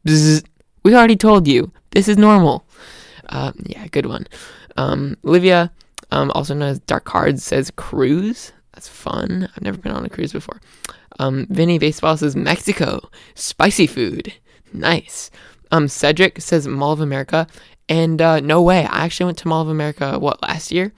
Bzz. 0.07 0.45
We 0.83 0.95
already 0.95 1.17
told 1.17 1.47
you. 1.47 1.73
This 1.93 2.09
is 2.09 2.17
normal. 2.17 2.67
Uh, 3.29 3.53
yeah, 3.65 3.87
good 3.87 4.07
one. 4.07 4.27
Um, 4.77 5.17
Olivia, 5.25 5.71
um, 6.11 6.31
also 6.35 6.55
known 6.55 6.71
as 6.71 6.81
Dark 6.81 7.05
Cards, 7.05 7.45
says 7.45 7.71
cruise. 7.71 8.53
That's 8.75 8.89
fun. 8.89 9.49
I've 9.55 9.63
never 9.63 9.79
been 9.79 9.93
on 9.93 10.05
a 10.05 10.09
cruise 10.09 10.33
before. 10.33 10.61
Um, 11.19 11.47
Vinny 11.51 11.79
Baseball 11.79 12.17
says 12.17 12.35
Mexico, 12.35 13.11
spicy 13.35 13.87
food, 13.87 14.33
nice. 14.73 15.31
Um, 15.71 15.87
Cedric 15.89 16.41
says 16.41 16.67
Mall 16.67 16.93
of 16.93 17.01
America, 17.01 17.47
and 17.89 18.21
uh, 18.21 18.41
no 18.41 18.63
way, 18.63 18.87
I 18.87 19.05
actually 19.05 19.27
went 19.27 19.39
to 19.39 19.49
Mall 19.49 19.63
of 19.63 19.69
America 19.69 20.19
what 20.19 20.43
last 20.43 20.73
year, 20.73 20.93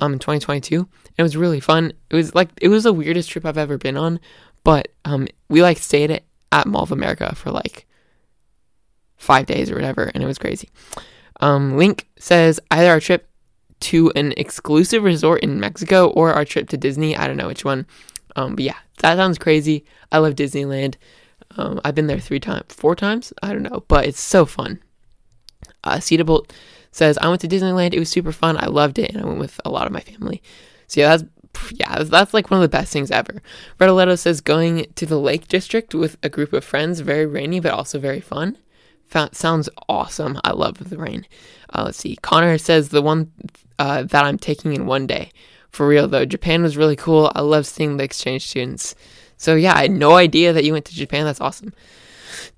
um, 0.00 0.14
in 0.14 0.18
2022. 0.18 0.88
It 1.16 1.22
was 1.22 1.36
really 1.36 1.60
fun. 1.60 1.92
It 2.10 2.16
was 2.16 2.34
like 2.34 2.50
it 2.60 2.68
was 2.68 2.84
the 2.84 2.92
weirdest 2.92 3.30
trip 3.30 3.44
I've 3.44 3.58
ever 3.58 3.78
been 3.78 3.96
on, 3.96 4.20
but 4.64 4.88
um, 5.04 5.28
we 5.48 5.62
like 5.62 5.78
stayed 5.78 6.10
at, 6.10 6.24
at 6.52 6.66
Mall 6.66 6.82
of 6.82 6.92
America 6.92 7.34
for 7.34 7.50
like 7.50 7.86
five 9.16 9.46
days 9.46 9.70
or 9.70 9.74
whatever, 9.74 10.10
and 10.14 10.22
it 10.22 10.26
was 10.26 10.38
crazy. 10.38 10.70
Um, 11.40 11.76
Link 11.76 12.08
says 12.18 12.60
either 12.70 12.90
our 12.90 13.00
trip 13.00 13.28
to 13.80 14.12
an 14.14 14.32
exclusive 14.36 15.02
resort 15.02 15.42
in 15.42 15.60
Mexico 15.60 16.08
or 16.08 16.32
our 16.32 16.44
trip 16.44 16.68
to 16.68 16.76
Disney. 16.76 17.16
I 17.16 17.26
don't 17.26 17.36
know 17.36 17.48
which 17.48 17.64
one. 17.64 17.86
Um, 18.36 18.54
but 18.54 18.64
yeah, 18.64 18.76
that 18.98 19.16
sounds 19.16 19.38
crazy. 19.38 19.84
I 20.12 20.18
love 20.18 20.34
Disneyland. 20.34 20.96
Um, 21.56 21.80
I've 21.84 21.94
been 21.94 22.06
there 22.06 22.20
three 22.20 22.40
times, 22.40 22.66
four 22.68 22.94
times. 22.94 23.32
I 23.42 23.52
don't 23.52 23.62
know, 23.62 23.84
but 23.88 24.06
it's 24.06 24.20
so 24.20 24.44
fun. 24.44 24.80
Uh, 25.82 25.96
Cedarbolt 25.96 26.50
says 26.92 27.18
I 27.18 27.28
went 27.28 27.40
to 27.42 27.48
Disneyland. 27.48 27.94
It 27.94 27.98
was 27.98 28.08
super 28.08 28.32
fun. 28.32 28.56
I 28.58 28.66
loved 28.66 28.98
it, 28.98 29.10
and 29.10 29.22
I 29.22 29.26
went 29.26 29.38
with 29.38 29.60
a 29.64 29.70
lot 29.70 29.86
of 29.86 29.92
my 29.92 30.00
family. 30.00 30.42
So 30.86 31.00
yeah, 31.00 31.16
that's 31.16 31.24
yeah, 31.72 32.02
that's 32.02 32.34
like 32.34 32.50
one 32.50 32.58
of 32.58 32.62
the 32.62 32.76
best 32.76 32.92
things 32.92 33.10
ever. 33.10 33.42
Redoletto 33.78 34.18
says 34.18 34.40
going 34.40 34.86
to 34.94 35.06
the 35.06 35.18
Lake 35.18 35.48
District 35.48 35.94
with 35.94 36.16
a 36.22 36.28
group 36.28 36.52
of 36.52 36.64
friends, 36.64 37.00
very 37.00 37.26
rainy 37.26 37.60
but 37.60 37.72
also 37.72 37.98
very 37.98 38.20
fun. 38.20 38.56
Sounds 39.32 39.68
awesome. 39.88 40.38
I 40.44 40.52
love 40.52 40.88
the 40.88 40.96
rain. 40.96 41.26
Uh, 41.74 41.84
let's 41.86 41.98
see. 41.98 42.16
Connor 42.22 42.58
says 42.58 42.90
the 42.90 43.02
one 43.02 43.32
uh, 43.78 44.04
that 44.04 44.24
I'm 44.24 44.38
taking 44.38 44.72
in 44.72 44.86
one 44.86 45.06
day. 45.06 45.32
For 45.70 45.86
real 45.86 46.06
though, 46.06 46.24
Japan 46.24 46.62
was 46.62 46.76
really 46.76 46.96
cool. 46.96 47.30
I 47.34 47.40
love 47.40 47.66
seeing 47.66 47.96
the 47.96 48.04
exchange 48.04 48.46
students. 48.46 48.94
So 49.36 49.54
yeah, 49.54 49.74
I 49.74 49.82
had 49.82 49.90
no 49.90 50.14
idea 50.14 50.52
that 50.52 50.64
you 50.64 50.72
went 50.72 50.84
to 50.86 50.94
Japan. 50.94 51.24
That's 51.24 51.40
awesome. 51.40 51.72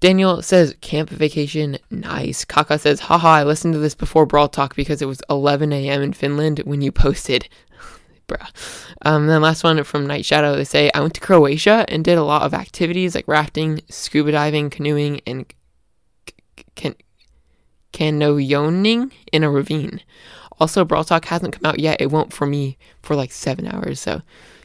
Daniel 0.01 0.43
says 0.43 0.75
camp 0.81 1.11
vacation, 1.11 1.79
nice. 1.91 2.45
Kaka 2.45 2.79
says, 2.79 3.01
haha, 3.01 3.29
I 3.29 3.45
listened 3.45 3.75
to 3.75 3.81
this 3.81 3.95
before 3.95 4.27
Brawl 4.27 4.49
Talk 4.49 4.77
because 4.77 5.03
it 5.03 5.07
was 5.07 5.23
11 5.31 5.73
a.m. 5.73 6.03
in 6.03 6.13
Finland 6.13 6.61
when 6.65 6.81
you 6.83 6.93
posted. 6.93 7.49
Bruh. 8.29 8.49
Um, 9.03 9.27
then 9.27 9.43
last 9.43 9.65
one 9.65 9.83
from 9.85 10.07
Night 10.07 10.25
Shadow, 10.25 10.57
they 10.57 10.65
say, 10.65 10.91
I 10.95 11.01
went 11.01 11.15
to 11.15 11.21
Croatia 11.21 11.85
and 11.89 12.05
did 12.05 12.19
a 12.19 12.25
lot 12.25 12.43
of 12.43 12.55
activities 12.55 13.15
like 13.15 13.29
rafting, 13.29 13.81
scuba 13.89 14.33
diving, 14.33 14.71
canoeing, 14.71 15.21
and 15.27 15.53
can 16.75 16.95
canoyoning 17.93 19.13
in 19.33 19.45
a 19.45 19.51
ravine. 19.51 20.01
Also, 20.61 20.85
Brawl 20.85 21.05
Talk 21.05 21.25
hasn't 21.27 21.55
come 21.55 21.69
out 21.69 21.81
yet. 21.81 22.01
It 22.01 22.11
won't 22.11 22.33
for 22.33 22.47
me 22.47 22.79
for 23.03 23.17
like 23.17 23.33
seven 23.33 23.67
hours. 23.67 24.01
So, 24.01 24.23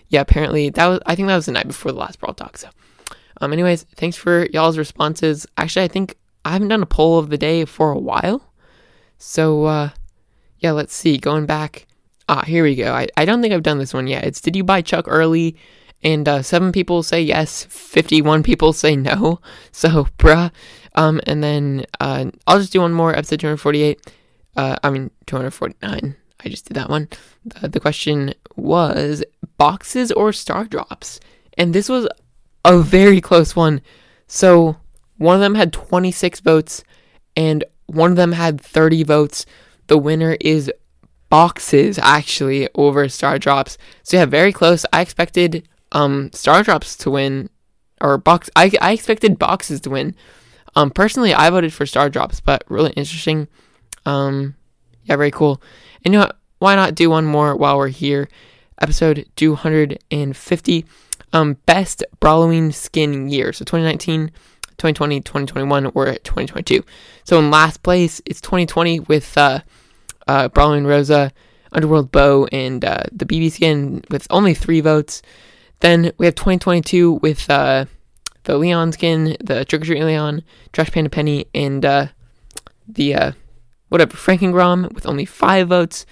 yeah, 0.10 0.21
apparently 0.21 0.69
that 0.69 0.86
was. 0.86 0.99
I 1.06 1.15
think 1.15 1.27
that 1.27 1.36
was 1.36 1.47
the 1.47 1.51
night 1.53 1.67
before 1.67 1.91
the 1.91 1.97
last 1.97 2.19
Brawl 2.19 2.34
Talk. 2.34 2.58
So, 2.58 2.69
um, 3.41 3.54
anyways, 3.54 3.84
thanks 3.95 4.17
for 4.17 4.47
y'all's 4.47 4.78
responses. 4.78 5.45
Actually, 5.58 5.86
I 5.86 5.89
think 5.89 6.15
I 6.45 6.52
haven't 6.52 6.69
done 6.69 6.84
a 6.84 6.88
poll 6.88 7.19
of 7.19 7.30
the 7.30 7.38
day 7.38 7.65
for 7.65 7.91
a 7.91 8.00
while. 8.00 8.54
So, 9.17 9.65
uh, 9.65 9.89
yeah, 10.60 10.71
let's 10.71 10.93
see. 10.93 11.17
Going 11.17 11.45
back. 11.45 11.88
Ah, 12.30 12.43
here 12.43 12.63
we 12.63 12.76
go. 12.76 12.93
I, 12.93 13.08
I 13.15 13.26
don't 13.26 13.41
think 13.41 13.54
I've 13.54 13.63
done 13.63 13.78
this 13.78 13.93
one 13.93 14.08
yet. 14.08 14.26
It's 14.26 14.41
did 14.41 14.56
you 14.56 14.63
buy 14.63 14.82
Chuck 14.82 15.06
early? 15.08 15.56
And 16.04 16.28
uh, 16.28 16.41
seven 16.41 16.71
people 16.71 17.02
say 17.02 17.21
yes, 17.21 17.63
51 17.65 18.43
people 18.43 18.73
say 18.73 18.95
no. 18.95 19.39
So, 19.71 20.08
bruh. 20.17 20.52
Um, 20.95 21.21
and 21.28 21.43
then 21.43 21.86
uh, 22.00 22.26
I'll 22.47 22.60
just 22.60 22.73
do 22.73 22.82
one 22.82 22.93
more, 22.93 23.15
episode 23.15 23.39
248. 23.39 24.12
Uh, 24.56 24.76
I 24.84 24.89
mean, 24.89 25.12
249. 25.28 26.15
I 26.39 26.50
just 26.50 26.65
did 26.65 26.73
that 26.76 26.89
one. 26.89 27.08
Uh, 27.56 27.67
the 27.67 27.80
question 27.80 28.34
was 28.56 29.23
boxes 29.58 30.12
or 30.12 30.34
star 30.34 30.65
drops? 30.65 31.19
And 31.58 31.73
this 31.73 31.89
was 31.89 32.08
a 32.73 32.82
very 32.82 33.21
close 33.21 33.56
one. 33.56 33.82
So, 34.27 34.77
one 35.17 35.36
of 35.36 35.41
them 35.41 35.56
had 35.56 35.73
26 35.73 36.41
votes, 36.41 36.84
and 37.36 37.63
one 37.88 38.12
of 38.12 38.17
them 38.17 38.34
had 38.34 38.62
30 38.62 39.03
votes. 39.03 39.45
The 39.88 39.97
winner 39.97 40.38
is 40.41 40.71
boxes, 41.30 41.97
actually, 41.97 42.69
over 42.75 43.08
star 43.10 43.39
drops. 43.39 43.77
So, 44.03 44.17
yeah, 44.17 44.25
very 44.25 44.51
close. 44.51 44.86
I 44.91 45.01
expected 45.01 45.67
um, 45.91 46.32
star 46.34 46.63
drops 46.63 46.95
to 46.97 47.12
win, 47.12 47.49
or 48.01 48.17
box. 48.17 48.49
I, 48.56 48.71
I 48.82 48.91
expected 48.91 49.39
boxes 49.39 49.82
to 49.82 49.89
win 49.89 50.15
um, 50.77 50.91
personally, 50.91 51.34
I 51.34 51.49
voted 51.49 51.73
for 51.73 51.88
Star 51.88 52.08
Drops, 52.08 52.39
but 52.39 52.63
really 52.67 52.91
interesting. 52.91 53.47
Um, 54.06 54.53
yeah, 55.06 55.15
very 55.15 55.32
cool. 55.32 55.60
And 56.06 56.13
you 56.13 56.19
know 56.19 56.25
what? 56.25 56.38
Why 56.60 56.75
not 56.75 56.93
do 56.93 57.10
one 57.10 57.25
more 57.25 57.56
while 57.56 57.77
we're 57.77 57.88
here? 57.88 58.30
Episode 58.80 59.27
250. 59.36 60.86
Um, 61.34 61.58
best 61.66 62.04
Brawloween 62.22 62.74
skin 62.74 63.30
year. 63.30 63.52
So 63.54 63.66
2019, 63.66 64.32
2020, 64.78 65.22
2021, 65.22 65.86
or 65.88 66.06
2022. 66.06 66.84
So 67.24 67.40
in 67.40 67.52
last 67.52 67.84
place, 67.84 68.22
it's 68.26 68.42
2020 68.42 69.02
with 69.02 69.38
uh, 69.38 69.60
uh, 70.28 70.50
Brawloween 70.50 70.88
Rosa, 70.88 71.32
Underworld 71.72 72.12
Bo, 72.12 72.48
and 72.52 72.84
uh, 72.84 73.04
the 73.12 73.26
Bibi 73.26 73.50
skin 73.50 74.04
with 74.10 74.28
only 74.30 74.54
three 74.54 74.82
votes. 74.82 75.22
Then 75.80 76.12
we 76.18 76.26
have 76.26 76.36
2022 76.36 77.13
with 77.13 77.50
uh, 77.50 77.86
the 78.44 78.58
Leon 78.58 78.94
skin, 78.94 79.38
the 79.40 79.66
Trick 79.66 79.82
or 79.82 79.86
Treat 79.86 80.04
Leon, 80.04 80.44
Trash 80.74 80.92
Panda 80.92 81.10
Penny, 81.10 81.46
and 81.54 81.86
uh, 81.86 82.08
the 82.88 83.13
uh, 83.13 83.32
whatever 83.90 84.16
Frankengrom 84.16 84.92
with 84.94 85.06
only 85.06 85.26
five 85.26 85.68
votes. 85.68 86.06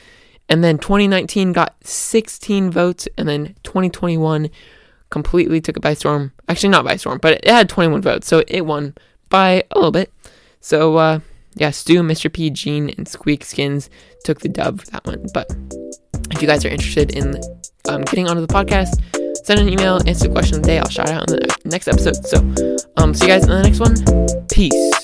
And 0.48 0.64
then 0.64 0.78
2019 0.78 1.54
got 1.54 1.76
16 1.84 2.70
votes, 2.70 3.08
and 3.18 3.28
then 3.28 3.56
2021 3.64 4.50
completely 5.16 5.62
took 5.62 5.78
it 5.78 5.82
by 5.82 5.94
storm. 5.94 6.34
Actually, 6.50 6.68
not 6.68 6.84
by 6.84 6.98
storm, 6.98 7.20
but 7.22 7.36
it 7.36 7.48
had 7.48 7.70
21 7.70 8.02
votes, 8.02 8.28
so 8.28 8.44
it 8.50 8.66
won 8.66 8.94
by 9.30 9.64
a 9.72 9.76
little 9.76 9.94
bit. 9.94 10.12
So 10.60 10.98
uh, 10.98 11.20
yeah, 11.54 11.72
Stu, 11.72 12.02
Mr. 12.02 12.32
P, 12.32 12.50
Gene, 12.50 12.90
and 12.98 13.08
Squeak 13.08 13.46
skins 13.46 13.90
took 14.26 14.42
the 14.42 14.50
dub 14.50 14.82
for 14.82 14.88
that 14.88 15.06
one. 15.06 15.26
But 15.34 15.56
if 16.32 16.42
you 16.42 16.50
guys 16.50 16.66
are 16.66 16.68
interested 16.68 17.16
in 17.16 17.40
um, 17.88 18.02
getting 18.02 18.28
onto 18.28 18.46
the 18.46 18.54
podcast, 18.54 19.00
send 19.46 19.62
an 19.62 19.70
email, 19.70 20.02
answer 20.06 20.28
the 20.28 20.34
question 20.34 20.58
of 20.58 20.64
the 20.64 20.68
day. 20.68 20.80
I'll 20.80 20.90
shout 20.90 21.10
out 21.10 21.32
in 21.32 21.38
the 21.38 21.62
next 21.64 21.88
episode. 21.88 22.18
So, 22.26 22.40
um, 22.98 23.14
see 23.14 23.28
you 23.28 23.32
guys 23.32 23.44
in 23.44 23.52
the 23.52 23.64
next 23.64 23.80
one. 23.80 23.96
Peace. 24.50 24.95